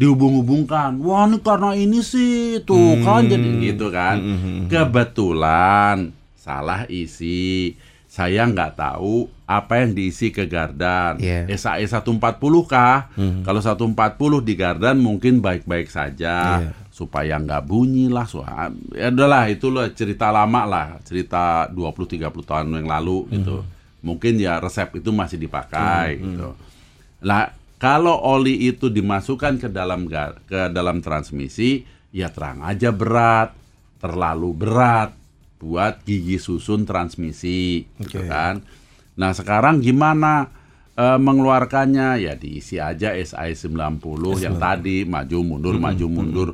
dihubung-hubungkan. 0.00 0.96
Wah, 1.04 1.28
ini 1.28 1.36
karena 1.44 1.76
ini 1.76 2.00
sih 2.00 2.64
tuh 2.64 3.00
kan 3.04 3.28
jadi 3.28 3.48
gitu 3.60 3.92
kan. 3.92 4.16
Kebetulan 4.68 6.12
salah 6.36 6.88
isi. 6.88 7.76
Saya 8.10 8.42
nggak 8.42 8.74
tahu 8.74 9.30
apa 9.46 9.86
yang 9.86 9.94
diisi 9.94 10.34
ke 10.34 10.50
Gardan. 10.50 11.22
Iya. 11.22 11.46
SAE 11.54 11.86
140 11.86 12.18
kah? 12.66 13.06
Kalau 13.46 13.60
140 13.62 14.42
di 14.42 14.54
Gardan 14.58 14.98
mungkin 14.98 15.38
baik-baik 15.38 15.86
saja 15.86 16.58
Iya. 16.58 16.70
Supaya 16.90 17.38
nggak 17.38 17.70
bunyi 17.70 18.10
lah 18.10 18.26
suara 18.26 18.66
ya 18.92 19.14
udahlah 19.14 19.46
itu 19.46 19.70
loh 19.70 19.86
cerita 19.94 20.34
lama 20.34 20.66
lah 20.66 20.86
cerita 21.06 21.70
20-30 21.70 22.18
tahun 22.42 22.66
yang 22.82 22.90
lalu 22.90 23.30
gitu. 23.30 23.62
Mungkin 24.00 24.40
ya 24.40 24.58
resep 24.58 24.96
itu 24.98 25.12
masih 25.12 25.36
dipakai 25.36 26.18
gitu. 26.18 26.56
Lah 27.22 27.52
kalau 27.80 28.16
oli 28.16 28.68
itu 28.68 28.90
dimasukkan 28.92 29.56
ke 29.56 29.68
dalam 29.70 30.10
ke 30.44 30.68
dalam 30.68 31.00
transmisi 31.00 31.84
ya 32.10 32.28
terang 32.28 32.60
aja 32.66 32.90
berat 32.90 33.54
terlalu 34.02 34.50
berat 34.56 35.14
buat 35.60 36.00
gigi 36.02 36.40
susun 36.40 36.88
transmisi 36.88 37.86
gitu 38.00 38.24
Oke. 38.24 38.28
kan. 38.28 38.64
Nah 39.14 39.30
sekarang 39.36 39.84
gimana 39.84 40.48
eh, 40.96 41.20
mengeluarkannya? 41.20 42.24
Ya 42.24 42.34
diisi 42.34 42.80
aja 42.80 43.14
SI 43.14 43.52
90 43.54 44.00
yang 44.42 44.56
tadi 44.56 45.04
maju 45.04 45.38
mundur 45.44 45.76
maju 45.76 46.06
mundur 46.08 46.50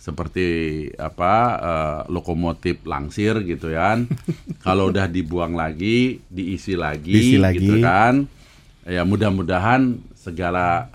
seperti 0.00 0.48
apa 0.96 1.34
eh, 1.60 2.00
lokomotif 2.08 2.80
langsir 2.88 3.44
gitu 3.44 3.76
kan. 3.76 4.08
Kalau 4.64 4.88
udah 4.88 5.04
dibuang 5.04 5.52
lagi, 5.52 6.24
diisi 6.32 6.72
lagi, 6.72 7.12
Diisi 7.12 7.36
lagi. 7.36 7.60
gitu 7.60 7.84
kan. 7.84 8.24
Ya 8.88 9.04
mudah-mudahan 9.04 10.00
segala 10.16 10.88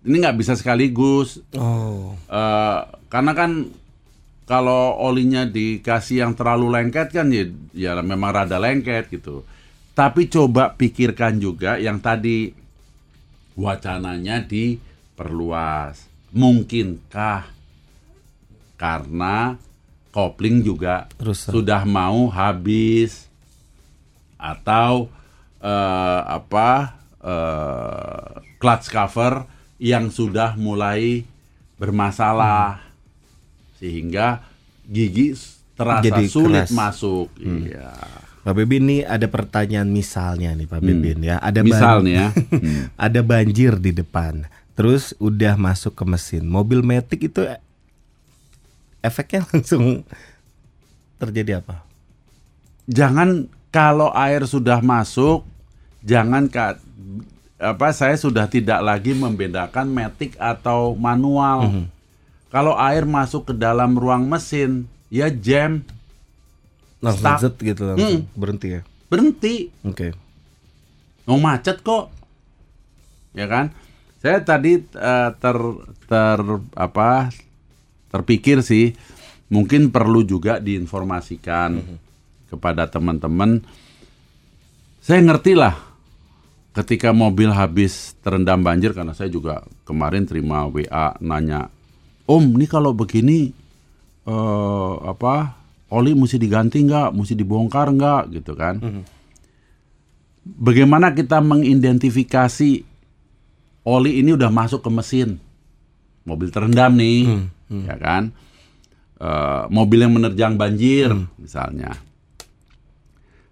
ini 0.00 0.24
nggak 0.24 0.40
bisa 0.40 0.56
sekaligus 0.56 1.44
Oh. 1.52 2.16
Eh, 2.32 2.78
karena 3.12 3.36
kan 3.36 3.68
kalau 4.48 4.98
olinya 4.98 5.46
dikasih 5.46 6.26
yang 6.26 6.32
terlalu 6.34 6.74
lengket 6.74 7.12
kan 7.14 7.30
ya, 7.30 7.44
ya 7.70 7.92
memang 8.02 8.34
rada 8.34 8.56
lengket 8.58 9.06
gitu. 9.12 9.44
Tapi 9.94 10.26
coba 10.26 10.72
pikirkan 10.74 11.36
juga 11.38 11.76
yang 11.76 12.00
tadi 12.00 12.50
wacananya 13.54 14.42
diperluas. 14.42 16.08
Mungkinkah 16.32 17.59
karena 18.80 19.60
kopling 20.10 20.64
juga 20.64 21.04
Rusak. 21.16 21.52
sudah 21.52 21.84
mau 21.84 22.26
habis 22.26 23.28
atau 24.34 25.12
eh, 25.60 26.20
apa 26.26 26.96
eh, 27.20 28.26
clutch 28.56 28.88
cover 28.88 29.44
yang 29.76 30.08
sudah 30.08 30.56
mulai 30.56 31.24
bermasalah 31.76 32.80
sehingga 33.76 34.44
gigi 34.84 35.32
terasa 35.72 36.04
Jadi 36.04 36.24
sulit 36.26 36.64
keras. 36.64 36.72
masuk. 36.72 37.28
Iya. 37.36 37.88
Pak 38.40 38.52
Bebin 38.54 38.84
nih 38.86 39.00
ada 39.04 39.24
pertanyaan 39.24 39.88
misalnya 39.88 40.52
nih 40.52 40.64
Pak 40.64 40.80
Bebin 40.80 41.20
ya. 41.22 41.36
Ada 41.38 41.60
Misal 41.60 42.00
ban- 42.00 42.08
ya. 42.10 42.26
Hmm. 42.52 42.92
ada 42.94 43.20
banjir 43.20 43.76
di 43.76 43.92
depan. 43.94 44.44
Terus 44.72 45.12
udah 45.16 45.56
masuk 45.56 45.92
ke 45.92 46.04
mesin. 46.04 46.44
Mobil 46.44 46.80
Matic 46.80 47.24
itu 47.26 47.44
efeknya 49.00 49.44
langsung 49.48 50.04
terjadi 51.16 51.60
apa? 51.60 51.84
jangan 52.86 53.46
kalau 53.70 54.10
air 54.10 54.42
sudah 54.42 54.80
masuk, 54.80 55.46
jangan 56.02 56.46
ka, 56.46 56.74
apa 57.54 57.86
saya 57.90 58.14
sudah 58.14 58.44
tidak 58.44 58.80
lagi 58.80 59.12
membedakan 59.12 59.86
metik 59.86 60.34
atau 60.34 60.92
manual. 60.92 61.86
Kalau 62.48 62.74
air 62.74 63.04
masuk 63.04 63.46
ke 63.46 63.54
dalam 63.54 63.94
ruang 63.94 64.26
mesin, 64.26 64.90
ya 65.06 65.30
jam, 65.30 65.86
Langsung 66.98 67.22
Stuck. 67.22 67.40
zet 67.40 67.54
gitu 67.62 67.82
langsung 67.86 68.26
Hmm. 68.26 68.34
berhenti 68.34 68.68
ya. 68.70 68.82
berhenti. 69.06 69.54
Oke. 69.82 70.12
mau 71.22 71.38
macet 71.38 71.78
kok 71.80 72.10
ya 73.30 73.46
kan 73.46 73.70
saya 74.18 74.42
tadi 74.42 74.82
eh, 74.82 75.30
ter 75.32 75.56
ter 76.04 76.38
apa 76.74 77.30
terpikir 78.10 78.60
sih 78.60 78.92
mungkin 79.50 79.94
perlu 79.94 80.26
juga 80.26 80.58
diinformasikan 80.58 81.78
kepada 82.50 82.90
teman-teman. 82.90 83.62
Saya 85.00 85.22
ngerti 85.22 85.54
lah 85.54 85.74
ketika 86.70 87.10
mobil 87.10 87.50
habis 87.50 88.14
terendam 88.22 88.62
banjir 88.62 88.94
karena 88.94 89.10
saya 89.14 89.26
juga 89.26 89.66
kemarin 89.82 90.22
terima 90.22 90.70
WA 90.70 91.18
nanya 91.18 91.66
Om 92.30 92.54
ini 92.54 92.66
kalau 92.70 92.94
begini 92.94 93.50
eh 94.22 94.94
apa 95.02 95.58
oli 95.90 96.14
mesti 96.14 96.38
diganti 96.38 96.78
nggak? 96.86 97.10
Mesti 97.10 97.34
dibongkar 97.34 97.90
nggak? 97.90 98.22
Gitu 98.30 98.54
kan. 98.54 98.78
Bagaimana 100.46 101.10
kita 101.10 101.42
mengidentifikasi 101.42 102.86
oli 103.82 104.12
ini 104.22 104.30
udah 104.38 104.46
masuk 104.46 104.86
ke 104.86 104.90
mesin? 104.94 105.42
Mobil 106.22 106.54
terendam 106.54 106.94
nih 106.94 107.50
ya 107.70 107.96
kan? 107.96 108.34
Eh, 109.16 109.64
mobil 109.68 110.00
yang 110.00 110.12
menerjang 110.12 110.56
banjir 110.56 111.12
misalnya. 111.36 111.94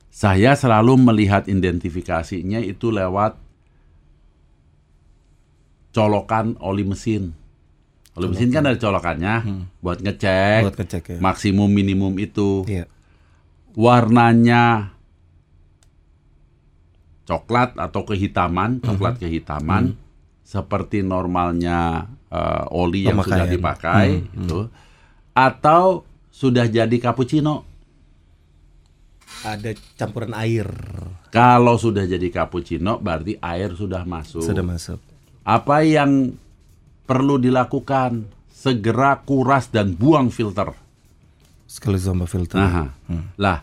Saya 0.09 0.53
selalu 0.53 0.99
melihat 0.99 1.47
identifikasinya 1.47 2.59
itu 2.59 2.91
lewat 2.91 3.39
colokan 5.91 6.59
oli 6.59 6.83
mesin. 6.83 7.37
Oli 8.16 8.27
mesin 8.27 8.51
kan 8.51 8.66
ada 8.66 8.75
colokannya 8.75 9.35
buat 9.79 10.03
ngecek 10.03 10.61
Buat 10.66 10.77
ngecek 10.77 11.03
ya. 11.07 11.19
maksimum 11.23 11.71
minimum 11.71 12.19
itu. 12.19 12.66
Iya. 12.66 12.91
warnanya 13.79 14.91
coklat 17.23 17.79
atau 17.79 18.03
kehitaman, 18.03 18.83
coklat 18.83 19.23
kehitaman 19.23 19.95
seperti 20.43 21.07
normalnya 21.07 22.11
eh, 22.29 22.64
oli 22.72 23.09
yang 23.09 23.18
sudah 23.20 23.45
Pemakaian. 23.49 23.55
dipakai 23.57 24.09
itu 24.33 24.61
atau 25.33 26.03
sudah 26.29 26.66
jadi 26.66 26.97
cappuccino. 26.99 27.66
Ada 29.39 29.70
campuran 29.95 30.35
air 30.35 30.66
Kalau 31.31 31.79
sudah 31.79 32.03
jadi 32.03 32.26
cappuccino 32.33 32.99
berarti 32.99 33.39
air 33.39 33.70
sudah 33.76 34.03
masuk. 34.03 34.43
sudah 34.43 34.64
masuk. 34.66 34.99
Apa 35.45 35.87
yang 35.87 36.35
perlu 37.05 37.39
dilakukan? 37.39 38.26
Segera 38.51 39.14
kuras 39.22 39.70
dan 39.70 39.95
buang 39.95 40.35
filter. 40.35 40.74
Sekali 41.70 42.01
sama 42.03 42.26
filter. 42.26 42.59
Nah, 42.59 42.91
lah 43.39 43.62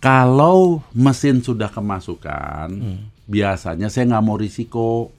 kalau 0.00 0.80
mesin 0.96 1.44
sudah 1.44 1.68
kemasukan, 1.68 2.70
biasanya 3.26 3.90
saya 3.92 4.08
nggak 4.08 4.24
mau 4.24 4.38
risiko 4.40 5.12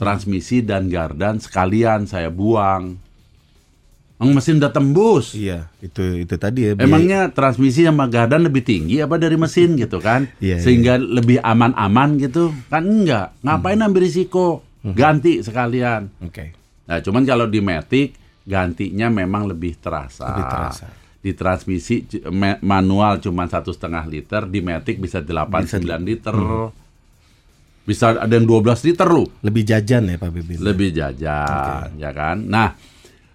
transmisi 0.00 0.58
dan 0.60 0.88
gardan 0.88 1.36
sekalian 1.36 2.08
saya 2.08 2.32
buang. 2.32 2.96
Emang 4.16 4.32
mesin 4.34 4.56
udah 4.56 4.68
tembus. 4.68 5.32
Iya, 5.32 5.72
itu 5.78 6.00
itu 6.18 6.34
tadi 6.34 6.60
ya. 6.62 6.72
biaya- 6.72 6.84
Emangnya 6.84 7.20
transmisi 7.30 7.84
sama 7.84 8.04
gardan 8.06 8.40
lebih 8.42 8.60
tinggi 8.60 9.00
apa 9.00 9.16
dari 9.16 9.36
mesin 9.36 9.76
gitu 9.76 9.96
kan? 9.96 10.28
Iya, 10.40 10.56
Sehingga 10.58 10.96
lebih 10.96 11.36
aman-aman 11.38 12.16
gitu? 12.16 12.52
Kan 12.66 12.84
enggak. 12.84 13.32
Ngapain 13.40 13.80
ambil 13.80 14.00
risiko? 14.02 14.60
Ganti 14.82 15.40
sekalian. 15.40 16.08
Oke. 16.18 16.52
Nah, 16.84 16.98
cuman 16.98 17.22
kalau 17.22 17.44
di 17.44 17.60
Matic 17.60 18.16
gantinya 18.44 19.08
memang 19.08 19.44
lebih 19.46 19.76
terasa. 19.76 20.24
Lebih 20.26 20.46
terasa. 20.48 20.86
Di 21.16 21.32
transmisi 21.32 22.04
manual 22.58 23.20
cuma 23.20 23.44
satu 23.44 23.70
setengah 23.70 24.04
liter, 24.04 24.44
di 24.44 24.60
Matic 24.60 24.96
bisa 24.96 25.20
8 25.20 25.64
9 25.64 25.80
liter. 26.02 26.32
Bisa 27.90 28.14
ada 28.14 28.30
yang 28.30 28.46
12 28.46 28.62
liter 28.86 29.02
loh. 29.04 29.26
Lebih 29.42 29.66
jajan 29.66 30.06
ya 30.06 30.14
Pak 30.14 30.30
Bibin. 30.30 30.62
Lebih 30.62 30.94
jajan, 30.94 31.98
ya 31.98 32.10
kan? 32.12 32.38
Nah, 32.40 32.78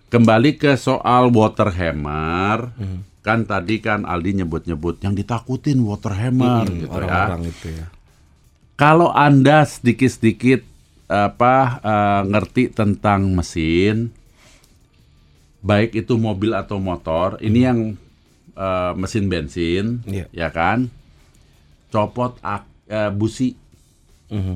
kembali 0.08 0.56
ke 0.56 0.80
soal 0.80 1.28
water 1.30 1.68
hammer. 1.70 2.72
Kan 3.20 3.44
tadi 3.44 3.84
kan 3.84 4.08
Aldi 4.08 4.40
nyebut-nyebut 4.40 5.02
yang 5.02 5.12
ditakutin 5.12 5.84
water 5.84 6.16
hammer 6.16 6.64
gitu 6.64 6.88
ya. 6.88 6.96
Orang-orang 6.96 7.44
itu 7.44 7.68
ya. 7.68 7.86
Kalau 8.76 9.12
Anda 9.12 9.66
sedikit-sedikit 9.66 10.64
apa 11.06 11.56
eh, 11.78 12.22
ngerti 12.26 12.72
tentang 12.72 13.28
mesin, 13.30 14.08
baik 15.60 15.96
itu 15.96 16.16
mobil 16.16 16.52
atau 16.52 16.78
motor, 16.78 17.36
ini 17.40 17.60
yang 17.62 17.80
eh, 18.54 18.92
mesin 18.96 19.26
bensin, 19.26 20.00
Iya. 20.06 20.32
ya 20.32 20.48
kan, 20.48 20.88
copot 21.90 22.40
ak- 22.40 22.72
eh, 22.86 23.10
busi, 23.10 23.58
Mhm. 24.28 24.56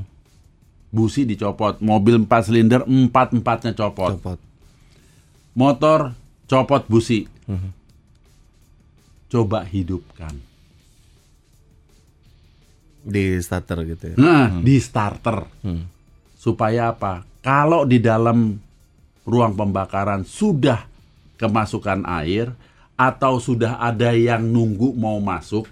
busi 0.90 1.22
dicopot, 1.24 1.78
mobil 1.80 2.18
4 2.20 2.42
silinder 2.44 2.82
empat 2.82 3.32
empatnya 3.32 3.74
copot, 3.74 4.18
Copot. 4.18 4.40
motor 5.54 6.14
copot 6.46 6.82
busi, 6.86 7.30
coba 9.28 9.62
hidupkan, 9.64 10.34
Di 13.00 13.38
starter 13.38 13.86
gitu 13.88 14.06
ya. 14.12 14.16
nah 14.18 14.50
di 14.52 14.76
starter, 14.78 15.46
supaya 16.36 16.90
apa? 16.90 17.22
Kalau 17.40 17.86
di 17.86 17.98
dalam 17.98 18.58
ruang 19.24 19.54
pembakaran 19.54 20.26
sudah 20.26 20.90
kemasukan 21.38 22.04
air 22.20 22.52
atau 22.96 23.38
sudah 23.38 23.78
ada 23.78 24.12
yang 24.12 24.44
nunggu 24.44 24.92
mau 24.92 25.22
masuk 25.22 25.70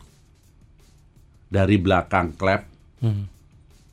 dari 1.50 1.76
belakang 1.76 2.32
klep, 2.32 2.64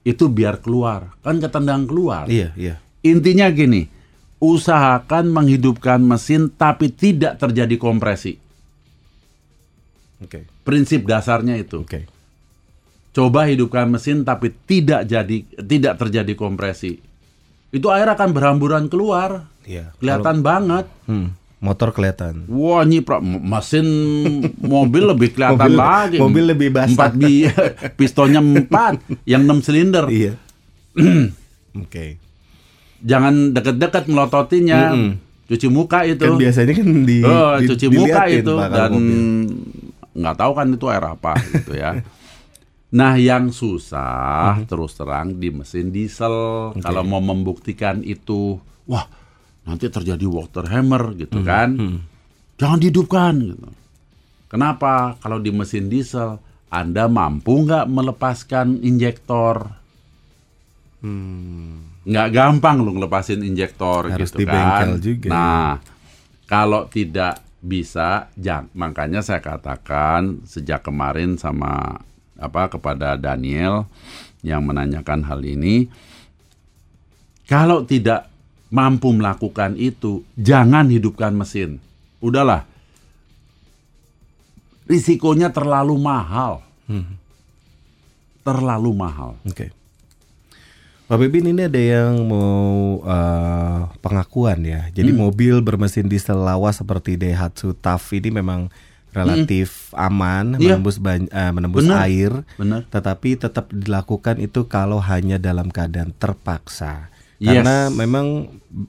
itu 0.04 0.28
biar 0.28 0.60
keluar, 0.60 1.16
kan 1.24 1.40
ketendang 1.40 1.88
keluar. 1.88 2.28
Iya, 2.28 2.52
iya. 2.54 2.76
Intinya 3.00 3.48
gini, 3.48 3.88
usahakan 4.36 5.32
menghidupkan 5.32 6.04
mesin 6.04 6.52
tapi 6.52 6.92
tidak 6.92 7.40
terjadi 7.40 7.80
kompresi. 7.80 8.36
Oke. 10.20 10.44
Prinsip 10.64 11.08
dasarnya 11.08 11.56
itu. 11.56 11.84
Oke. 11.84 12.04
Coba 13.14 13.48
hidupkan 13.48 13.88
mesin 13.88 14.26
tapi 14.26 14.52
tidak 14.68 15.08
jadi 15.08 15.44
tidak 15.60 15.94
terjadi 16.00 16.32
kompresi. 16.36 17.00
Itu 17.72 17.88
air 17.90 18.08
akan 18.10 18.30
berhamburan 18.36 18.92
keluar. 18.92 19.48
Iya. 19.64 19.96
Kelihatan 19.98 20.44
banget. 20.44 20.86
Hmm, 21.08 21.32
motor 21.64 21.90
kelihatan. 21.90 22.44
Wah, 22.46 22.84
nyipra 22.84 23.18
mesin 23.20 23.86
mobil 24.62 25.08
lebih 25.08 25.32
kelihatan 25.32 25.56
Mobil- 25.66 25.80
lagi. 25.80 26.16
mobil 26.18 26.44
lebih 26.46 26.68
basah. 26.68 26.92
Empat 26.92 27.12
bi 27.14 27.48
pistonnya 27.98 28.38
empat, 28.38 29.00
yang 29.24 29.42
enam 29.42 29.58
silinder. 29.58 30.04
Iya. 30.06 30.36
Oke. 31.82 32.20
Jangan 33.00 33.50
deket-deket 33.50 34.04
melototinya. 34.06 34.92
Cuci 35.44 35.68
muka 35.68 36.04
itu. 36.04 36.20
Kan 36.22 36.36
biasanya 36.36 36.72
kan 36.72 36.88
di, 37.02 37.18
Oh, 37.20 37.56
di- 37.56 37.66
cuci 37.66 37.86
muka 37.90 38.22
itu 38.26 38.54
dan 38.54 38.92
nggak 40.14 40.36
tahu 40.38 40.52
kan 40.52 40.66
itu 40.68 40.86
air 40.86 41.04
apa 41.06 41.32
gitu 41.42 41.74
ya. 41.74 42.00
Nah, 42.90 43.18
yang 43.18 43.50
susah 43.50 44.54
Mhm. 44.56 44.64
terus 44.64 44.94
terang 44.94 45.34
di 45.34 45.50
mesin 45.50 45.90
diesel 45.90 46.30
kalau 46.76 47.02
mau 47.02 47.18
membuktikan 47.18 47.98
itu, 48.00 48.56
wah 48.84 49.10
nanti 49.64 49.88
terjadi 49.88 50.24
water 50.24 50.64
hammer 50.66 51.16
gitu 51.16 51.40
Mhm. 51.40 51.46
kan, 51.46 51.68
jangan 52.54 52.78
dihidupkan 52.78 53.32
gitu. 53.40 53.68
Kenapa? 54.46 55.16
Kalau 55.18 55.38
di 55.38 55.50
mesin 55.50 55.88
diesel 55.88 56.38
Anda 56.68 57.06
mampu 57.06 57.64
nggak 57.64 57.86
melepaskan 57.86 58.80
injektor? 58.80 59.82
nggak 62.04 62.28
gampang 62.30 62.80
lu 62.80 62.96
ngelepasin 62.96 63.40
injektor 63.40 64.08
Hmm. 64.08 64.16
Harus 64.16 64.32
gitu 64.32 64.40
di 64.40 64.46
bengkel 64.46 64.90
kan. 64.90 65.00
juga. 65.00 65.28
Nah, 65.28 65.70
kalau 66.44 66.88
tidak 66.88 67.40
bisa, 67.60 68.32
jangan. 68.34 68.72
Makanya 68.72 69.20
saya 69.20 69.40
katakan 69.40 70.40
sejak 70.44 70.80
kemarin 70.80 71.36
sama 71.36 72.00
apa 72.34 72.68
kepada 72.68 73.16
Daniel 73.16 73.84
yang 74.40 74.64
menanyakan 74.64 75.24
hal 75.24 75.40
ini, 75.40 75.88
kalau 77.44 77.84
tidak 77.84 78.28
mampu 78.74 79.14
melakukan 79.14 79.78
itu, 79.78 80.26
jangan 80.34 80.90
hidupkan 80.90 81.30
mesin. 81.30 81.78
Udahlah, 82.18 82.66
risikonya 84.84 85.48
terlalu 85.48 85.94
mahal, 85.96 86.60
Hmm. 86.84 87.14
terlalu 88.42 88.90
mahal. 88.92 89.38
Oke. 89.46 89.70
Pak 91.04 91.20
Bebin 91.20 91.52
ini 91.52 91.68
ada 91.68 91.78
yang 91.78 92.16
mau 92.24 92.98
eh, 93.04 93.80
pengakuan 94.00 94.64
ya. 94.64 94.88
Jadi 94.90 95.12
Hmm. 95.12 95.20
mobil 95.22 95.60
bermesin 95.60 96.08
diesel 96.08 96.40
lawas 96.40 96.80
seperti 96.80 97.14
Daihatsu 97.14 97.76
TAF 97.76 98.10
ini 98.10 98.32
memang 98.32 98.72
relatif 99.12 99.92
aman 99.94 100.56
Iya. 100.58 100.74
menembus 100.74 100.96
ban- 100.98 101.28
eh, 101.28 101.52
menembus 101.52 101.84
Benar. 101.86 102.08
air, 102.08 102.32
Benar. 102.56 102.88
tetapi 102.88 103.36
tetap 103.38 103.70
dilakukan 103.70 104.40
itu 104.40 104.64
kalau 104.66 104.98
hanya 104.98 105.36
dalam 105.38 105.68
keadaan 105.70 106.10
terpaksa. 106.10 107.12
Yes. 107.36 107.60
Karena 107.60 107.76
memang 107.90 108.26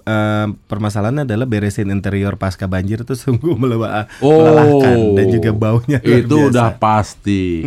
eh, 0.02 0.48
permasalahannya 0.70 1.26
adalah 1.26 1.44
beresin 1.44 1.90
interior 1.90 2.38
pasca 2.38 2.66
banjir 2.66 3.02
itu 3.02 3.14
sungguh 3.14 3.58
melelahkan 3.62 4.06
melelahkan 4.22 4.98
dan 5.14 5.26
juga 5.28 5.50
baunya 5.52 5.98
Oh, 5.98 6.14
itu 6.14 6.36
biasa. 6.38 6.50
udah 6.54 6.70
pasti. 6.78 7.66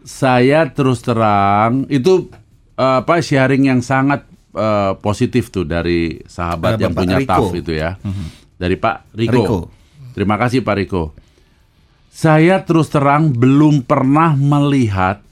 Saya 0.00 0.64
terus 0.68 1.04
terang 1.04 1.84
itu 1.86 2.32
eh, 2.74 2.96
apa 2.98 3.20
sharing 3.20 3.68
yang 3.68 3.80
sangat 3.80 4.24
eh, 4.50 4.92
positif 4.98 5.52
tuh 5.52 5.62
dari 5.62 6.16
sahabat 6.24 6.80
Ada 6.80 6.82
yang 6.82 6.94
Bapak 6.96 7.04
punya. 7.04 7.16
TAF 7.28 7.48
itu 7.54 7.72
ya. 7.76 7.90
Dari 8.56 8.74
Pak 8.74 8.96
Riko. 9.12 9.32
Riko. 9.36 9.58
Terima 10.16 10.34
kasih 10.34 10.64
Pak 10.64 10.74
Riko. 10.74 11.04
Saya 12.08 12.64
terus 12.64 12.88
terang 12.88 13.30
belum 13.30 13.84
pernah 13.84 14.32
melihat 14.34 15.22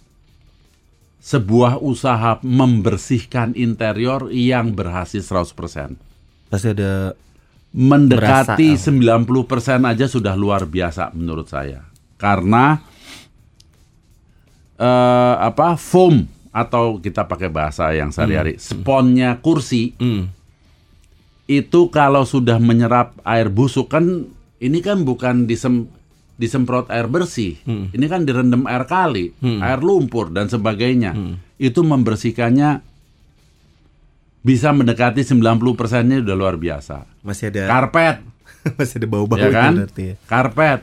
sebuah 1.26 1.82
usaha 1.82 2.38
membersihkan 2.46 3.58
interior 3.58 4.30
yang 4.30 4.70
berhasil 4.78 5.18
100%. 5.18 5.98
pasti 6.46 6.70
ada 6.70 7.18
mendekati 7.74 8.78
Berasa. 8.78 9.82
90% 9.82 9.90
aja 9.90 10.06
sudah 10.06 10.38
luar 10.38 10.70
biasa 10.70 11.10
menurut 11.18 11.50
saya. 11.50 11.82
Karena 12.14 12.78
eh, 14.78 15.34
apa 15.42 15.74
foam 15.74 16.22
atau 16.54 17.02
kita 17.02 17.26
pakai 17.26 17.50
bahasa 17.50 17.90
yang 17.90 18.14
sehari-hari, 18.14 18.62
sponnya 18.62 19.42
kursi 19.42 19.98
hmm, 19.98 20.30
itu 21.50 21.90
kalau 21.90 22.22
sudah 22.22 22.62
menyerap 22.62 23.18
air 23.26 23.50
busuk 23.50 23.90
kan 23.90 24.30
ini 24.62 24.78
kan 24.80 25.02
bukan 25.02 25.44
disem 25.44 25.90
disemprot 26.36 26.88
air 26.88 27.08
bersih. 27.08 27.56
Ini 27.66 28.06
kan 28.06 28.22
direndam 28.22 28.64
air 28.64 28.84
kali, 28.84 29.32
air 29.40 29.80
lumpur 29.80 30.28
dan 30.28 30.46
sebagainya. 30.46 31.16
Itu 31.56 31.80
membersihkannya 31.80 32.84
bisa 34.40 34.70
mendekati 34.70 35.26
90%-nya 35.26 36.22
udah 36.22 36.36
luar 36.38 36.54
biasa. 36.54 37.02
masih 37.26 37.50
ada 37.50 37.66
Karpet 37.66 38.22
masih 38.78 39.02
ada 39.02 39.06
bau-bau 39.10 39.34
ya 39.34 39.50
kan? 39.50 39.74
berarti 39.74 40.02
ya. 40.06 40.14
Karpet. 40.24 40.80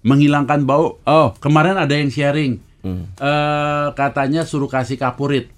Menghilangkan 0.00 0.64
bau. 0.64 0.96
Oh, 1.02 1.34
kemarin 1.36 1.76
ada 1.76 1.92
yang 1.92 2.08
sharing. 2.08 2.56
Eh, 2.86 3.86
katanya 3.92 4.48
suruh 4.48 4.70
kasih 4.70 4.96
kapurit. 4.96 5.52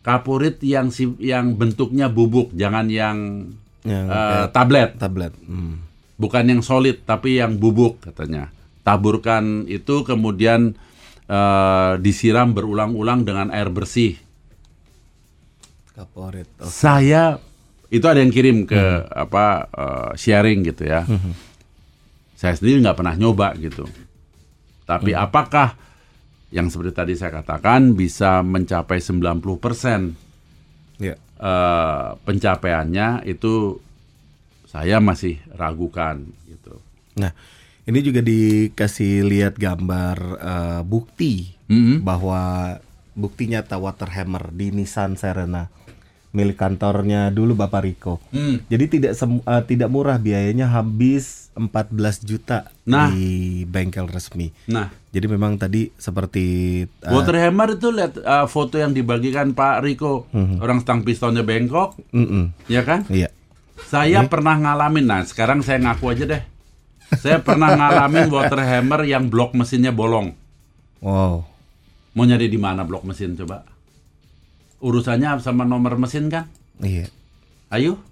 Kapurit 0.00 0.56
yang 0.64 0.88
si, 0.88 1.10
yang 1.20 1.52
bentuknya 1.52 2.08
bubuk, 2.08 2.54
jangan 2.56 2.88
yang 2.88 3.50
Yang 3.84 4.04
kayak 4.08 4.48
tablet. 4.56 4.90
tablet. 4.96 5.32
Hmm. 5.44 5.84
Bukan 6.18 6.44
yang 6.50 6.60
solid, 6.60 7.06
tapi 7.06 7.38
yang 7.38 7.56
bubuk 7.56 8.02
katanya. 8.02 8.50
Taburkan 8.82 9.70
itu 9.70 10.02
kemudian 10.02 10.74
eh, 11.24 11.92
disiram 12.02 12.50
berulang-ulang 12.50 13.22
dengan 13.22 13.54
air 13.54 13.70
bersih. 13.70 14.18
Kaporit. 15.94 16.46
Oh. 16.58 16.66
Saya 16.66 17.38
itu 17.88 18.04
ada 18.04 18.20
yang 18.20 18.30
kirim 18.30 18.66
ke 18.66 18.82
apa 19.08 19.66
eh, 19.70 20.10
sharing 20.18 20.66
gitu 20.66 20.86
ya. 20.86 21.06
Saya 22.38 22.54
sendiri 22.54 22.82
nggak 22.82 22.98
pernah 22.98 23.14
nyoba 23.14 23.54
gitu. 23.58 23.86
Tapi 24.86 25.12
apakah 25.12 25.74
yang 26.48 26.72
seperti 26.72 26.92
tadi 26.96 27.12
saya 27.12 27.42
katakan 27.42 27.92
bisa 27.92 28.40
mencapai 28.40 28.98
90% 28.98 30.16
Ya. 30.98 31.14
eh, 31.14 32.08
pencapaiannya 32.26 33.22
itu 33.28 33.78
saya 34.68 35.00
masih 35.00 35.40
ragukan 35.50 36.20
gitu. 36.44 36.76
Nah, 37.16 37.32
ini 37.82 37.98
juga 37.98 38.20
dikasih 38.20 39.24
lihat 39.24 39.56
gambar 39.56 40.16
eh, 40.36 40.80
bukti 40.84 41.56
Mm-mm. 41.66 42.04
bahwa 42.04 42.76
bukti 43.12 43.48
nyata 43.48 43.74
water 43.76 44.06
hammer 44.08 44.52
di 44.52 44.70
Nissan 44.70 45.16
Serena 45.16 45.66
milik 46.28 46.60
kantornya 46.60 47.32
dulu 47.32 47.56
Bapak 47.56 47.82
Riko. 47.82 48.20
Hmm. 48.28 48.60
Jadi 48.68 48.84
tidak 48.90 49.12
sem- 49.16 49.40
eh, 49.40 49.62
tidak 49.64 49.88
murah 49.88 50.20
biayanya 50.20 50.68
habis 50.68 51.48
14 51.56 51.88
juta 52.20 52.68
Nah. 52.84 53.08
di 53.08 53.64
bengkel 53.64 54.04
resmi. 54.06 54.52
Nah, 54.66 54.92
Jadi 55.08 55.24
memang 55.24 55.56
tadi 55.56 55.88
seperti 55.90 56.44
eh, 56.84 57.08
Waterhammer 57.08 57.74
itu 57.74 57.88
lihat 57.88 58.20
eh, 58.20 58.46
foto 58.46 58.76
yang 58.76 58.92
dibagikan 58.92 59.50
Pak 59.50 59.80
Riko, 59.80 60.28
orang 60.60 60.78
stang 60.78 61.00
pistonnya 61.00 61.40
bengkok, 61.40 61.96
mm-mm, 62.12 62.52
ya 62.68 62.84
kan? 62.84 63.08
iya. 63.08 63.32
Saya 63.86 64.26
pernah 64.26 64.58
ngalamin, 64.58 65.06
nah 65.06 65.22
sekarang 65.22 65.62
saya 65.62 65.78
ngaku 65.78 66.04
aja 66.10 66.24
deh. 66.26 66.42
Saya 67.16 67.40
pernah 67.40 67.72
ngalamin 67.72 68.28
water 68.28 68.60
hammer 68.60 69.06
yang 69.06 69.30
blok 69.30 69.54
mesinnya 69.54 69.94
bolong. 69.94 70.34
Wow. 70.98 71.46
Mau 72.12 72.24
nyari 72.26 72.50
di 72.50 72.58
mana 72.58 72.82
blok 72.82 73.06
mesin 73.06 73.38
coba? 73.38 73.62
Urusannya 74.82 75.38
sama 75.38 75.62
nomor 75.62 75.94
mesin 75.96 76.26
kan? 76.26 76.50
Iya. 76.82 77.06
Ayo. 77.70 78.02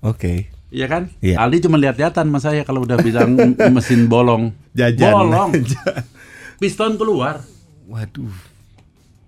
Oke. 0.00 0.48
Iya 0.68 0.86
kan? 0.86 1.10
Iya. 1.18 1.40
Aldi 1.42 1.64
cuma 1.64 1.80
lihat-lihatan 1.80 2.28
sama 2.28 2.38
saya 2.38 2.62
kalau 2.62 2.84
udah 2.86 3.00
bilang 3.00 3.34
mesin 3.76 4.06
bolong. 4.06 4.54
Jajan. 4.76 5.12
Bolong. 5.12 5.50
Piston 6.60 6.94
keluar. 6.98 7.42
Waduh. 7.88 8.34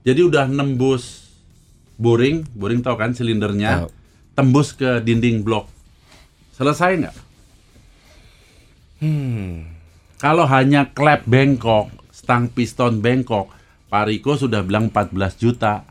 Jadi 0.04 0.20
udah 0.24 0.48
nembus 0.48 1.29
boring, 2.00 2.48
boring 2.50 2.80
tau 2.80 2.96
kan 2.96 3.12
silindernya, 3.12 3.84
Tahu. 3.84 3.88
tembus 4.32 4.72
ke 4.72 4.98
dinding 4.98 5.44
blok. 5.44 5.68
Selesai 6.50 6.96
nggak? 6.96 7.16
Hmm. 8.98 9.68
Kalau 10.16 10.44
hanya 10.44 10.88
klep 10.88 11.24
bengkok, 11.24 11.88
stang 12.10 12.48
piston 12.48 13.00
bengkok, 13.00 13.48
Pak 13.86 14.04
Riko 14.06 14.36
sudah 14.36 14.60
bilang 14.60 14.88
14 14.88 15.12
juta. 15.34 15.84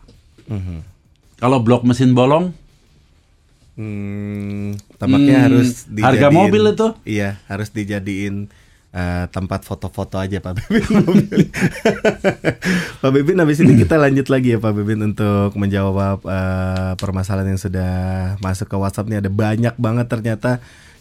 Mhm. 0.46 0.82
Kalau 1.36 1.62
blok 1.62 1.86
mesin 1.86 2.12
bolong, 2.12 2.54
Hmm, 3.74 4.76
tampaknya 5.00 5.40
Hmm, 5.40 5.46
harus 5.48 5.88
harga 5.96 6.28
dijadiin- 6.28 6.36
mobil 6.36 6.64
itu? 6.68 6.88
Iya, 7.08 7.40
harus 7.48 7.72
dijadiin 7.72 8.52
eh, 8.94 9.26
tempat 9.30 9.62
foto-foto 9.66 10.18
aja 10.18 10.42
Pak 10.42 10.54
mobil. 11.06 11.50
Pak 13.02 13.12
Bebin 13.14 13.40
habis 13.42 13.62
ini 13.62 13.78
kita 13.78 14.02
lanjut 14.02 14.28
lagi 14.28 14.56
ya 14.56 14.60
Pak 14.62 14.74
Bebin 14.74 15.02
untuk 15.14 15.54
menjawab 15.56 16.26
eh, 16.26 16.94
permasalahan 16.98 17.54
yang 17.54 17.62
sudah 17.62 17.94
masuk 18.42 18.70
ke 18.70 18.78
WhatsApp 18.78 19.10
nih 19.10 19.20
ada 19.22 19.32
banyak 19.32 19.76
banget 19.78 20.08
ternyata 20.10 20.52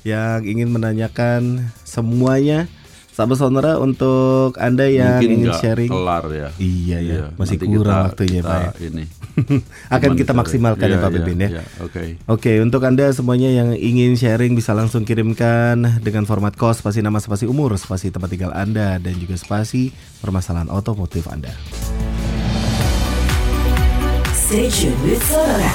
yang 0.06 0.46
ingin 0.46 0.70
menanyakan 0.70 1.72
semuanya. 1.82 2.70
Sahabat 3.18 3.34
Sonora 3.34 3.82
untuk 3.82 4.54
Anda 4.62 4.86
yang 4.86 5.18
mungkin 5.18 5.42
ingin 5.42 5.50
sharing 5.58 5.90
kelar 5.90 6.22
ya. 6.30 6.54
Iya, 6.54 6.98
ya. 7.02 7.18
Masih 7.34 7.58
nanti 7.58 7.66
kurang 7.66 7.82
kita- 7.82 8.06
waktunya, 8.06 8.38
kita 8.38 8.46
Pak, 8.46 8.62
ya. 8.62 8.70
Ini. 8.86 9.04
akan 9.98 10.10
kita 10.14 10.32
maksimalkan 10.38 10.86
ya 10.86 10.90
Iya, 10.94 11.02
Pak 11.02 11.10
iya, 11.10 11.22
ya. 11.26 11.48
iya, 11.50 11.62
Oke. 11.82 12.02
Oke, 12.30 12.52
untuk 12.62 12.78
Anda 12.86 13.10
semuanya 13.10 13.50
yang 13.50 13.74
ingin 13.74 14.14
sharing 14.14 14.54
bisa 14.54 14.70
langsung 14.70 15.02
kirimkan 15.02 15.98
dengan 15.98 16.30
format 16.30 16.54
kos, 16.54 16.78
spasi 16.78 17.02
nama, 17.02 17.18
spasi 17.18 17.50
umur, 17.50 17.74
spasi 17.74 18.14
tempat 18.14 18.30
tinggal 18.30 18.54
Anda, 18.54 19.02
dan 19.02 19.18
juga 19.18 19.34
spasi 19.34 19.90
permasalahan 20.22 20.70
otomotif 20.70 21.26
Anda. 21.26 21.50
Stay 24.30 24.70
tuned 24.70 24.94
with 25.02 25.18
Sonora, 25.26 25.74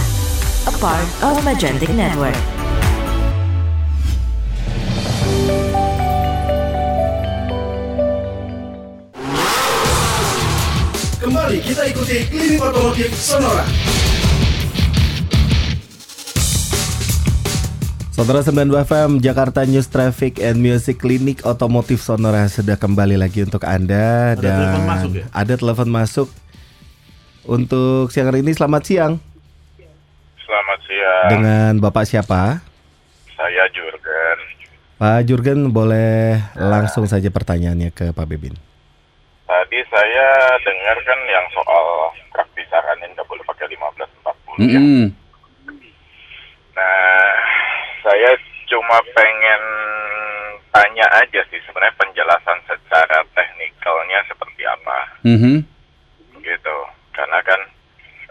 a 0.64 0.74
part 0.80 1.04
of 1.20 1.44
Magentic 1.44 1.92
Network. 1.92 2.40
Kembali 11.54 11.70
kita 11.70 11.86
ikuti 11.86 12.18
klinik 12.34 12.58
otomotif 12.66 13.14
Sonora. 13.14 13.62
Saudara 18.10 18.42
92 18.42 18.74
FM 18.90 19.10
Jakarta 19.22 19.62
News 19.62 19.86
Traffic 19.86 20.42
and 20.42 20.58
Music 20.58 20.98
Klinik 20.98 21.46
Otomotif 21.46 22.02
Sonora 22.02 22.50
sudah 22.50 22.74
kembali 22.74 23.22
lagi 23.22 23.46
untuk 23.46 23.62
Anda 23.70 24.34
Ada 24.34 24.42
dan 24.42 24.50
telepon 24.58 24.82
masuk 24.90 25.12
ya? 25.14 25.26
ada 25.30 25.54
telepon 25.54 25.90
masuk. 25.94 26.28
Untuk 27.46 28.10
siang 28.10 28.34
hari 28.34 28.42
ini 28.42 28.58
selamat 28.58 28.82
siang 28.90 29.14
Selamat 30.42 30.80
siang, 30.90 31.30
dengan 31.38 31.72
Bapak 31.78 32.10
siapa? 32.10 32.66
saya 33.38 33.70
Jurgen. 33.70 34.38
Pak 34.98 35.22
Jurgen 35.30 35.60
boleh 35.70 36.34
langsung 36.58 37.06
saja 37.06 37.30
pertanyaannya 37.30 37.94
ke 37.94 38.10
Pak 38.10 38.26
Bebin. 38.26 38.73
Tadi 39.64 39.80
saya 39.88 40.28
dengar 40.60 40.98
kan 41.08 41.20
yang 41.24 41.48
soal 41.56 42.12
praktis 42.36 42.68
saranin 42.68 43.08
nggak 43.16 43.24
boleh 43.32 43.40
pakai 43.48 43.72
1540 43.72 44.68
ya. 44.68 44.76
Mm-mm. 44.76 45.08
Nah, 46.76 47.32
saya 48.04 48.36
cuma 48.68 49.00
pengen 49.16 49.64
tanya 50.68 51.08
aja 51.16 51.40
sih 51.48 51.64
sebenarnya 51.64 51.96
penjelasan 51.96 52.60
secara 52.68 53.24
teknikalnya 53.32 54.20
seperti 54.28 54.68
apa 54.68 55.00
Mhm. 55.24 55.64
gitu. 56.44 56.78
Karena 57.16 57.40
kan 57.48 57.64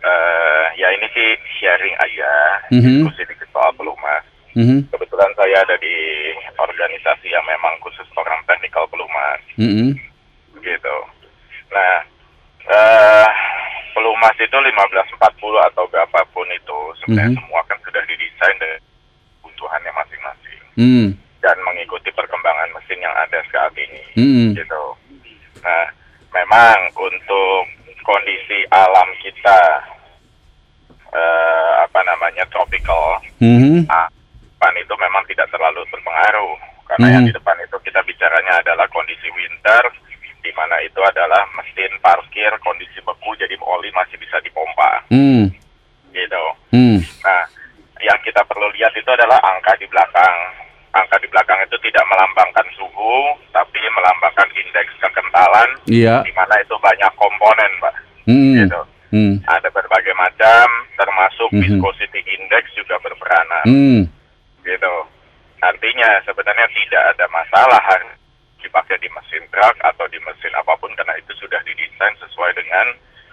eh 0.05 0.65
ya 0.77 0.93
ini 0.93 1.09
sih 1.17 1.33
sharing 1.57 1.97
aja, 1.97 2.29
Mhm. 2.77 3.09
diskusi 3.09 3.25
dikit 3.25 3.49
soal 3.57 3.73
pelumas. 3.73 4.21
Mhm. 4.53 4.85
Kebetulan 4.93 5.33
saya 5.33 5.65
ada 5.65 5.81
di 5.81 5.97
organisasi 6.61 7.33
yang 7.33 7.45
memang 7.49 7.73
khusus 7.81 8.05
orang 8.21 8.45
teknikal 8.45 8.85
pelumas. 8.93 9.41
Mhm. 9.57 9.97
gitu. 10.63 10.97
Nah, 11.73 11.97
eh 12.69 13.29
pelumas 13.93 14.37
itu 14.39 14.57
1540 14.57 15.61
atau 15.69 15.85
berapapun 15.89 16.47
itu 16.49 16.79
sebenarnya 17.03 17.37
Mhm. 17.37 17.39
semua 17.41 17.61
kan 17.69 17.79
sudah 17.85 18.03
didesain 18.07 18.57
dengan 18.57 18.81
kebutuhannya 19.43 19.93
masing-masing 19.93 20.61
Mm. 20.81 21.09
dan 21.45 21.57
mengikuti 21.61 22.09
perkembangan 22.11 22.73
mesin 22.73 23.05
yang 23.05 23.13
ada 23.13 23.39
saat 23.53 23.73
ini 23.77 24.01
Mm. 24.17 24.49
gitu. 24.57 24.83
Nah, 25.61 25.87
memang 26.33 26.77
untuk 26.97 27.57
kondisi 28.03 28.65
alam 28.71 29.09
kita 29.21 29.61
eh 31.13 31.73
apa 31.85 32.01
namanya 32.03 32.41
tropical 32.49 33.21
Mhm. 33.37 33.85
ah, 33.87 34.09
depan 34.41 34.73
itu 34.81 34.95
memang 34.97 35.21
tidak 35.29 35.45
terlalu 35.53 35.85
berpengaruh 35.93 36.57
karena 36.89 37.07
yang 37.13 37.23
Mhm. 37.23 37.29
di 37.29 37.37
depan 37.37 37.57
itu 37.61 37.77
kita 37.85 38.01
bicaranya 38.03 38.57
adalah 38.59 38.89
kondisi 38.89 39.29
winter 39.29 39.83
di 40.43 40.51
mana 40.53 40.77
itu 40.83 40.99
adalah 40.99 41.47
mesin 41.55 41.91
parkir 42.03 42.51
kondisi 42.61 42.99
beku 43.01 43.31
jadi 43.39 43.55
oli 43.63 43.89
masih 43.95 44.19
bisa 44.19 44.37
dipompa 44.43 45.07
Mm. 45.09 45.49
gitu. 46.13 46.45
Mm. 46.75 46.99
Nah, 47.23 47.43
yang 48.03 48.19
kita 48.27 48.43
perlu 48.45 48.67
lihat 48.75 48.91
itu 48.93 49.07
adalah 49.07 49.39
angka 49.41 49.79
di 49.79 49.87
belakang. 49.87 50.37
Angka 50.93 51.17
di 51.23 51.29
belakang 51.31 51.57
itu 51.65 51.77
tidak 51.81 52.05
melambangkan 52.05 52.67
suhu, 52.77 53.33
tapi 53.49 53.81
melambangkan 53.81 54.49
indeks 54.53 54.93
kekentalan 55.01 55.71
Iya. 55.89 56.21
di 56.27 56.33
mana 56.37 56.53
itu 56.61 56.75
banyak 56.77 57.13
komponen, 57.17 57.71
Pak. 57.81 57.95
Mm. 58.29 58.55
Gitu. 58.67 58.81
Mm. 59.13 59.35
Ada 59.47 59.69
berbagai 59.73 60.15
macam, 60.17 60.67
termasuk 60.97 61.49
Mhm. 61.53 61.61
viscosity 61.65 62.21
index 62.35 62.65
juga 62.77 62.99
berperanan. 63.01 63.65
Mm. 63.65 64.01
gitu. 64.63 64.95
Artinya 65.63 66.09
sebenarnya 66.27 66.67
tidak 66.75 67.03
ada 67.15 67.27
masalah 67.31 67.83
dipakai 68.63 68.97
di 69.03 69.09
mesin 69.13 69.43
truk 69.51 69.77
atau 69.83 70.07
di 70.09 70.19
mesin 70.23 70.53
apa 70.55 70.73
pun 70.79 70.91
karena 70.95 71.15
itu 71.19 71.33
sudah 71.39 71.59
didesain 71.67 72.15
sesuai 72.23 72.51
dengan 72.57 72.87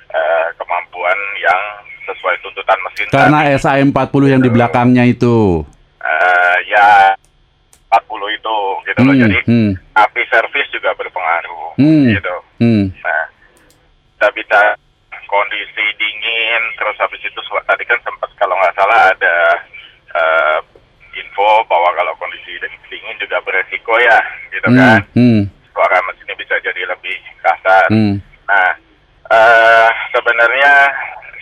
eh, 0.10 0.48
kemampuan 0.58 1.18
yang 1.40 1.62
sesuai 2.10 2.36
tuntutan 2.42 2.80
mesin. 2.90 3.08
Karena 3.14 3.40
tadi. 3.46 3.62
SAM 3.62 3.90
40 3.94 4.34
yang 4.34 4.42
di 4.42 4.50
belakangnya 4.50 5.06
itu. 5.06 5.62
Eh, 6.02 6.58
ya 6.74 7.14
40 7.90 8.38
itu 8.38 8.58
gitu 8.90 9.00
loh. 9.06 9.14
Hmm, 9.14 9.24
Jadi 9.26 9.38
hmm. 9.46 9.72
api 9.98 10.22
servis 10.30 10.68
juga 10.74 10.94
berpengaruh 10.98 11.80
Hmm. 11.80 12.12
gitu. 12.12 12.36
Mm. 12.60 12.92
Nah, 12.92 13.24
kita 14.20 14.28
bicara 14.36 14.76
kondisi 15.32 15.86
dingin, 15.96 16.62
terus 16.76 17.00
habis 17.00 17.24
itu 17.24 17.40
tadi 17.40 17.84
kan 17.88 17.96
sempat 18.04 18.28
kalau 18.36 18.52
nggak 18.60 18.76
salah 18.76 19.08
ada 19.16 19.36
eh, 20.12 20.58
info 21.40 21.64
bahwa 21.72 21.90
kalau 21.96 22.14
kondisi 22.20 22.60
dingin 22.92 23.16
juga 23.20 23.40
beresiko 23.48 23.96
ya, 24.04 24.20
gitu 24.52 24.68
Mm. 24.68 24.76
kan. 24.76 25.00
Mm. 25.16 25.42
Suara 25.72 25.98
mesinnya 26.04 26.36
bisa 26.36 26.56
jadi 26.60 26.82
lebih 26.84 27.16
kasar. 27.40 27.88
Mm. 27.88 28.20
Nah, 28.44 28.70
eh 29.32 29.90
sebenarnya 30.12 30.74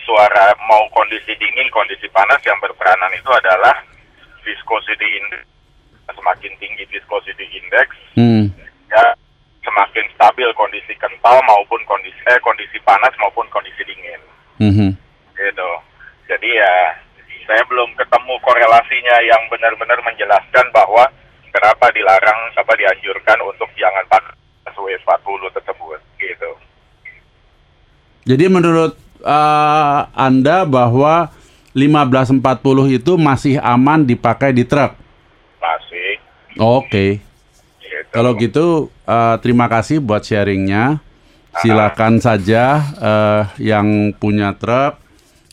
suara 0.06 0.54
mau 0.70 0.86
kondisi 0.94 1.34
dingin, 1.34 1.66
kondisi 1.74 2.06
panas 2.14 2.38
yang 2.46 2.54
berperanan 2.62 3.10
itu 3.18 3.30
adalah 3.34 3.74
viscosity 4.46 5.18
index. 5.18 5.42
Semakin 6.08 6.52
tinggi 6.62 6.84
viscosity 6.88 7.44
index, 7.58 7.88
Mm. 8.14 8.54
ya 8.88 9.04
semakin 9.66 10.06
stabil 10.14 10.48
kondisi 10.54 10.94
kental 10.96 11.42
maupun 11.44 11.82
kondisi 11.84 12.16
eh 12.30 12.38
kondisi 12.40 12.78
panas 12.86 13.12
maupun 13.20 13.44
kondisi 13.52 13.84
dingin 13.84 14.16
Mhm. 14.56 14.88
gitu 15.36 15.70
jadi 16.24 16.48
ya 16.48 16.72
saya 17.48 17.64
belum 17.64 17.96
ketemu 17.96 18.34
korelasinya 18.44 19.16
yang 19.24 19.40
benar-benar 19.48 19.96
menjelaskan 20.04 20.68
bahwa 20.68 21.08
kenapa 21.48 21.88
dilarang 21.96 22.52
apa 22.52 22.72
dianjurkan 22.76 23.40
untuk 23.40 23.72
jangan 23.80 24.04
pakai 24.12 24.36
W40 24.76 25.40
tersebut 25.56 26.00
gitu 26.20 26.50
Jadi 28.28 28.44
menurut 28.52 28.92
eh, 29.24 30.00
Anda 30.12 30.68
bahwa 30.68 31.32
1540 31.72 33.00
itu 33.00 33.12
masih 33.16 33.56
aman 33.64 34.04
dipakai 34.04 34.52
di 34.52 34.68
truk? 34.68 34.92
masih 35.58 36.20
Oke. 36.60 37.24
gitu. 37.80 38.12
Kalau 38.12 38.36
gitu 38.36 38.66
eh, 39.08 39.36
terima 39.40 39.72
kasih 39.72 40.04
buat 40.04 40.20
sharingnya. 40.20 41.00
Silakan 41.64 42.20
saja 42.20 42.84
eh, 43.00 43.42
yang 43.72 44.12
punya 44.20 44.52
truk 44.52 45.07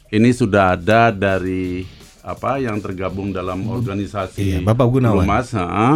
ini 0.08 0.30
sudah 0.30 0.74
ada 0.74 1.10
dari 1.10 1.86
apa 2.22 2.58
yang 2.58 2.78
tergabung 2.80 3.30
dalam 3.30 3.62
organisasi 3.66 4.42
Iya, 4.42 4.60
Bapak 4.62 4.88
Gunawan. 4.90 5.24
Pelumas, 5.24 5.48
heeh, 5.52 5.96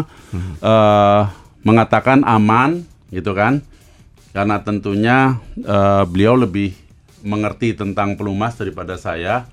eh, 0.62 1.22
mengatakan 1.62 2.22
aman 2.22 2.86
gitu 3.10 3.34
kan 3.34 3.62
karena 4.30 4.57
tentunya 4.60 5.18
eh, 5.57 6.03
beliau 6.05 6.38
lebih 6.38 6.78
mengerti 7.20 7.74
tentang 7.74 8.14
pelumas 8.14 8.55
daripada 8.55 8.95
saya. 8.95 9.49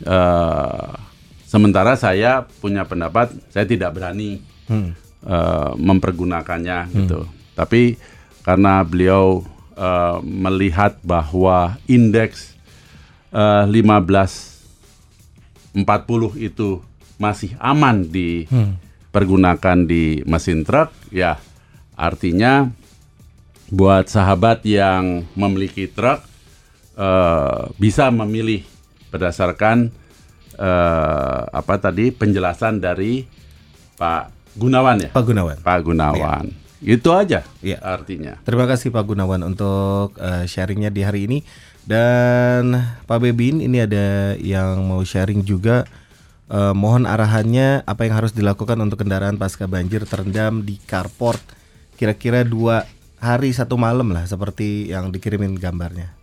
Eh, 0.00 0.92
Sementara 1.48 1.96
saya 1.96 2.44
punya 2.60 2.84
pendapat 2.84 3.32
saya 3.48 3.64
tidak 3.64 3.96
berani 3.96 4.44
Hmm. 4.68 4.92
eh, 5.24 5.70
mempergunakannya 5.80 6.92
gitu. 6.94 7.24
Tapi 7.56 7.96
karena 8.44 8.84
beliau 8.84 9.40
eh, 9.72 10.16
melihat 10.20 11.00
bahwa 11.00 11.80
indeks 11.86 12.52
eh, 13.30 13.64
1540 15.74 15.74
itu 16.38 16.80
masih 17.18 17.54
aman 17.58 18.06
dipergunakan 18.06 19.78
di 19.84 20.22
mesin 20.22 20.62
truk, 20.62 20.90
ya 21.10 21.36
artinya 21.92 22.70
buat 23.68 24.06
sahabat 24.06 24.62
yang 24.64 25.26
memiliki 25.34 25.90
truk 25.90 26.22
eh, 26.94 27.62
bisa 27.76 28.08
memilih 28.08 28.62
berdasarkan 29.10 29.90
eh, 30.54 31.40
apa 31.48 31.74
tadi 31.76 32.10
penjelasan 32.10 32.78
dari 32.78 33.26
Pak 33.98 34.54
Gunawan 34.54 34.98
ya. 35.04 35.10
Pak 35.10 35.24
Gunawan. 35.26 35.56
Pak 35.58 35.78
Gunawan. 35.82 36.46
Itu 36.78 37.10
aja 37.10 37.42
Iya. 37.58 37.82
artinya. 37.82 38.38
Terima 38.46 38.62
kasih 38.64 38.94
Pak 38.94 39.02
Gunawan 39.04 39.42
untuk 39.42 40.14
eh, 40.16 40.46
sharingnya 40.46 40.94
di 40.94 41.02
hari 41.02 41.26
ini 41.26 41.42
dan 41.88 42.84
Pak 43.08 43.24
Bebin 43.24 43.64
ini 43.64 43.80
ada 43.80 44.36
yang 44.36 44.84
mau 44.84 45.00
sharing 45.00 45.40
juga 45.40 45.88
Eh, 46.48 46.72
mohon 46.72 47.04
arahannya 47.04 47.84
apa 47.84 48.08
yang 48.08 48.24
harus 48.24 48.32
dilakukan 48.32 48.80
untuk 48.80 49.04
kendaraan 49.04 49.36
pasca 49.36 49.68
banjir 49.68 50.08
terendam 50.08 50.64
di 50.64 50.80
carport 50.80 51.36
kira-kira 52.00 52.40
dua 52.40 52.88
hari 53.20 53.52
satu 53.52 53.76
malam 53.76 54.16
lah 54.16 54.24
seperti 54.24 54.88
yang 54.88 55.12
dikirimin 55.12 55.60
gambarnya. 55.60 56.16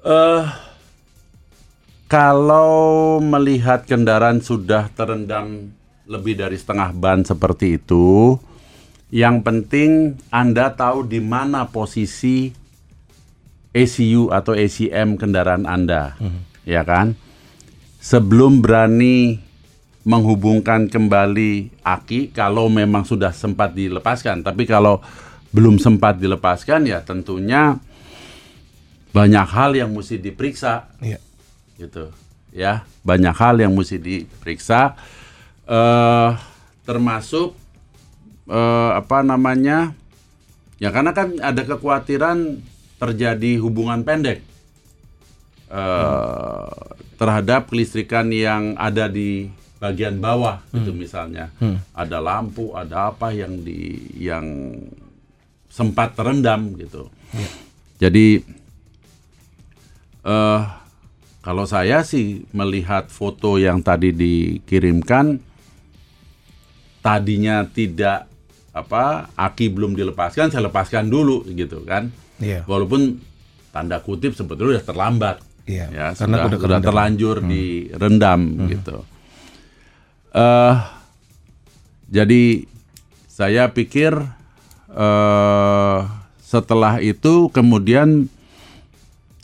eh 0.00 0.48
kalau 2.08 3.20
melihat 3.20 3.84
kendaraan 3.84 4.40
sudah 4.40 4.88
terendam 4.96 5.76
lebih 6.08 6.40
dari 6.40 6.56
setengah 6.56 6.96
ban 6.96 7.20
seperti 7.20 7.76
itu, 7.76 8.40
yang 9.12 9.44
penting 9.44 10.16
Anda 10.32 10.72
tahu 10.72 11.04
di 11.04 11.20
mana 11.20 11.68
posisi 11.68 12.48
ECU 13.70 14.34
atau 14.34 14.54
ACM 14.54 15.14
kendaraan 15.14 15.66
Anda, 15.66 16.18
ya 16.66 16.82
kan? 16.82 17.14
Sebelum 18.00 18.64
berani 18.64 19.38
menghubungkan 20.02 20.88
kembali 20.88 21.84
aki, 21.84 22.32
kalau 22.32 22.72
memang 22.72 23.04
sudah 23.04 23.30
sempat 23.30 23.76
dilepaskan, 23.76 24.40
tapi 24.40 24.64
kalau 24.64 25.04
belum 25.52 25.76
sempat 25.76 26.16
dilepaskan, 26.16 26.88
ya 26.88 27.04
tentunya 27.04 27.76
banyak 29.10 29.46
hal 29.50 29.74
yang 29.74 29.90
mesti 29.90 30.16
diperiksa. 30.18 30.86
Iya. 31.02 31.18
gitu. 31.80 32.12
Ya 32.52 32.84
banyak 33.00 33.32
hal 33.32 33.56
yang 33.62 33.72
mesti 33.72 33.96
diperiksa. 33.96 34.94
Eh 35.64 36.30
termasuk 36.84 37.56
eh 38.50 38.90
apa 38.94 39.24
namanya? 39.24 39.96
Ya 40.80 40.92
karena 40.92 41.12
kan 41.12 41.36
ada 41.40 41.62
kekhawatiran 41.64 42.60
terjadi 43.00 43.56
hubungan 43.64 44.04
pendek 44.04 44.44
eh 45.72 46.68
terhadap 47.20 47.68
kelistrikan 47.68 48.32
yang 48.32 48.76
ada 48.80 49.04
di 49.04 49.52
bagian 49.80 50.20
bawah 50.20 50.60
itu 50.72 50.92
misalnya. 50.92 51.52
Ada 51.96 52.20
lampu 52.20 52.72
ada 52.76 53.12
apa 53.12 53.32
yang 53.32 53.60
di 53.60 53.96
yang 54.16 54.76
sempat 55.72 56.16
terendam 56.16 56.76
gitu. 56.76 57.08
Jadi 57.96 58.40
eh 60.24 60.60
kalau 61.40 61.64
saya 61.64 62.04
sih 62.04 62.44
melihat 62.52 63.08
foto 63.08 63.56
yang 63.56 63.80
tadi 63.80 64.12
dikirimkan 64.12 65.40
tadinya 67.00 67.64
tidak 67.64 68.28
apa 68.76 69.32
aki 69.34 69.72
belum 69.72 69.96
dilepaskan 69.96 70.52
saya 70.52 70.68
lepaskan 70.68 71.08
dulu 71.08 71.48
gitu 71.48 71.82
kan 71.88 72.12
Iya. 72.40 72.64
walaupun 72.64 73.20
tanda 73.70 74.00
kutip 74.02 74.34
sebetulnya 74.34 74.80
sudah 74.80 74.88
terlambat. 74.88 75.36
Iya, 75.68 75.86
ya 75.92 76.06
karena 76.16 76.36
sudah, 76.42 76.48
udah 76.50 76.58
sudah 76.58 76.80
terlanjur 76.82 77.36
direndam 77.46 78.40
gitu. 78.66 78.96
Eh 80.34 80.76
jadi 82.10 82.42
saya 83.30 83.70
pikir 83.70 84.12
eh 84.90 85.98
setelah 86.42 86.98
itu 86.98 87.46
kemudian 87.54 88.26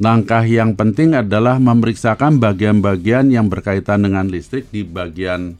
langkah 0.03 0.43
yang 0.43 0.75
penting 0.75 1.15
adalah 1.15 1.63
memeriksakan 1.63 2.43
bagian-bagian 2.43 3.31
yang 3.31 3.47
berkaitan 3.47 4.03
dengan 4.03 4.27
listrik 4.27 4.67
di 4.75 4.83
bagian 4.83 5.55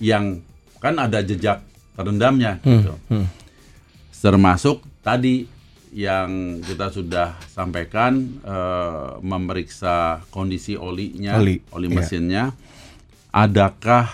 yang 0.00 0.40
kan 0.80 0.96
ada 0.96 1.20
jejak 1.20 1.60
terendamnya 1.94 2.58
gitu. 2.64 2.96
Termasuk 4.16 4.82
tadi 5.06 5.46
yang 5.96 6.60
kita 6.60 6.92
sudah 6.92 7.40
sampaikan 7.48 8.20
eh, 8.44 9.10
memeriksa 9.24 10.20
kondisi 10.28 10.76
olinya, 10.76 11.40
Oli, 11.40 11.64
oli 11.72 11.88
iya. 11.88 11.96
mesinnya. 11.96 12.44
Adakah 13.32 14.04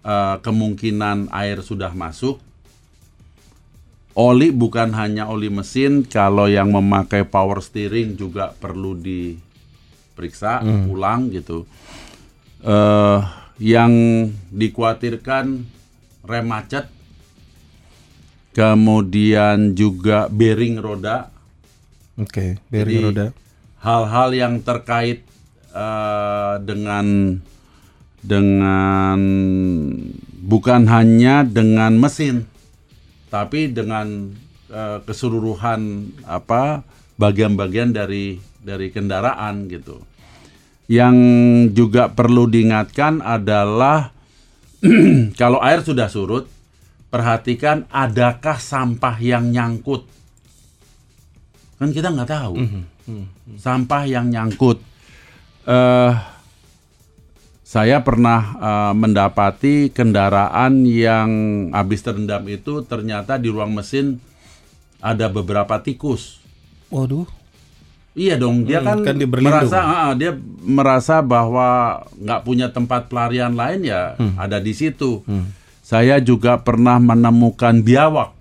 eh, 0.00 0.36
kemungkinan 0.40 1.28
air 1.28 1.60
sudah 1.60 1.92
masuk? 1.92 2.40
Oli 4.16 4.52
bukan 4.52 4.92
hanya 4.96 5.28
oli 5.28 5.52
mesin, 5.52 6.04
kalau 6.04 6.48
yang 6.48 6.72
memakai 6.72 7.24
power 7.28 7.60
steering 7.64 8.16
juga 8.16 8.52
perlu 8.56 8.96
diperiksa 8.96 10.64
ulang 10.88 11.28
gitu. 11.28 11.68
Eh, 12.64 13.20
yang 13.60 13.92
dikhawatirkan 14.48 15.44
rem 16.24 16.46
macet, 16.48 16.88
kemudian 18.52 19.72
juga 19.76 20.28
bearing 20.28 20.78
roda, 20.80 21.32
Oke, 22.20 22.60
bearing 22.68 23.00
Jadi, 23.00 23.06
roda. 23.08 23.26
hal-hal 23.80 24.28
yang 24.36 24.54
terkait 24.60 25.24
eh, 25.72 26.54
dengan 26.60 27.36
dengan 28.22 29.18
bukan 30.44 30.86
hanya 30.86 31.42
dengan 31.42 31.98
mesin 31.98 32.46
tapi 33.32 33.72
dengan 33.72 34.28
eh, 34.68 34.98
keseluruhan 35.08 36.12
apa 36.28 36.84
bagian-bagian 37.16 37.96
dari 37.96 38.36
dari 38.60 38.92
kendaraan 38.92 39.72
gitu. 39.72 40.04
Yang 40.92 41.16
juga 41.72 42.12
perlu 42.12 42.44
diingatkan 42.44 43.24
adalah 43.24 44.12
kalau 45.40 45.56
air 45.64 45.80
sudah 45.80 46.12
surut, 46.12 46.44
perhatikan 47.12 47.84
adakah 47.92 48.56
sampah 48.56 49.20
yang 49.20 49.52
nyangkut. 49.52 50.08
Kan 51.76 51.92
kita 51.92 52.08
nggak 52.08 52.30
tahu. 52.30 52.54
Sampah 53.54 54.02
yang 54.08 54.32
nyangkut. 54.32 54.80
eh 55.62 56.12
saya 57.62 58.02
pernah 58.02 58.40
eh, 58.58 58.92
mendapati 58.92 59.88
kendaraan 59.88 60.82
yang 60.82 61.30
habis 61.70 62.02
terendam 62.02 62.42
itu 62.46 62.82
ternyata 62.82 63.36
di 63.36 63.46
ruang 63.46 63.70
mesin 63.70 64.18
ada 64.98 65.28
beberapa 65.28 65.78
tikus. 65.78 66.40
Waduh. 66.88 67.24
Iya 68.12 68.36
dong, 68.36 68.68
dia 68.68 68.84
Hmm, 68.84 69.00
kan, 69.00 69.08
kan 69.08 69.14
dia 69.16 69.24
merasa 69.24 69.78
ah, 69.80 70.12
dia 70.12 70.36
merasa 70.60 71.24
bahwa 71.24 71.68
nggak 72.12 72.42
punya 72.42 72.68
tempat 72.68 73.08
pelarian 73.08 73.56
lain 73.56 73.86
ya 73.86 74.20
Hmm. 74.20 74.36
ada 74.36 74.60
di 74.60 74.72
situ. 74.72 75.24
Saya 75.92 76.16
juga 76.18 76.56
pernah 76.56 76.96
menemukan 76.96 77.76
biawak, 77.78 78.32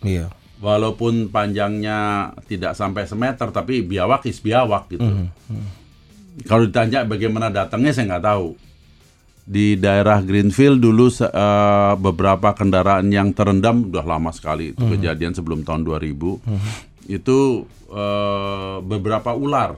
Iya. 0.00 0.32
walaupun 0.56 1.28
panjangnya 1.28 1.98
tidak 2.46 2.72
sampai 2.72 3.04
semeter, 3.04 3.52
tapi 3.52 3.84
biawak 3.84 4.24
is 4.24 4.40
biawak 4.40 4.88
gitu. 4.88 5.04
Hmm, 5.04 5.28
Kalau 6.42 6.64
ditanya 6.64 7.00
bagaimana 7.02 7.48
datangnya 7.48 7.92
saya 7.92 8.08
nggak 8.10 8.26
tahu. 8.26 8.48
Di 9.42 9.76
daerah 9.76 10.18
Greenfield 10.20 10.80
dulu 10.80 11.06
eh, 11.08 11.28
beberapa 11.96 12.50
kendaraan 12.50 13.08
yang 13.08 13.30
terendam 13.30 13.86
udah 13.86 14.02
lama 14.02 14.32
sekali 14.32 14.72
itu 14.72 14.80
Hmm. 14.80 14.90
kejadian 14.90 15.32
sebelum 15.32 15.62
tahun 15.62 15.80
2000. 15.82 16.40
Itu 17.06 17.64
eh, 17.86 18.76
beberapa 18.82 19.32
ular 19.32 19.76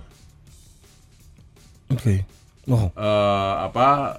Oke. 1.88 2.22
Wow. 2.64 2.92
eh, 2.92 3.54
apa 3.64 4.18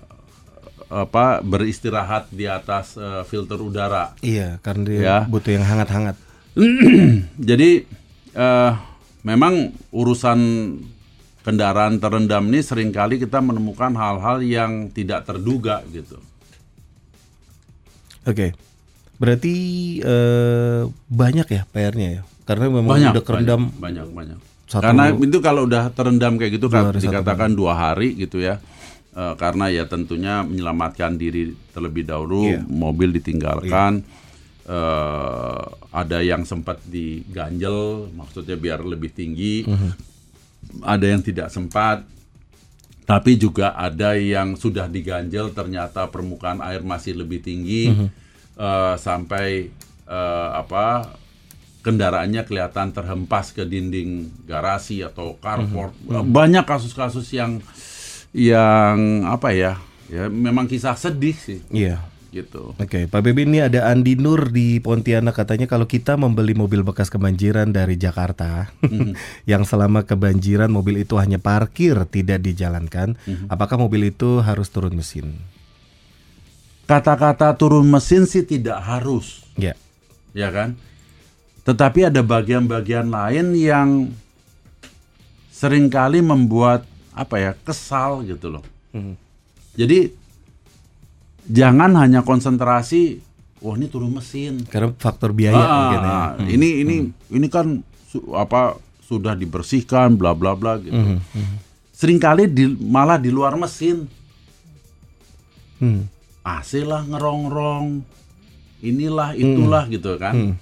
apa 0.89 1.39
beristirahat 1.39 2.27
di 2.29 2.43
atas 2.43 2.93
eh, 2.95 3.21
filter 3.23 3.57
udara. 3.57 4.17
Iya, 4.19 4.57
karena 4.59 4.83
dia 4.83 4.99
Ya. 4.99 5.17
butuh 5.23 5.51
yang 5.51 5.63
hangat-hangat. 5.63 6.17
Jadi 7.39 7.85
eh, 8.31 8.71
memang 9.21 9.53
urusan 9.89 10.39
kendaraan 11.39 11.97
terendam 11.97 12.45
ini 12.45 12.59
sering 12.59 12.89
kali 12.89 13.17
kita 13.17 13.39
menemukan 13.39 13.93
hal-hal 13.93 14.41
yang 14.41 14.71
tidak 14.87 15.23
terduga 15.23 15.85
gitu. 15.87 16.17
Oke. 18.25 18.53
Berarti 19.15 19.55
eh, 19.99 20.81
banyak 21.07 21.47
ya 21.47 21.63
PR-nya 21.65 22.09
ya. 22.11 22.21
Karena 22.43 22.65
memang 22.65 22.89
Banyak, 22.89 23.13
udah 23.13 23.23
kerendam 23.23 23.61
banyak, 23.71 24.05
banyak, 24.05 24.07
banyak. 24.09 24.37
satu- 24.65 24.83
Karena 24.83 25.13
itu 25.13 25.37
kalau 25.39 25.61
udah 25.63 25.93
terendam 25.93 26.33
kayak 26.33 26.57
gitu 26.57 26.65
Dua 26.65 26.73
kan 26.73 26.83
satu 26.89 26.97
dikatakan 26.99 27.49
dua 27.53 27.73
hari 27.77 28.17
gitu 28.17 28.41
ya. 28.41 28.57
Eh, 29.19 29.35
karena 29.35 29.67
ya 29.67 29.83
tentunya 29.83 30.47
menyelamatkan 30.47 31.19
diri 31.19 31.51
terlebih 31.75 32.07
dahulu, 32.07 32.47
Iya. 32.47 32.63
mobil 32.63 33.11
ditinggalkan. 33.11 33.99
Eh, 34.63 35.63
ada 35.91 36.23
yang 36.23 36.47
sempat 36.47 36.79
diganjel, 36.87 38.07
maksudnya 38.15 38.55
biar 38.55 38.79
lebih 38.79 39.11
tinggi. 39.11 39.67
Ada 40.79 41.03
yang 41.03 41.19
tidak 41.19 41.51
sempat. 41.51 42.07
Tapi 43.03 43.35
juga 43.35 43.73
ada 43.75 44.13
yang 44.15 44.53
sudah 44.55 44.85
diganjel 44.87 45.51
ternyata 45.51 46.07
permukaan 46.07 46.61
air 46.63 46.85
masih 46.85 47.17
lebih 47.17 47.41
tinggi 47.43 47.89
eh, 48.55 48.95
sampai 48.95 49.67
eh, 50.05 50.49
apa 50.53 51.11
kendaraannya 51.81 52.45
kelihatan 52.45 52.93
terhempas 52.93 53.51
ke 53.51 53.65
dinding 53.65 54.29
garasi 54.45 55.01
atau 55.03 55.35
carport. 55.41 55.91
Banyak 56.07 56.63
kasus-kasus 56.63 57.25
yang 57.33 57.59
yang 58.31 59.25
apa 59.25 59.51
ya? 59.51 59.77
Ya 60.09 60.25
memang 60.25 60.65
kisah 60.65 60.97
sedih 60.97 61.37
sih 61.37 61.61
Iya. 61.69 62.01
gitu. 62.29 62.77
Oke, 62.77 63.09
Pak 63.09 63.25
Bebe 63.25 63.41
ini 63.41 63.57
ada 63.57 63.89
Andi 63.89 64.13
Nur 64.13 64.53
di 64.53 64.77
Pontianak 64.77 65.33
katanya 65.33 65.65
kalau 65.65 65.85
kita 65.85 66.13
membeli 66.13 66.53
mobil 66.53 66.85
bekas 66.85 67.09
kebanjiran 67.09 67.73
dari 67.73 67.97
Jakarta 67.97 68.69
yang 69.49 69.65
selama 69.65 70.05
kebanjiran 70.05 70.69
mobil 70.69 71.01
itu 71.01 71.17
hanya 71.17 71.41
parkir 71.41 71.97
tidak 72.05 72.41
dijalankan, 72.41 73.17
apakah 73.49 73.81
mobil 73.81 74.13
itu 74.13 74.45
harus 74.45 74.69
turun 74.69 74.93
mesin? 74.93 75.41
Kata-kata 76.85 77.53
turun 77.53 77.85
mesin 77.85 78.25
sih 78.25 78.41
tidak 78.41 78.81
harus, 78.81 79.45
Ya. 79.53 79.73
ya 80.33 80.49
kan? 80.49 80.73
Tetapi 81.61 82.09
ada 82.09 82.21
bagian-bagian 82.21 83.13
lain 83.13 83.53
yang 83.53 84.09
sering 85.49 85.85
kali 85.89 86.21
membuat 86.21 86.88
apa 87.19 87.35
ya 87.37 87.51
kesal 87.57 88.23
gitu 88.23 88.47
loh. 88.49 88.63
Jadi 89.75 90.07
jangan 91.45 91.91
hanya 91.97 92.21
konsentrasi, 92.21 93.19
wah 93.59 93.75
ini 93.75 93.85
turun 93.85 94.11
mesin. 94.11 94.63
Karena 94.63 94.91
faktor 94.93 95.31
biaya 95.31 95.57
Ah, 95.57 95.75
mungkin 95.75 95.99
ya. 95.99 96.09
ah, 96.09 96.29
Ini 96.41 96.69
ini 96.79 96.95
ini 97.29 97.47
kan 97.47 97.79
su- 98.05 98.31
apa 98.33 98.75
sudah 99.01 99.33
dibersihkan, 99.33 100.13
bla 100.13 100.31
bla 100.31 100.53
bla 100.53 100.77
gitu. 100.77 100.95
Seringkali 101.91 102.47
di, 102.47 102.63
malah 102.79 103.17
di 103.17 103.27
luar 103.27 103.53
mesin. 103.53 104.07
Hmm. 105.79 106.07
AC 106.39 106.81
lah 106.81 107.03
ngerongrong, 107.03 107.99
inilah 108.79 109.31
itulah 109.33 109.83
gitu 109.87 110.15
kan. 110.15 110.55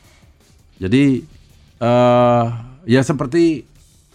Jadi 0.78 1.22
eh 1.78 2.46
ya 2.86 3.02
seperti 3.02 3.62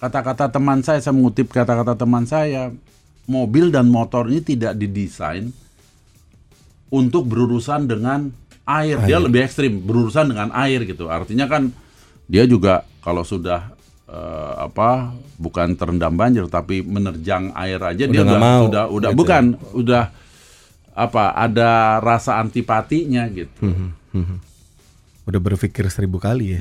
kata-kata 0.03 0.51
teman 0.51 0.83
saya, 0.83 0.99
saya 0.99 1.15
mengutip 1.15 1.55
kata-kata 1.55 1.95
teman 1.95 2.27
saya, 2.27 2.75
mobil 3.31 3.71
dan 3.71 3.87
motor 3.87 4.27
ini 4.27 4.43
tidak 4.43 4.75
didesain 4.75 5.55
untuk 6.91 7.31
berurusan 7.31 7.87
dengan 7.87 8.35
air. 8.67 8.99
Dia 9.07 9.23
lebih 9.23 9.47
ekstrim, 9.47 9.79
berurusan 9.79 10.35
dengan 10.35 10.51
air 10.59 10.83
gitu. 10.83 11.07
Artinya 11.07 11.47
kan 11.47 11.71
dia 12.27 12.43
juga 12.51 12.83
kalau 12.99 13.23
sudah 13.23 13.71
eh, 14.11 14.55
apa 14.59 15.15
bukan 15.39 15.79
terendam 15.79 16.19
banjir 16.19 16.51
tapi 16.51 16.83
menerjang 16.83 17.55
air 17.55 17.79
aja 17.79 18.05
dia 18.11 18.23
Udah 18.23 18.27
nggak 18.27 18.39
udah 18.39 18.43
mau, 18.43 18.63
udah 18.67 18.85
udah 18.91 19.11
gitu. 19.11 19.19
bukan 19.23 19.45
udah 19.79 20.05
apa 20.93 21.25
ada 21.39 22.03
rasa 22.03 22.43
antipatinya 22.43 23.31
gitu. 23.31 23.71
Udah 25.23 25.39
berpikir 25.39 25.87
seribu 25.87 26.19
kali 26.19 26.57
ya. 26.57 26.59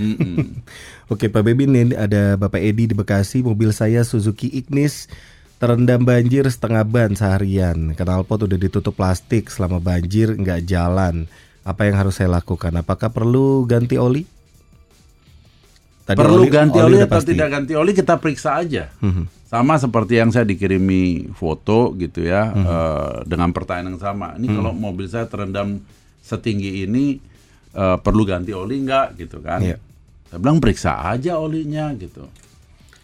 Oke 1.13 1.27
Pak 1.27 1.41
Bebi 1.41 1.65
ini 1.65 1.97
ada 1.97 2.37
Bapak 2.37 2.61
Edi 2.61 2.85
di 2.85 2.95
Bekasi, 2.95 3.41
mobil 3.41 3.73
saya 3.73 4.05
Suzuki 4.05 4.49
Ignis 4.53 5.09
terendam 5.57 6.01
banjir 6.01 6.45
setengah 6.49 6.81
ban 6.85 7.13
seharian. 7.13 7.93
Knalpot 7.93 8.45
udah 8.49 8.57
ditutup 8.57 8.97
plastik 8.97 9.49
selama 9.49 9.77
banjir 9.77 10.33
nggak 10.33 10.65
jalan. 10.65 11.25
Apa 11.61 11.85
yang 11.85 11.97
harus 11.97 12.17
saya 12.17 12.33
lakukan? 12.33 12.73
Apakah 12.73 13.13
perlu 13.13 13.65
ganti 13.69 13.97
oli? 13.97 14.25
Tadi 16.01 16.17
Perlu 16.17 16.49
ganti 16.49 16.81
oli, 16.81 16.97
udah 16.97 17.05
atau 17.05 17.21
pasti. 17.21 17.37
tidak 17.37 17.49
ganti 17.53 17.73
oli 17.77 17.93
kita 17.93 18.17
periksa 18.17 18.57
aja. 18.57 18.89
Sama 19.45 19.77
seperti 19.77 20.17
yang 20.17 20.33
saya 20.33 20.49
dikirimi 20.49 21.29
foto 21.37 21.93
gitu 21.93 22.25
ya 22.25 22.49
eh, 22.49 23.13
dengan 23.29 23.53
pertanyaan 23.53 23.93
yang 23.93 24.01
sama. 24.01 24.33
Ini 24.41 24.47
kalau 24.49 24.73
mobil 24.73 25.05
saya 25.05 25.29
terendam 25.29 25.77
setinggi 26.25 26.89
ini 26.89 27.21
eh, 27.75 27.97
perlu 27.99 28.23
ganti 28.27 28.51
oli 28.51 28.81
nggak 28.83 29.19
gitu 29.19 29.39
kan? 29.39 29.59
Iya. 29.59 29.77
Saya 30.31 30.39
bilang 30.39 30.63
periksa 30.63 30.95
aja 31.11 31.35
olinya 31.35 31.91
gitu. 31.99 32.23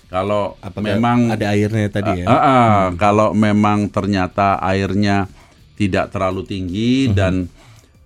Kalau 0.07 0.55
Apakah 0.63 0.95
memang 0.95 1.35
ada 1.35 1.51
airnya 1.51 1.91
tadi 1.91 2.23
ya? 2.23 2.25
Ah, 2.31 2.39
ah, 2.39 2.79
Kalau 2.95 3.35
memang 3.35 3.91
ternyata 3.91 4.55
airnya 4.63 5.27
tidak 5.75 6.15
terlalu 6.15 6.47
tinggi 6.47 7.11
dan 7.11 7.51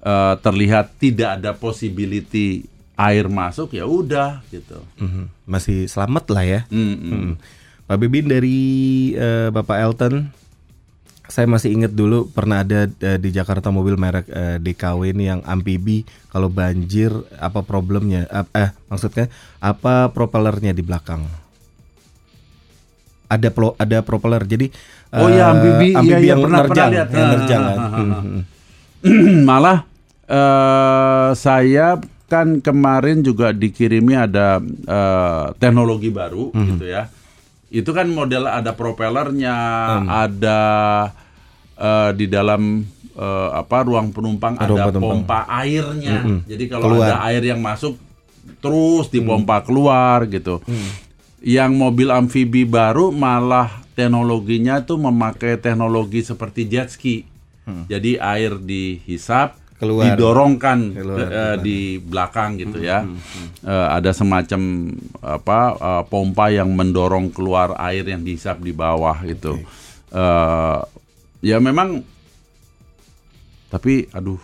eh, 0.02 0.34
terlihat 0.42 0.98
tidak 0.98 1.38
ada 1.38 1.54
possibility 1.54 2.66
air 2.98 3.26
masuk 3.30 3.78
ya 3.78 3.86
udah 3.86 4.42
gitu. 4.50 4.82
Mhm. 4.98 5.30
Masih 5.46 5.86
selamat 5.86 6.26
lah 6.34 6.44
ya. 6.46 6.62
Mm, 6.74 6.82
mm. 6.82 6.98
Hmm. 6.98 7.34
Pak 7.86 7.98
Bibin 8.02 8.26
dari 8.26 8.60
eh, 9.14 9.50
Bapak 9.54 9.78
Elton, 9.78 10.30
saya 11.32 11.48
masih 11.48 11.72
ingat 11.72 11.90
dulu 11.90 12.28
pernah 12.28 12.60
ada 12.60 12.86
eh, 12.91 13.16
di 13.16 13.30
Jakarta 13.30 13.70
mobil 13.70 13.95
merek 13.95 14.28
eh, 14.28 14.60
DKW 14.60 15.16
ini 15.16 15.26
yang 15.26 15.40
amfibi. 15.44 16.03
Kalau 16.28 16.48
banjir 16.48 17.08
apa 17.36 17.62
problemnya? 17.62 18.28
Ap- 18.28 18.52
Eh, 18.52 18.70
maksudnya 18.86 19.32
apa 19.58 20.08
propellernya 20.10 20.70
di 20.70 20.82
belakang? 20.82 21.24
Ada 23.26 23.48
pro, 23.48 23.74
ada 23.76 23.98
propeller. 24.02 24.44
Jadi 24.44 24.68
Oh 25.14 25.28
iya, 25.28 25.49
amfibi. 25.49 25.91
Iya, 25.94 26.03
iya, 26.14 26.18
yang 26.30 26.40
pernah- 26.41 26.62
pernah 26.62 26.76
nerjang, 26.76 26.90
lihat. 26.90 27.08
yang 27.10 27.30
nerjang 27.34 27.62
kan. 27.62 27.78
ah, 27.78 27.82
ah, 27.82 27.91
Hmm, 27.91 28.12
ah. 28.12 28.22
hmm. 28.22 28.44
Malah 29.49 29.78
eh, 30.26 31.30
saya 31.34 31.88
kan 32.28 32.48
kemarin 32.58 33.20
juga 33.20 33.52
dikirimi 33.52 34.14
ada 34.14 34.60
eh, 34.64 35.45
teknologi 35.58 36.08
baru 36.10 36.52
Hmm. 36.52 36.68
gitu 36.70 36.86
ya. 36.86 37.08
Itu 37.68 37.91
kan 37.91 38.08
model 38.08 38.45
ada 38.45 38.72
propellernya, 38.72 39.56
ada 40.06 40.60
eh, 41.82 42.12
di 42.14 42.26
dalam 42.26 42.86
eh, 43.12 43.49
apa 43.52 43.78
ruang 43.82 44.14
penumpang 44.14 44.56
ada 44.56 44.88
penumpang. 44.88 45.26
pompa 45.26 45.40
airnya. 45.49 46.22
Jadi 46.45 46.64
kalau 46.70 46.94
Keluar. 46.94 47.10
ada 47.10 47.16
air 47.28 47.41
yang 47.44 47.60
masuk 47.60 47.98
terus 48.58 49.10
dipompa 49.10 49.60
keluar 49.62 50.24
gitu. 50.26 50.62
Yang 51.41 51.72
mobil 51.74 52.08
amfibi 52.08 52.64
baru 52.64 53.10
malah 53.10 53.82
teknologinya 53.91 54.80
tuh 54.80 55.02
memakai 55.02 55.58
teknologi 55.58 56.22
seperti 56.22 56.66
jet 56.66 56.88
ski. 56.88 57.26
Jadi 57.88 58.18
air 58.18 58.58
dihisap, 58.58 59.56
Keluar. 59.76 60.12
didorongkan 60.12 60.80
Keluar, 60.91 61.18
ke- 61.18 61.30
eh, 61.32 61.56
di 61.58 61.80
belakang 61.98 62.58
gitu 62.58 62.78
ya. 62.78 63.02
Eh, 63.62 63.88
ada 63.90 64.12
semacam 64.12 64.91
apa 65.18 65.60
eh, 65.74 66.03
pompa 66.06 66.49
yang 66.49 66.70
mendorong 66.70 67.30
keluar 67.30 67.74
air 67.80 68.03
yang 68.03 68.22
dihisap 68.22 68.60
di 68.60 68.70
bawah 68.72 69.18
gitu. 69.24 69.58
Eh, 70.12 70.80
ya 71.41 71.57
memang 71.57 72.05
tapi 73.68 74.07
aduh 74.13 74.39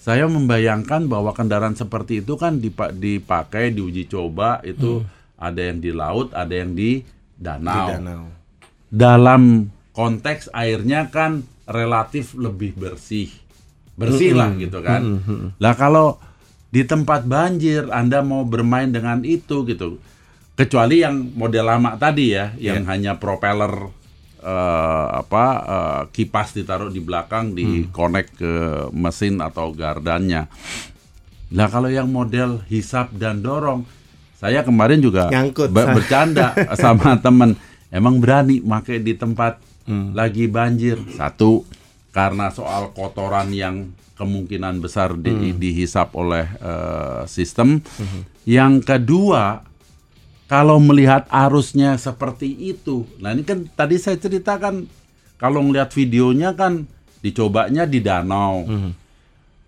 saya 0.00 0.24
membayangkan 0.24 1.12
bahwa 1.12 1.36
kendaraan 1.36 1.76
seperti 1.76 2.24
itu 2.24 2.40
kan 2.40 2.56
dipa- 2.56 2.92
dipakai 2.92 3.68
diuji 3.68 4.08
coba 4.08 4.64
itu 4.64 5.04
ada 5.40 5.60
yang 5.60 5.80
di 5.80 5.92
laut, 5.92 6.32
ada 6.36 6.52
yang 6.52 6.72
di 6.72 7.00
danau. 7.36 7.76
Di 7.76 7.80
danau. 7.96 8.22
Dalam 8.88 9.42
konteks 9.92 10.52
airnya 10.56 11.12
kan 11.12 11.44
relatif 11.68 12.32
lebih 12.32 12.76
bersih. 12.76 13.28
Bersih 13.96 14.32
lah 14.32 14.56
gitu 14.56 14.80
kan. 14.80 15.20
Lah 15.60 15.76
kalau 15.76 16.16
di 16.72 16.80
tempat 16.88 17.28
banjir 17.28 17.92
Anda 17.92 18.24
mau 18.24 18.48
bermain 18.48 18.88
dengan 18.88 19.20
itu 19.20 19.68
gitu. 19.68 20.00
Kecuali 20.56 21.00
yang 21.04 21.32
model 21.36 21.64
lama 21.64 21.96
tadi 22.00 22.36
ya, 22.36 22.52
yang 22.56 22.88
hanya 22.88 23.16
propeller 23.16 23.99
eh, 24.40 25.06
apa 25.14 25.44
eh, 25.60 26.02
kipas 26.10 26.52
ditaruh 26.52 26.88
di 26.88 26.98
belakang 26.98 27.52
di 27.52 27.86
connect 27.88 28.36
ke 28.36 28.52
mesin 28.90 29.38
atau 29.38 29.70
gardannya. 29.70 30.48
Lah 31.50 31.66
kalau 31.66 31.86
yang 31.86 32.06
model 32.06 32.62
hisap 32.66 33.10
dan 33.12 33.40
dorong, 33.40 33.82
saya 34.36 34.62
kemarin 34.62 34.98
juga 34.98 35.28
Nyangkut. 35.28 35.68
be- 35.68 35.90
bercanda 35.92 36.54
sama 36.78 37.18
temen, 37.18 37.58
emang 37.90 38.16
berani 38.16 38.58
pakai 38.58 38.98
di 38.98 39.14
tempat 39.14 39.58
lagi 40.14 40.46
banjir. 40.46 41.02
Satu, 41.12 41.66
karena 42.10 42.48
soal 42.48 42.94
kotoran 42.94 43.50
yang 43.50 43.90
kemungkinan 44.14 44.78
besar 44.78 45.16
di- 45.16 45.50
dihisap 45.52 46.14
oleh 46.14 46.46
eh, 46.46 47.22
sistem. 47.26 47.82
Yang 48.46 48.86
kedua, 48.86 49.66
kalau 50.50 50.82
melihat 50.82 51.30
arusnya 51.30 51.94
seperti 51.94 52.50
itu, 52.50 53.06
nah 53.22 53.30
ini 53.30 53.46
kan 53.46 53.70
tadi 53.70 54.02
saya 54.02 54.18
ceritakan 54.18 54.90
kalau 55.38 55.62
melihat 55.62 55.94
videonya 55.94 56.58
kan 56.58 56.90
dicobanya 57.22 57.86
di 57.86 58.02
danau, 58.02 58.66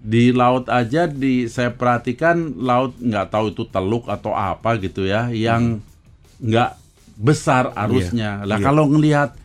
di 0.03 0.35
laut 0.35 0.67
aja 0.67 1.07
di 1.07 1.47
saya 1.47 1.71
perhatikan 1.71 2.59
laut 2.59 2.99
nggak 2.99 3.31
tahu 3.31 3.55
itu 3.55 3.63
teluk 3.71 4.11
atau 4.11 4.35
apa 4.35 4.75
gitu 4.83 5.07
ya, 5.07 5.31
yang 5.31 5.79
nggak 6.43 6.75
besar 7.15 7.71
arusnya. 7.79 8.43
Lah 8.43 8.59
kalau 8.59 8.91
ngelihat 8.91 9.39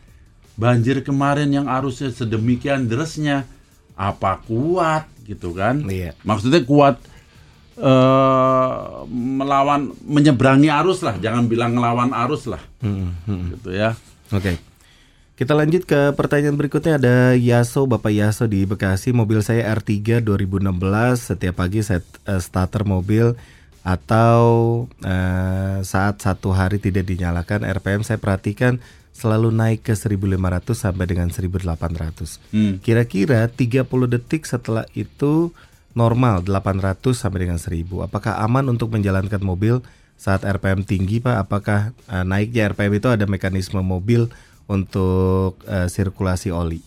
banjir 0.58 1.06
kemarin 1.06 1.54
yang 1.54 1.70
arusnya 1.70 2.10
sedemikian 2.10 2.90
derasnya 2.90 3.46
apa 3.94 4.42
kuat 4.42 5.06
gitu 5.22 5.54
kan? 5.54 5.86
Iya. 5.86 6.18
Maksudnya 6.26 6.66
kuat 6.66 6.98
eh 7.78 8.78
melawan 9.08 9.94
menyeberangi 10.04 10.68
arus 10.82 11.00
lah, 11.06 11.16
jangan 11.22 11.46
bilang 11.46 11.78
ngelawan 11.78 12.10
arus 12.26 12.50
lah. 12.50 12.62
Gitu 13.26 13.70
ya. 13.70 13.94
Oke. 14.34 14.58
Kita 15.38 15.54
lanjut 15.54 15.86
ke 15.86 16.18
pertanyaan 16.18 16.58
berikutnya 16.58 16.98
ada 16.98 17.30
Yaso, 17.38 17.86
Bapak 17.86 18.10
Yaso 18.10 18.50
di 18.50 18.66
Bekasi. 18.66 19.14
Mobil 19.14 19.38
saya 19.38 19.70
R3 19.70 20.18
2016. 20.26 20.66
Setiap 21.14 21.54
pagi 21.62 21.78
saya 21.86 22.02
eh, 22.26 22.42
starter 22.42 22.82
mobil 22.82 23.38
atau 23.86 24.42
eh, 24.98 25.78
saat 25.86 26.18
satu 26.18 26.50
hari 26.50 26.82
tidak 26.82 27.06
dinyalakan 27.06 27.62
RPM 27.62 28.02
saya 28.02 28.18
perhatikan 28.18 28.82
selalu 29.14 29.54
naik 29.54 29.86
ke 29.86 29.94
1500 29.94 30.74
sampai 30.74 31.06
dengan 31.06 31.30
1800. 31.30 32.42
Hmm. 32.50 32.82
Kira-kira 32.82 33.46
30 33.46 33.86
detik 34.10 34.42
setelah 34.42 34.90
itu 34.98 35.54
normal 35.98 36.46
800 36.46 36.94
sampai 37.12 37.42
dengan 37.42 37.58
1000. 37.58 38.06
Apakah 38.06 38.38
aman 38.38 38.70
untuk 38.70 38.94
menjalankan 38.94 39.42
mobil 39.42 39.82
saat 40.14 40.46
RPM 40.46 40.86
tinggi 40.86 41.18
Pak? 41.18 41.36
Apakah 41.42 41.80
eh, 42.06 42.22
naiknya 42.22 42.70
RPM 42.70 42.94
itu 42.94 43.10
ada 43.10 43.26
mekanisme 43.26 43.82
mobil 43.82 44.30
untuk 44.66 45.58
eh, 45.66 45.90
sirkulasi 45.90 46.54
oli? 46.54 46.78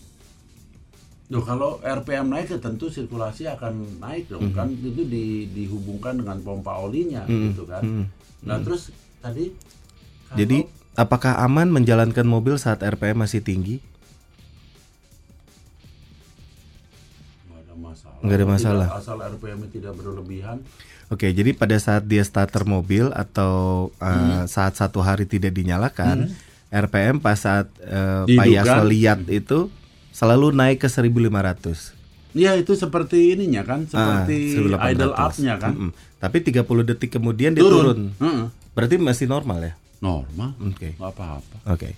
Loh, 1.27 1.43
kalau 1.43 1.79
RPM 1.79 2.27
naik 2.27 2.51
ya 2.51 2.59
tentu 2.59 2.87
sirkulasi 2.87 3.47
akan 3.47 4.03
naik 4.03 4.27
dong 4.27 4.51
kan 4.51 4.67
itu 4.67 5.03
di, 5.03 5.47
dihubungkan 5.47 6.19
dengan 6.19 6.39
pompa 6.39 6.75
olinya 6.75 7.23
gitu 7.27 7.63
kan. 7.63 8.07
Nah 8.41 8.59
terus 8.59 8.91
tadi 9.19 9.47
kalau- 10.27 10.39
Jadi 10.39 10.57
apakah 10.93 11.39
aman 11.39 11.71
menjalankan 11.71 12.27
mobil 12.27 12.59
saat 12.59 12.83
RPM 12.83 13.23
masih 13.23 13.39
tinggi? 13.39 13.79
Nggak 18.21 18.37
ada 18.37 18.47
masalah. 18.47 18.87
Tidak- 18.87 19.01
asal 19.01 19.17
RPM 19.19 19.59
tidak 19.67 19.93
berlebihan. 19.93 20.57
Oke, 21.07 21.27
jadi 21.29 21.51
pada 21.51 21.75
saat 21.75 22.05
dia 22.05 22.21
starter 22.21 22.63
mobil 22.63 23.11
atau 23.11 23.89
uh, 23.97 24.47
saat 24.47 24.73
satu 24.73 25.01
hari 25.01 25.25
tidak 25.25 25.51
dinyalakan, 25.51 26.31
RPM 26.69 27.19
pas 27.19 27.35
saat 27.35 27.67
uh, 27.81 28.23
Pak. 28.23 28.45
Yaso 28.47 28.79
lihat 28.85 29.27
itu 29.27 29.67
selalu 30.09 30.51
naik 30.51 30.79
ke 30.79 30.87
1500. 30.87 31.99
Ya 32.31 32.55
itu 32.55 32.71
seperti 32.73 33.35
ininya 33.35 33.59
kan, 33.61 33.83
Ah, 33.91 34.23
seperti 34.23 34.55
1800. 34.55 34.87
idle 34.87 35.11
up-nya 35.11 35.53
kan. 35.59 35.73
Mm-mm. 35.75 35.91
Tapi 36.15 36.37
30 36.39 36.63
detik 36.87 37.11
kemudian 37.11 37.51
dia 37.51 37.59
turun. 37.59 38.15
Berarti 38.71 38.95
masih 38.95 39.27
normal 39.27 39.59
ya? 39.61 39.73
Normal. 39.99 40.55
Oke. 40.63 40.95
Nggak 40.95 41.11
apa-apa. 41.11 41.55
Oke. 41.67 41.91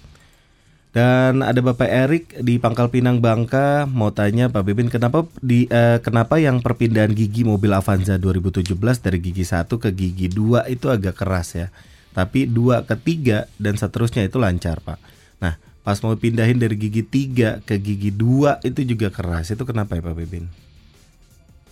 Dan 0.94 1.42
ada 1.42 1.58
Bapak 1.58 1.90
Erik 1.90 2.38
di 2.38 2.62
Pangkal 2.62 2.94
Pinang 2.94 3.18
Bangka 3.18 3.90
mau 3.90 4.14
tanya 4.14 4.54
Pak 4.54 4.62
Bebin 4.62 4.94
kenapa 4.94 5.26
di 5.42 5.66
eh, 5.66 5.98
kenapa 5.98 6.38
yang 6.38 6.62
perpindahan 6.62 7.10
gigi 7.10 7.42
mobil 7.42 7.74
Avanza 7.74 8.22
2017 8.22 8.78
dari 9.02 9.18
gigi 9.18 9.42
1 9.42 9.66
ke 9.74 9.90
gigi 9.90 10.30
2 10.30 10.70
itu 10.70 10.94
agak 10.94 11.18
keras 11.18 11.58
ya. 11.58 11.68
Tapi 12.14 12.46
2 12.46 12.86
ke 12.86 12.94
3 12.94 13.50
dan 13.58 13.74
seterusnya 13.74 14.22
itu 14.22 14.38
lancar, 14.38 14.86
Pak. 14.86 15.02
Nah, 15.42 15.58
pas 15.82 15.98
mau 16.06 16.14
pindahin 16.14 16.62
dari 16.62 16.78
gigi 16.78 17.02
3 17.02 17.66
ke 17.66 17.82
gigi 17.82 18.14
2 18.14 18.62
itu 18.62 18.86
juga 18.86 19.10
keras. 19.10 19.50
Itu 19.50 19.66
kenapa 19.66 19.98
ya 19.98 20.06
Pak 20.06 20.14
Bebin? 20.14 20.46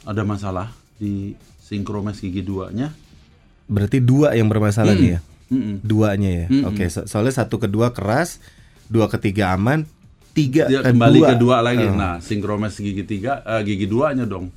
Ada 0.01 0.25
masalah 0.25 0.73
di 0.97 1.37
sinkromes 1.61 2.17
gigi 2.17 2.41
duanya? 2.41 2.89
Berarti 3.69 4.01
dua 4.01 4.33
yang 4.33 4.49
bermasalah 4.49 4.97
nih 4.97 5.09
ya. 5.15 5.19
Mm-mm. 5.53 5.77
Duanya 5.85 6.31
ya. 6.33 6.47
Oke, 6.65 6.89
so- 6.89 7.05
soalnya 7.05 7.37
satu 7.37 7.61
kedua 7.61 7.93
keras, 7.93 8.41
dua 8.91 9.07
ketiga 9.07 9.55
aman, 9.55 9.87
tiga 10.31 10.67
Dia 10.67 10.83
kedua. 10.83 10.91
kembali 10.91 11.19
ke 11.23 11.35
dua 11.37 11.57
lagi. 11.59 11.87
Oh, 11.87 11.95
Nah, 11.95 12.19
sinkromes 12.19 12.75
gigi 12.75 13.07
tiga, 13.07 13.39
eh, 13.41 13.63
gigi 13.63 13.87
duanya 13.87 14.27
dong. 14.27 14.51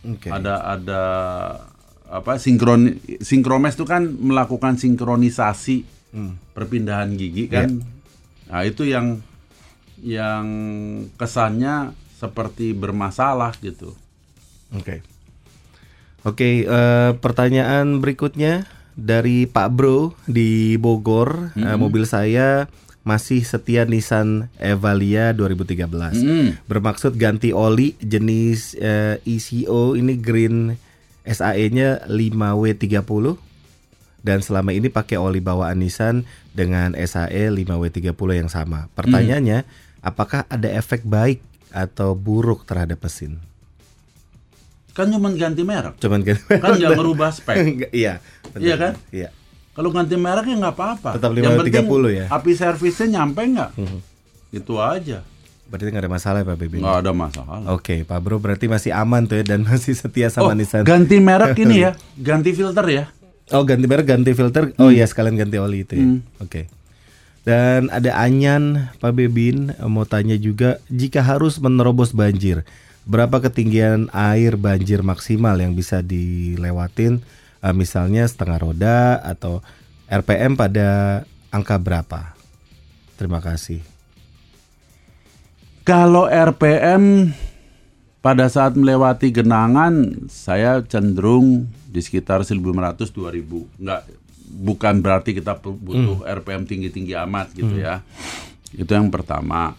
Oke. 0.00 0.30
Ada 0.30 0.54
ada 0.70 1.02
apa 2.06 2.38
sinkron 2.38 2.94
sinkromes 3.18 3.74
itu 3.74 3.82
kan 3.82 4.06
melakukan 4.06 4.78
sinkronisasi 4.78 5.82
Hmm. 6.06 6.38
perpindahan 6.54 7.10
gigi 7.12 7.50
kan. 7.50 7.82
Nah, 8.46 8.62
itu 8.62 8.86
yang 8.86 9.18
yang 9.98 10.46
kesannya 11.12 11.90
seperti 12.14 12.70
bermasalah 12.70 13.52
gitu. 13.58 13.92
Oke. 14.72 15.02
Oke, 16.22 16.62
eh, 16.62 17.10
pertanyaan 17.16 17.98
berikutnya 17.98 18.66
dari 18.94 19.44
Pak 19.44 19.68
Bro 19.68 19.98
di 20.24 20.74
Bogor. 20.76 21.52
Eh, 21.54 21.76
mobil 21.76 22.02
saya 22.02 22.70
masih 23.06 23.46
setia 23.46 23.86
Nissan 23.86 24.50
Evalia 24.58 25.30
2013. 25.30 25.86
Mm. 26.18 26.48
Bermaksud 26.66 27.14
ganti 27.14 27.54
oli 27.54 27.94
jenis 28.02 28.74
eh, 28.74 29.22
ECO 29.22 29.94
ini 29.94 30.18
green 30.18 30.74
SAE-nya 31.22 32.10
5W30 32.10 33.38
dan 34.26 34.42
selama 34.42 34.74
ini 34.74 34.90
pakai 34.90 35.22
oli 35.22 35.38
bawaan 35.38 35.78
Nissan 35.78 36.26
dengan 36.50 36.98
SAE 36.98 37.46
5W30 37.54 38.18
yang 38.34 38.50
sama. 38.50 38.90
Pertanyaannya, 38.98 39.62
apakah 40.02 40.42
ada 40.50 40.66
efek 40.66 41.06
baik 41.06 41.38
atau 41.70 42.18
buruk 42.18 42.66
terhadap 42.66 42.98
mesin? 43.06 43.38
Kan 44.98 45.14
cuma 45.14 45.30
ganti 45.30 45.62
merek. 45.62 45.94
Cuman 46.02 46.26
kan 46.26 46.40
Kan 46.58 46.74
nggak 46.74 46.98
merubah 46.98 47.30
spek. 47.30 47.54
Iya. 47.94 48.18
Iya 48.56 48.74
kan? 48.80 48.92
Iya. 49.14 49.30
Kalau 49.76 49.92
ganti 49.92 50.16
merek 50.16 50.48
ya 50.48 50.56
nggak 50.56 50.74
apa-apa. 50.74 51.10
Tetap 51.14 51.30
Yang 51.30 51.52
penting 51.60 51.84
530 51.84 52.08
ya? 52.10 52.24
Api 52.32 52.50
servisnya 52.52 53.06
nyampe 53.12 53.40
nggak? 53.44 53.70
Itu 54.50 54.80
aja. 54.80 55.20
Berarti 55.66 55.90
nggak 55.90 56.00
ada 56.00 56.12
masalah 56.12 56.38
ya 56.40 56.46
Pak 56.46 56.56
Bebin? 56.56 56.80
Nggak 56.80 56.96
ada 56.96 57.12
masalah. 57.12 57.58
Oke, 57.70 58.00
Pak 58.00 58.18
Bro 58.18 58.38
berarti 58.38 58.66
masih 58.66 58.90
aman 58.90 59.26
tuh 59.26 59.36
ya 59.36 59.44
dan 59.44 59.60
masih 59.68 59.92
setia 59.92 60.30
sama 60.30 60.50
Oh, 60.50 60.56
Nissan. 60.56 60.80
ganti 60.82 61.18
merek 61.18 61.58
ini 61.60 61.82
ya, 61.82 61.92
ganti 62.16 62.50
filter 62.50 62.86
ya. 62.86 63.04
Oh, 63.50 63.62
ganti 63.62 63.84
merek, 63.84 64.06
ganti 64.06 64.32
filter. 64.32 64.72
Oh 64.76 64.88
iya, 64.88 65.04
sekalian 65.04 65.36
ganti 65.36 65.58
oli 65.58 65.82
itu 65.82 65.92
ya. 65.94 66.02
Hmm. 66.02 66.18
Oke. 66.40 66.66
Dan 67.42 67.92
ada 67.94 68.10
Anyan 68.16 68.90
Pak 68.96 69.12
Bebin 69.12 69.70
mau 69.84 70.02
tanya 70.02 70.34
juga 70.34 70.82
jika 70.88 71.20
harus 71.20 71.58
menerobos 71.58 72.10
banjir, 72.10 72.66
berapa 73.04 73.38
ketinggian 73.40 74.10
air 74.10 74.56
banjir 74.56 75.02
maksimal 75.02 75.54
yang 75.54 75.70
bisa 75.70 76.00
dilewatin? 76.00 77.22
Eh, 77.64 77.74
misalnya 77.74 78.28
setengah 78.28 78.58
roda 78.60 78.96
atau 79.24 79.64
RPM 80.06 80.54
pada 80.54 81.22
angka 81.50 81.80
berapa? 81.80 82.36
Terima 83.16 83.40
kasih. 83.40 83.80
Kalau 85.86 86.26
RPM 86.26 87.32
pada 88.18 88.50
saat 88.50 88.74
melewati 88.74 89.30
genangan, 89.30 90.26
saya 90.26 90.82
cenderung 90.82 91.70
di 91.86 92.02
sekitar 92.02 92.42
1500 92.42 93.14
2000. 93.14 93.70
Nggak 93.78 94.00
bukan 94.46 94.94
berarti 94.98 95.30
kita 95.38 95.58
butuh 95.62 96.26
RPM 96.26 96.66
tinggi-tinggi 96.66 97.14
amat 97.22 97.54
gitu 97.54 97.78
ya. 97.78 98.02
Itu 98.74 98.92
yang 98.92 99.08
pertama. 99.10 99.74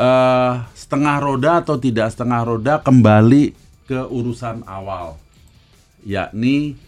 eh 0.00 0.54
setengah 0.72 1.20
roda 1.20 1.60
atau 1.60 1.76
tidak 1.76 2.08
setengah 2.08 2.40
roda 2.40 2.80
kembali 2.80 3.52
ke 3.84 4.00
urusan 4.08 4.64
awal, 4.64 5.20
yakni 6.06 6.78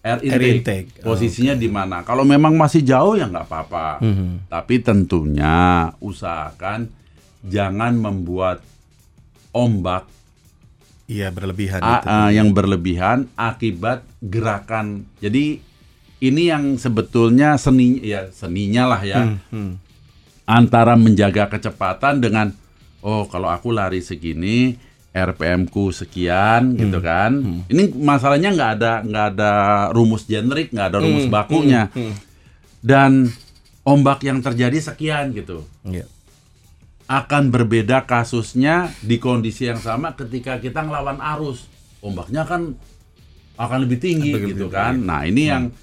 air 0.00 0.18
intake. 0.18 0.32
Air 0.32 0.44
intake. 0.54 0.88
Oh, 1.00 1.12
Posisinya 1.12 1.54
di 1.54 1.68
mana? 1.68 2.00
Kalau 2.00 2.24
memang 2.24 2.54
masih 2.54 2.80
jauh 2.80 3.14
ya 3.14 3.24
nggak 3.24 3.44
apa-apa. 3.44 4.00
Tapi 4.46 4.74
tentunya 4.78 5.56
usahakan 5.98 6.88
jangan 7.42 7.92
membuat 7.94 8.60
ombak 9.50 10.06
Iya 11.04 11.28
berlebihan 11.28 11.80
a- 11.80 11.98
itu. 11.98 12.06
yang 12.32 12.48
berlebihan 12.50 13.26
akibat 13.34 14.06
gerakan. 14.20 15.10
Jadi 15.18 15.58
ini 16.20 16.42
yang 16.46 16.76
sebetulnya 16.76 17.56
seni 17.56 17.98
ya 17.98 18.30
seninya 18.30 18.86
lah 18.86 19.02
ya 19.02 19.20
Hmm. 19.50 19.80
antara 20.44 20.94
menjaga 20.94 21.48
kecepatan 21.48 22.20
dengan 22.20 22.52
oh 23.00 23.24
kalau 23.24 23.48
aku 23.48 23.70
lari 23.70 23.98
segini 23.98 24.76
RPM 25.10 25.66
ku 25.66 25.90
sekian 25.90 26.78
gitu 26.78 27.02
kan. 27.02 27.62
Ini 27.66 27.90
masalahnya 27.98 28.54
nggak 28.54 28.70
ada 28.78 28.92
nggak 29.02 29.26
ada 29.34 29.52
rumus 29.90 30.22
generik, 30.24 30.70
nggak 30.70 30.86
ada 30.94 30.98
rumus 31.02 31.26
bakunya. 31.26 31.90
Dan 32.80 33.26
ombak 33.82 34.22
yang 34.22 34.38
terjadi 34.38 34.78
sekian 34.78 35.34
gitu. 35.34 35.66
Iya. 35.82 36.06
Akan 37.10 37.50
berbeda 37.50 38.06
kasusnya 38.06 38.94
di 39.02 39.18
kondisi 39.18 39.66
yang 39.66 39.82
sama 39.82 40.14
ketika 40.14 40.62
kita 40.62 40.86
ngelawan 40.86 41.18
arus. 41.18 41.66
Ombaknya 42.00 42.46
kan 42.46 42.78
akan 43.58 43.78
lebih 43.84 43.98
tinggi 43.98 44.30
Lebih- 44.30 44.54
gitu 44.54 44.66
lebih 44.70 44.78
kan. 44.78 44.94
Nah, 45.04 45.26
ini 45.26 45.42
yang 45.50 45.74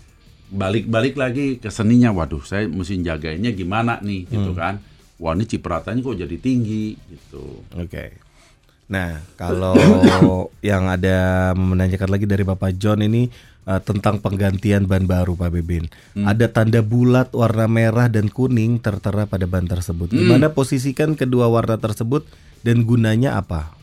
balik-balik 0.47 1.19
lagi 1.19 1.59
ke 1.59 1.67
seninya. 1.67 2.15
Waduh, 2.15 2.41
saya 2.47 2.65
mesti 2.71 3.03
jagainnya 3.03 3.51
gimana 3.51 3.99
nih 3.99 4.23
gitu 4.31 4.55
kan. 4.55 4.79
Wah, 5.19 5.35
ini 5.35 5.43
cipratannya 5.43 5.99
kok 5.99 6.15
jadi 6.15 6.37
tinggi 6.39 6.95
gitu. 6.95 7.65
Oke. 7.75 8.26
Nah, 8.87 9.19
kalau 9.35 9.75
yang 10.63 10.87
ada 10.87 11.51
menanyakan 11.51 12.07
lagi 12.07 12.23
dari 12.23 12.47
Bapak 12.47 12.79
John 12.79 13.03
ini 13.03 13.27
uh, 13.67 13.83
tentang 13.83 14.23
penggantian 14.23 14.87
ban 14.87 15.03
baru 15.03 15.35
Pak 15.35 15.51
Bebin. 15.51 15.91
Ada 16.15 16.47
tanda 16.47 16.79
bulat 16.79 17.35
warna 17.35 17.67
merah 17.67 18.07
dan 18.07 18.31
kuning 18.31 18.79
tertera 18.79 19.27
pada 19.27 19.43
ban 19.43 19.67
tersebut. 19.67 20.15
Gimana 20.15 20.55
posisikan 20.55 21.19
kedua 21.19 21.51
warna 21.51 21.75
tersebut 21.75 22.23
dan 22.63 22.87
gunanya 22.87 23.35
apa? 23.35 23.75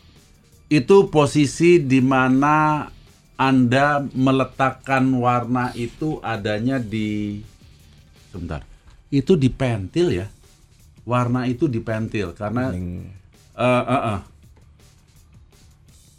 Itu 0.73 1.13
posisi 1.13 1.77
di 1.77 2.01
mana 2.01 2.89
Anda 3.37 4.01
meletakkan 4.01 5.05
warna 5.21 5.69
itu 5.77 6.17
adanya 6.25 6.81
di 6.81 7.43
sebentar. 8.33 8.65
Itu 9.13 9.37
di 9.37 9.53
pentil 9.53 10.17
ya. 10.17 10.27
Warna 11.05 11.45
itu 11.45 11.69
di 11.69 11.77
pentil 11.77 12.33
karena 12.33 12.73
Kuning. 12.73 13.05
Eh, 13.55 13.83
eh, 13.85 14.01
eh. 14.17 14.19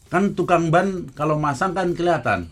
Kan 0.06 0.38
tukang 0.38 0.70
ban 0.70 1.10
kalau 1.18 1.34
masang 1.36 1.74
kan 1.74 1.90
kelihatan. 1.90 2.46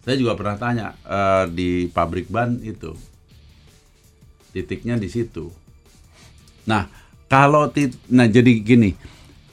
Saya 0.00 0.16
juga 0.16 0.32
pernah 0.32 0.56
tanya 0.56 0.86
eh, 1.04 1.44
di 1.52 1.68
pabrik 1.92 2.32
ban 2.32 2.56
itu. 2.64 2.96
Titiknya 4.50 4.96
di 4.96 5.06
situ. 5.06 5.52
Nah, 6.64 6.88
kalau 7.28 7.68
tit 7.68 7.94
nah 8.08 8.24
jadi 8.24 8.58
gini. 8.60 8.96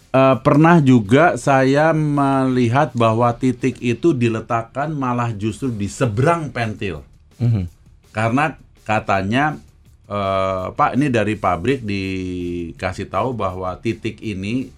eh, 0.08 0.36
pernah 0.40 0.80
juga 0.80 1.36
saya 1.36 1.92
melihat 1.92 2.96
bahwa 2.96 3.28
titik 3.36 3.78
itu 3.84 4.16
diletakkan 4.16 4.90
malah 4.96 5.36
justru 5.36 5.68
di 5.68 5.86
seberang 5.92 6.50
pentil. 6.50 7.04
Mhm. 7.38 7.68
Karena 8.16 8.56
katanya 8.88 9.60
eh, 10.08 10.66
Pak 10.72 10.96
ini 10.96 11.12
dari 11.12 11.36
pabrik 11.36 11.84
dikasih 11.84 13.12
tahu 13.12 13.36
bahwa 13.36 13.76
titik 13.78 14.24
ini 14.24 14.72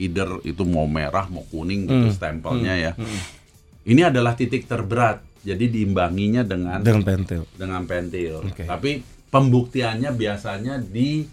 either 0.00 0.40
itu 0.42 0.64
mau 0.64 0.88
merah 0.88 1.28
mau 1.28 1.44
kuning 1.46 1.84
gitu 1.84 2.08
stempelnya 2.10 2.74
ya. 2.74 2.92
Ini 3.82 4.08
adalah 4.08 4.32
titik 4.32 4.64
terberat. 4.64 5.20
Jadi 5.40 5.72
diimbanginya 5.72 6.44
dengan 6.44 6.80
Dengan 6.80 7.00
pentil. 7.00 7.42
dengan 7.56 7.82
pentil. 7.84 8.44
Oke. 8.44 8.64
Tapi 8.64 9.00
pembuktiannya 9.28 10.12
biasanya 10.12 10.76
di 10.76 11.24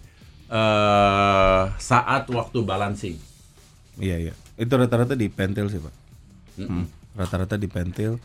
eh, 0.48 1.64
saat 1.76 2.23
waktu 2.27 2.60
balancing. 2.64 3.15
Iya 3.98 4.30
iya. 4.30 4.34
Itu 4.56 4.73
rata-rata 4.73 5.11
di 5.11 5.27
pentil 5.27 5.68
sih 5.68 5.80
Pak. 5.80 5.95
Mm-mm. 6.60 6.84
Rata-rata 7.15 7.56
di 7.56 7.68
pentil. 7.68 8.15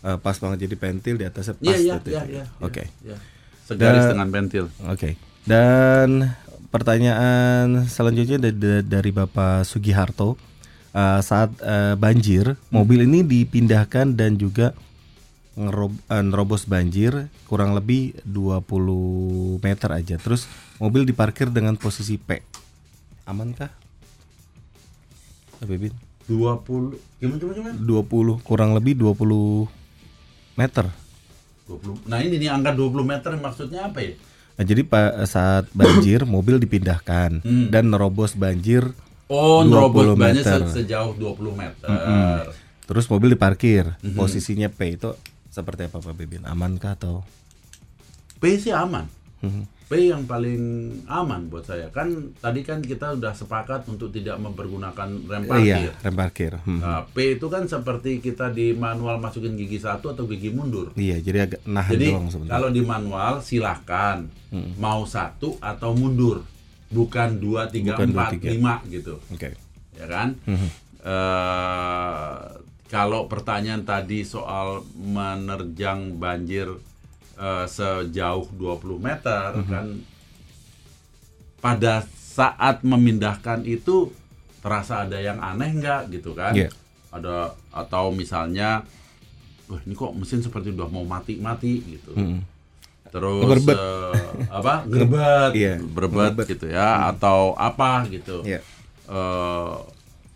Eh, 0.00 0.16
pas 0.16 0.34
banget 0.34 0.64
jadi 0.64 0.74
pentil 0.74 1.14
di 1.14 1.24
atasnya 1.24 1.54
pas 1.54 1.62
Iya 1.62 1.76
iya 1.76 1.94
gitu 2.00 2.08
iya 2.10 2.18
ya. 2.18 2.24
iya. 2.26 2.44
Oke. 2.58 2.84
iya. 3.04 3.16
Segaris 3.62 4.04
dengan 4.08 4.28
pentil. 4.28 4.64
Oke. 4.88 5.14
Dan 5.46 6.26
pertanyaan 6.70 7.86
selanjutnya 7.90 8.38
dari, 8.38 8.86
dari 8.86 9.10
Bapak 9.10 9.66
Sugiharto. 9.66 10.38
Eh, 10.90 11.20
saat 11.22 11.54
eh, 11.62 11.94
banjir, 11.94 12.58
mobil 12.74 13.06
ini 13.06 13.22
dipindahkan 13.22 14.10
dan 14.10 14.34
juga 14.34 14.74
ngerob- 15.54 16.02
eh, 16.10 16.24
nerobos 16.24 16.66
banjir 16.66 17.30
kurang 17.46 17.78
lebih 17.78 18.18
20 18.26 19.62
meter 19.62 19.90
aja. 19.94 20.16
Terus 20.18 20.50
mobil 20.82 21.06
diparkir 21.06 21.46
dengan 21.50 21.78
posisi 21.78 22.18
P. 22.18 22.42
Amankah? 23.22 23.70
Bebin? 25.62 25.94
20 26.26 26.98
gimana 27.20 27.36
gimana 27.38 27.54
gimana? 27.54 27.76
20 27.78 28.42
kurang 28.42 28.70
lebih 28.74 28.98
20 28.98 29.66
meter. 30.58 30.90
20. 31.70 32.02
Nah, 32.10 32.18
ini 32.18 32.34
nih 32.40 32.50
angka 32.50 32.74
20 32.74 33.06
meter 33.06 33.30
maksudnya 33.38 33.86
apa 33.86 34.02
ya? 34.02 34.14
Nah, 34.60 34.68
jadi 34.68 34.84
saat 35.24 35.72
banjir 35.72 36.28
mobil 36.28 36.60
dipindahkan 36.60 37.40
Hmm. 37.40 37.72
dan 37.72 37.88
nerobos 37.88 38.36
banjir 38.36 38.92
Oh, 39.24 39.64
20 39.64 39.72
nerobos 39.72 40.04
banyak 40.12 40.44
meter. 40.44 40.60
se- 40.68 40.84
sejauh 40.84 41.16
20 41.16 41.56
meter. 41.56 41.88
terus 42.84 43.06
mobil 43.06 43.32
diparkir. 43.32 43.96
Mhm. 43.98 44.12
Posisinya 44.12 44.68
P 44.68 44.92
itu 44.92 45.16
seperti 45.48 45.86
apa 45.86 45.96
Pak 45.96 46.12
Bebin? 46.12 46.44
Amankah 46.44 46.92
atau 46.92 47.24
P 48.36 48.58
sih 48.58 48.68
aman. 48.68 49.08
Mhm. 49.40 49.64
P 49.90 50.06
yang 50.06 50.22
paling 50.22 50.62
aman 51.10 51.50
buat 51.50 51.66
saya. 51.66 51.90
Kan 51.90 52.30
tadi 52.38 52.62
kan 52.62 52.78
kita 52.78 53.18
udah 53.18 53.34
sepakat 53.34 53.90
untuk 53.90 54.14
tidak 54.14 54.38
mempergunakan 54.38 55.18
rem 55.26 55.42
parkir. 55.44 55.90
Iya, 55.90 55.98
rem 55.98 56.14
parkir. 56.14 56.52
Hmm. 56.62 56.78
Nah, 56.78 57.02
P 57.10 57.34
itu 57.34 57.50
kan 57.50 57.66
seperti 57.66 58.22
kita 58.22 58.54
di 58.54 58.70
manual 58.70 59.18
masukin 59.18 59.58
gigi 59.58 59.82
satu 59.82 60.14
atau 60.14 60.30
gigi 60.30 60.54
mundur. 60.54 60.94
Iya, 60.94 61.18
jadi 61.18 61.38
agak 61.42 61.60
nahan 61.66 61.90
Jadi 61.90 62.06
doang 62.06 62.26
sebenarnya. 62.30 62.52
kalau 62.54 62.68
di 62.70 62.82
manual 62.86 63.32
silahkan 63.42 64.16
mau 64.78 65.02
satu 65.02 65.58
atau 65.58 65.90
mundur, 65.90 66.46
bukan 66.86 67.42
dua 67.42 67.66
tiga 67.66 67.98
Bukan 67.98 68.08
dua, 68.08 68.14
empat 68.14 68.30
tiga. 68.38 68.46
lima 68.54 68.74
gitu, 68.86 69.18
Oke. 69.26 69.58
ya 69.98 70.06
kan? 70.06 70.38
Eh, 71.00 72.38
kalau 72.86 73.26
pertanyaan 73.26 73.82
tadi 73.82 74.22
soal 74.22 74.82
menerjang 74.94 76.14
banjir 76.14 76.78
eh, 77.40 77.66
sejauh 77.66 78.46
20 78.52 78.68
meter 79.00 79.48
kan, 79.64 79.86
pada 81.58 82.04
saat 82.06 82.80
memindahkan 82.82 83.64
itu 83.66 84.12
terasa 84.60 85.04
ada 85.04 85.16
yang 85.16 85.40
aneh 85.40 85.72
nggak 85.74 86.08
gitu 86.10 86.32
kan? 86.32 86.52
Iya. 86.52 86.68
Ada 87.10 87.52
atau 87.70 88.12
misalnya, 88.12 88.84
wah 89.66 89.80
ini 89.82 89.94
kok 89.94 90.14
mesin 90.14 90.40
seperti 90.40 90.70
udah 90.70 90.88
mau 90.88 91.02
mati-mati 91.02 91.80
gitu. 91.90 92.12
Mhm. 92.14 92.40
Terus 93.10 93.42
Ngerebet. 93.42 93.76
eh, 93.76 94.24
apa? 94.48 94.74
Ngerebet, 94.88 95.50
Iya, 95.52 95.72
berebet 95.82 96.32
ngerebet. 96.32 96.46
gitu 96.48 96.66
ya, 96.70 97.10
atau 97.10 97.58
apa 97.58 98.06
gitu. 98.06 98.44
Iya. 98.44 98.62
Eh, 99.10 99.74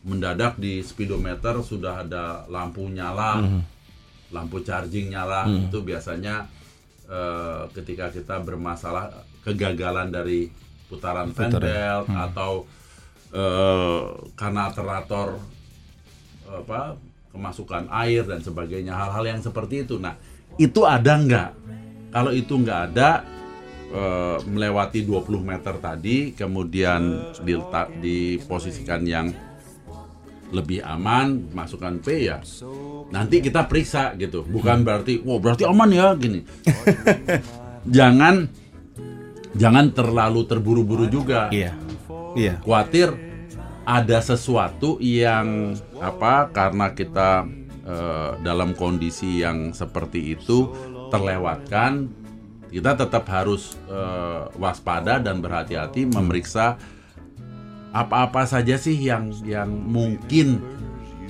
mendadak 0.05 0.59
di 0.59 0.82
speedometer 0.82 1.62
sudah 1.62 2.02
ada 2.02 2.44
lampu 2.47 2.85
nyala, 2.89 3.40
Mhm. 3.40 3.60
lampu 4.35 4.60
charging 4.60 5.09
nyala. 5.09 5.47
Itu 5.47 5.81
biasanya 5.81 6.44
eh, 7.09 7.62
ketika 7.74 8.10
kita 8.12 8.40
bermasalah 8.40 9.12
kegagalan 9.44 10.09
dari 10.09 10.48
putaran 10.89 11.32
fan 11.32 11.52
belt 11.52 12.06
atau 12.09 12.64
eh, 13.32 14.02
karena 14.36 14.72
alternator 14.72 15.36
apa 16.44 16.94
kemasukan 17.35 17.90
air 17.90 18.22
dan 18.22 18.39
sebagainya 18.39 18.94
hal-hal 18.94 19.24
yang 19.26 19.40
seperti 19.43 19.82
itu. 19.82 19.98
Nah 19.98 20.14
itu 20.55 20.86
ada 20.86 21.18
nggak? 21.18 21.51
Kalau 22.14 22.31
itu 22.31 22.55
nggak 22.55 22.81
ada 22.94 23.26
eh, 23.90 24.39
melewati 24.47 25.02
20 25.02 25.43
meter 25.43 25.74
tadi, 25.82 26.31
kemudian 26.31 27.35
diletak 27.43 27.90
diposisikan 27.98 29.02
yang 29.02 29.35
lebih 30.55 30.81
aman, 30.86 31.51
masukkan 31.51 31.98
P 31.98 32.31
ya. 32.31 32.39
Nanti 33.10 33.43
kita 33.43 33.66
periksa 33.66 34.14
gitu. 34.14 34.47
Bukan 34.47 34.86
berarti, 34.86 35.18
wah 35.26 35.43
berarti 35.43 35.66
aman 35.66 35.90
ya 35.90 36.14
gini. 36.14 36.47
jangan 37.97 38.48
jangan 39.55 39.93
terlalu 39.93 40.48
terburu-buru 40.48 41.06
juga 41.06 41.52
Iya. 41.52 41.76
Iya. 42.35 42.55
khawatir 42.64 43.14
ada 43.85 44.18
sesuatu 44.24 44.98
yang 44.98 45.76
apa 46.01 46.51
karena 46.51 46.90
kita 46.97 47.47
eh, 47.85 48.31
dalam 48.43 48.72
kondisi 48.74 49.44
yang 49.44 49.70
seperti 49.76 50.35
itu 50.35 50.72
terlewatkan 51.12 52.10
kita 52.72 52.98
tetap 52.98 53.28
harus 53.31 53.78
eh, 53.86 54.43
waspada 54.59 55.22
dan 55.22 55.39
berhati-hati 55.39 56.09
memeriksa 56.10 56.81
apa-apa 57.95 58.43
saja 58.45 58.75
sih 58.75 58.99
yang 58.99 59.31
yang 59.47 59.71
mungkin 59.71 60.59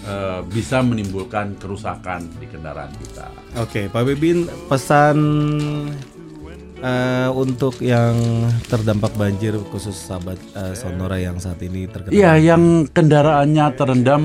eh, 0.01 0.41
bisa 0.49 0.81
menimbulkan 0.81 1.61
kerusakan 1.61 2.24
di 2.41 2.49
kendaraan 2.49 2.89
kita. 2.97 3.28
Oke, 3.61 3.93
Pak 3.93 4.03
Bebin 4.09 4.49
pesan 4.73 5.16
eh, 6.81 7.28
untuk 7.36 7.77
yang 7.85 8.16
terdampak 8.65 9.12
banjir 9.20 9.61
khusus 9.69 9.93
sahabat 9.93 10.41
eh, 10.57 10.73
Sonora 10.73 11.20
yang 11.20 11.36
saat 11.36 11.61
ini 11.61 11.85
terkena 11.85 12.16
Iya, 12.16 12.32
yang 12.57 12.89
kendaraannya 12.89 13.66
terendam 13.77 14.23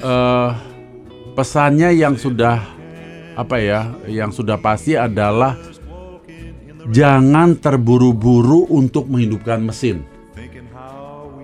eh 0.00 0.50
pesannya 1.38 1.94
yang 1.94 2.18
sudah 2.18 2.58
apa 3.38 3.56
ya, 3.62 3.94
yang 4.10 4.34
sudah 4.34 4.58
pasti 4.58 4.98
adalah 4.98 5.54
jangan 6.90 7.54
terburu-buru 7.56 8.66
untuk 8.68 9.06
menghidupkan 9.06 9.62
mesin. 9.62 10.02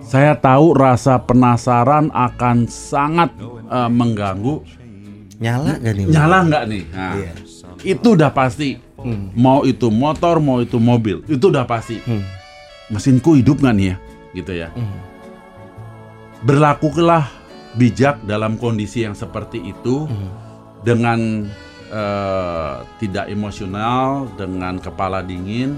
Saya 0.07 0.39
tahu 0.39 0.71
rasa 0.71 1.19
penasaran 1.19 2.07
akan 2.15 2.63
sangat 2.71 3.35
eh, 3.67 3.91
mengganggu. 3.91 4.63
nyala 5.37 5.77
gak 5.77 5.93
nih? 5.93 6.05
Nyala 6.09 6.37
nggak 6.47 6.63
nih? 6.65 6.83
Nah, 6.95 7.13
Iya. 7.19 7.31
Itu 7.83 8.15
udah 8.17 8.31
pasti. 8.31 8.79
Mau 9.37 9.61
itu 9.67 9.93
motor, 9.93 10.41
mau 10.41 10.57
itu 10.63 10.81
mobil, 10.81 11.21
itu 11.29 11.45
udah 11.53 11.67
pasti. 11.69 12.01
Hmm. 12.01 12.25
Mesinku 12.89 13.37
hidup 13.37 13.61
nggak 13.61 13.75
nih 13.77 13.87
ya? 13.91 13.95
Gitu 14.33 14.51
ya. 14.57 14.67
Berlakulah 16.41 17.29
bijak 17.77 18.23
dalam 18.25 18.57
kondisi 18.57 19.05
yang 19.05 19.13
seperti 19.13 19.61
itu 19.61 20.09
dengan 20.81 21.45
eh, 21.91 22.75
tidak 22.97 23.29
emosional, 23.29 24.25
dengan 24.33 24.81
kepala 24.81 25.21
dingin, 25.21 25.77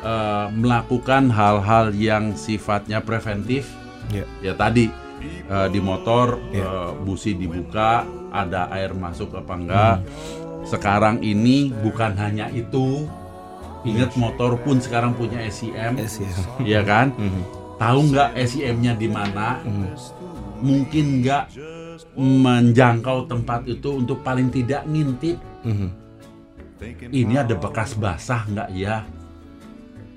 eh, 0.00 0.46
melakukan 0.52 1.28
hal-hal 1.28 1.92
yang 1.92 2.32
sifatnya 2.34 3.00
preventif. 3.00 3.68
Iya. 4.10 4.26
Ya 4.42 4.52
tadi 4.56 4.88
eh, 5.22 5.68
di 5.68 5.80
motor 5.80 6.40
Iya. 6.50 6.64
eh, 6.64 6.90
busi 7.04 7.36
dibuka, 7.36 8.02
ada 8.30 8.70
air 8.72 8.92
masuk 8.92 9.36
apa 9.36 9.54
enggak. 9.54 9.96
Sekarang 10.64 11.20
ini 11.20 11.72
bukan 11.72 12.14
hanya 12.16 12.48
itu. 12.52 13.08
Ingat 13.80 14.12
motor 14.20 14.60
pun 14.60 14.76
sekarang 14.76 15.16
punya 15.16 15.40
SIM. 15.48 15.96
SIM. 16.04 16.28
Iya 16.60 16.84
kan? 16.84 17.16
Tahu 17.80 18.12
nggak 18.12 18.36
SIM-nya 18.44 18.92
di 18.92 19.08
mana? 19.08 19.56
Mungkin 20.60 21.24
nggak 21.24 21.44
menjangkau 22.12 23.24
tempat 23.24 23.64
itu 23.64 24.04
untuk 24.04 24.20
paling 24.20 24.52
tidak 24.52 24.84
ngintip. 24.84 25.40
Mhm. 25.64 25.88
Ini 27.08 27.34
ada 27.40 27.56
bekas 27.56 27.96
basah 27.96 28.44
nggak 28.48 28.68
ya? 28.72 29.04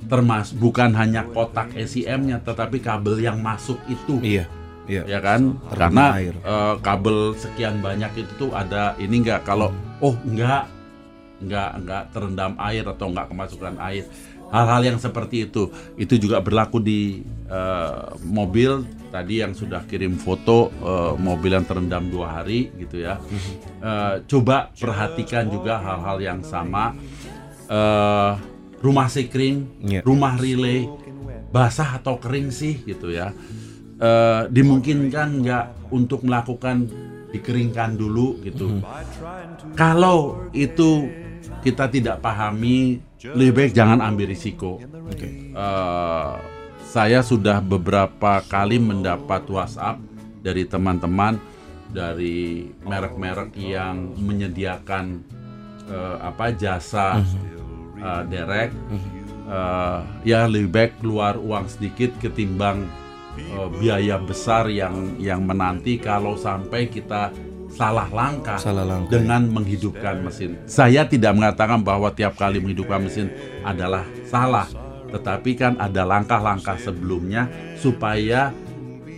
Termas 0.05 0.51
bukan 0.51 0.91
hanya 0.93 1.23
kotak 1.25 1.71
SIM-nya, 1.73 2.39
tetapi 2.39 2.79
kabel 2.79 3.19
yang 3.19 3.39
masuk 3.39 3.79
itu, 3.87 4.19
Iya. 4.21 4.45
Iya. 4.83 5.07
ya 5.07 5.19
kan? 5.19 5.55
Karena 5.71 6.19
air. 6.19 6.35
eh, 6.35 6.75
kabel 6.83 7.31
sekian 7.35 7.79
banyak 7.79 8.11
itu 8.19 8.31
tuh 8.37 8.51
ada 8.51 8.93
ini 8.99 9.23
nggak? 9.23 9.47
Kalau 9.47 9.71
oh 9.99 10.15
nggak, 10.21 10.63
nggak 11.39 11.69
nggak 11.81 12.03
terendam 12.11 12.53
air 12.59 12.83
atau 12.83 13.07
nggak 13.07 13.27
kemasukan 13.27 13.75
air. 13.79 14.03
Hal-hal 14.53 14.85
yang 14.85 14.99
seperti 15.01 15.49
itu, 15.49 15.65
itu 15.97 16.13
juga 16.21 16.37
berlaku 16.37 16.77
di 16.77 17.23
eh, 17.49 18.05
mobil 18.21 18.85
tadi 19.09 19.41
yang 19.41 19.55
sudah 19.55 19.81
kirim 19.87 20.13
foto 20.13 20.69
eh, 20.69 21.13
mobil 21.17 21.55
yang 21.55 21.65
terendam 21.65 22.05
dua 22.05 22.37
hari 22.37 22.69
gitu 22.77 23.01
ya. 23.01 23.17
Eh, 23.81 24.15
coba 24.27 24.69
perhatikan 24.75 25.47
juga 25.47 25.79
hal-hal 25.79 26.17
yang 26.21 26.39
sama. 26.43 26.93
Eh, 27.65 28.31
rumah 28.83 29.07
sikring, 29.07 29.79
Iya. 29.79 30.03
rumah 30.03 30.35
relay, 30.35 30.83
basah 31.49 31.97
atau 31.97 32.19
kering 32.19 32.51
sih 32.51 32.83
gitu 32.83 33.09
ya. 33.09 33.31
Eh, 33.97 34.41
dimungkinkan 34.51 35.39
nggak 35.39 35.65
untuk 35.95 36.27
melakukan 36.27 36.91
dikeringkan 37.31 37.95
dulu 37.95 38.43
gitu. 38.43 38.83
Kalau 39.73 40.49
itu 40.51 41.07
kita 41.63 41.87
tidak 41.87 42.19
pahami, 42.19 42.99
lebih 43.23 43.53
baik 43.55 43.71
jangan 43.71 44.03
ambil 44.03 44.27
risiko. 44.27 44.83
Eh, 45.55 46.33
saya 46.83 47.23
sudah 47.23 47.63
beberapa 47.63 48.43
kali 48.45 48.77
mendapat 48.77 49.47
WhatsApp 49.47 49.97
dari 50.43 50.67
teman-teman 50.67 51.39
dari 51.87 52.67
merek-merek 52.83 53.55
yang 53.55 54.17
menyediakan 54.19 55.23
eh, 55.83 56.17
apa 56.19 56.51
jasa 56.51 57.21
eh, 58.03 58.21
derek. 58.27 58.71
Eh, 59.43 59.99
ya 60.23 60.47
lebih 60.47 60.71
baik 60.71 60.91
keluar 61.03 61.35
uang 61.35 61.67
sedikit 61.67 62.15
ketimbang 62.19 62.87
eh, 63.35 63.69
biaya 63.79 64.15
besar 64.15 64.71
yang 64.71 65.19
yang 65.19 65.43
menanti 65.43 65.99
kalau 65.99 66.39
sampai 66.39 66.87
kita 66.87 67.31
salah 67.73 68.07
langkah 68.07 68.55
Salah 68.61 68.85
langkah, 68.85 69.19
dengan 69.19 69.49
menghidupkan 69.49 70.23
mesin. 70.23 70.61
Saya 70.69 71.03
tidak 71.09 71.35
mengatakan 71.35 71.81
bahwa 71.81 72.13
tiap 72.13 72.39
kali 72.39 72.61
menghidupkan 72.63 73.03
mesin 73.03 73.33
adalah 73.65 74.07
salah, 74.29 74.69
tetapi 75.09 75.51
kan 75.57 75.73
ada 75.81 76.05
langkah-langkah 76.05 76.77
sebelumnya 76.79 77.49
supaya 77.75 78.53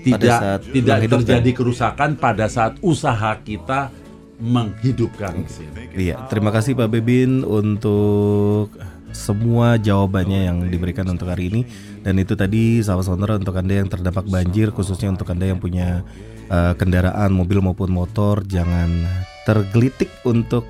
tidak 0.02 0.64
tidak 0.72 0.98
terjadi 1.10 1.52
kerusakan 1.52 2.18
pada 2.18 2.50
saat 2.50 2.82
usaha 2.82 3.36
kita 3.42 3.94
menghidupkan 4.40 5.44
mesin. 5.44 5.72
Iya, 5.96 6.28
terima 6.28 6.52
kasih 6.52 6.76
Pak 6.76 6.92
Bebin 6.92 7.48
untuk 7.48 8.72
semua 9.16 9.80
jawabannya 9.80 10.52
yang 10.52 10.58
diberikan 10.68 11.08
untuk 11.08 11.32
hari 11.32 11.48
ini 11.48 11.62
dan 12.04 12.20
itu 12.20 12.36
tadi 12.36 12.84
sahabat 12.84 13.08
saudara 13.08 13.40
untuk 13.40 13.56
anda 13.56 13.80
yang 13.80 13.88
terdampak 13.88 14.28
banjir 14.28 14.76
khususnya 14.76 15.08
untuk 15.08 15.32
anda 15.32 15.48
yang 15.48 15.64
punya 15.64 16.04
eh, 16.52 16.74
kendaraan 16.76 17.32
mobil 17.32 17.64
maupun 17.64 17.96
motor 17.96 18.44
jangan 18.44 19.08
tergelitik 19.48 20.12
untuk 20.28 20.68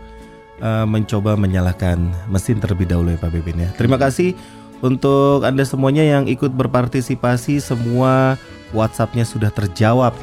eh, 0.62 0.86
mencoba 0.86 1.34
menyalakan 1.34 2.14
mesin 2.30 2.62
terlebih 2.62 2.86
dahulu 2.86 3.18
ya 3.18 3.20
Pak 3.20 3.34
Bebin 3.34 3.66
ya. 3.66 3.70
Terima 3.74 3.98
kasih 3.98 4.38
untuk 4.86 5.42
anda 5.42 5.66
semuanya 5.66 6.06
yang 6.06 6.30
ikut 6.30 6.54
berpartisipasi 6.54 7.58
semua 7.58 8.38
WhatsAppnya 8.78 9.26
sudah 9.26 9.50
terjawab 9.50 10.14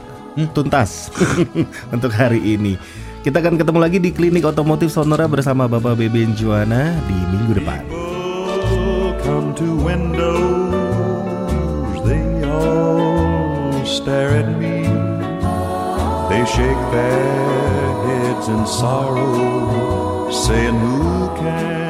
tuntas 0.55 1.13
untuk 1.95 2.15
hari 2.15 2.41
ini. 2.57 2.79
Kita 3.23 3.39
akan 3.39 3.55
ketemu 3.55 3.79
lagi 3.79 3.99
di 4.03 4.11
Klinik 4.11 4.43
Otomotif 4.43 4.91
Sonora 4.91 5.31
bersama 5.31 5.71
Bapak 5.71 5.95
Beben 5.95 6.35
Juana 6.35 6.91
di 7.07 7.15
minggu 7.31 7.55
depan. 7.55 7.87
Saying, 20.33 20.81
Who 20.81 21.29
can 21.37 21.82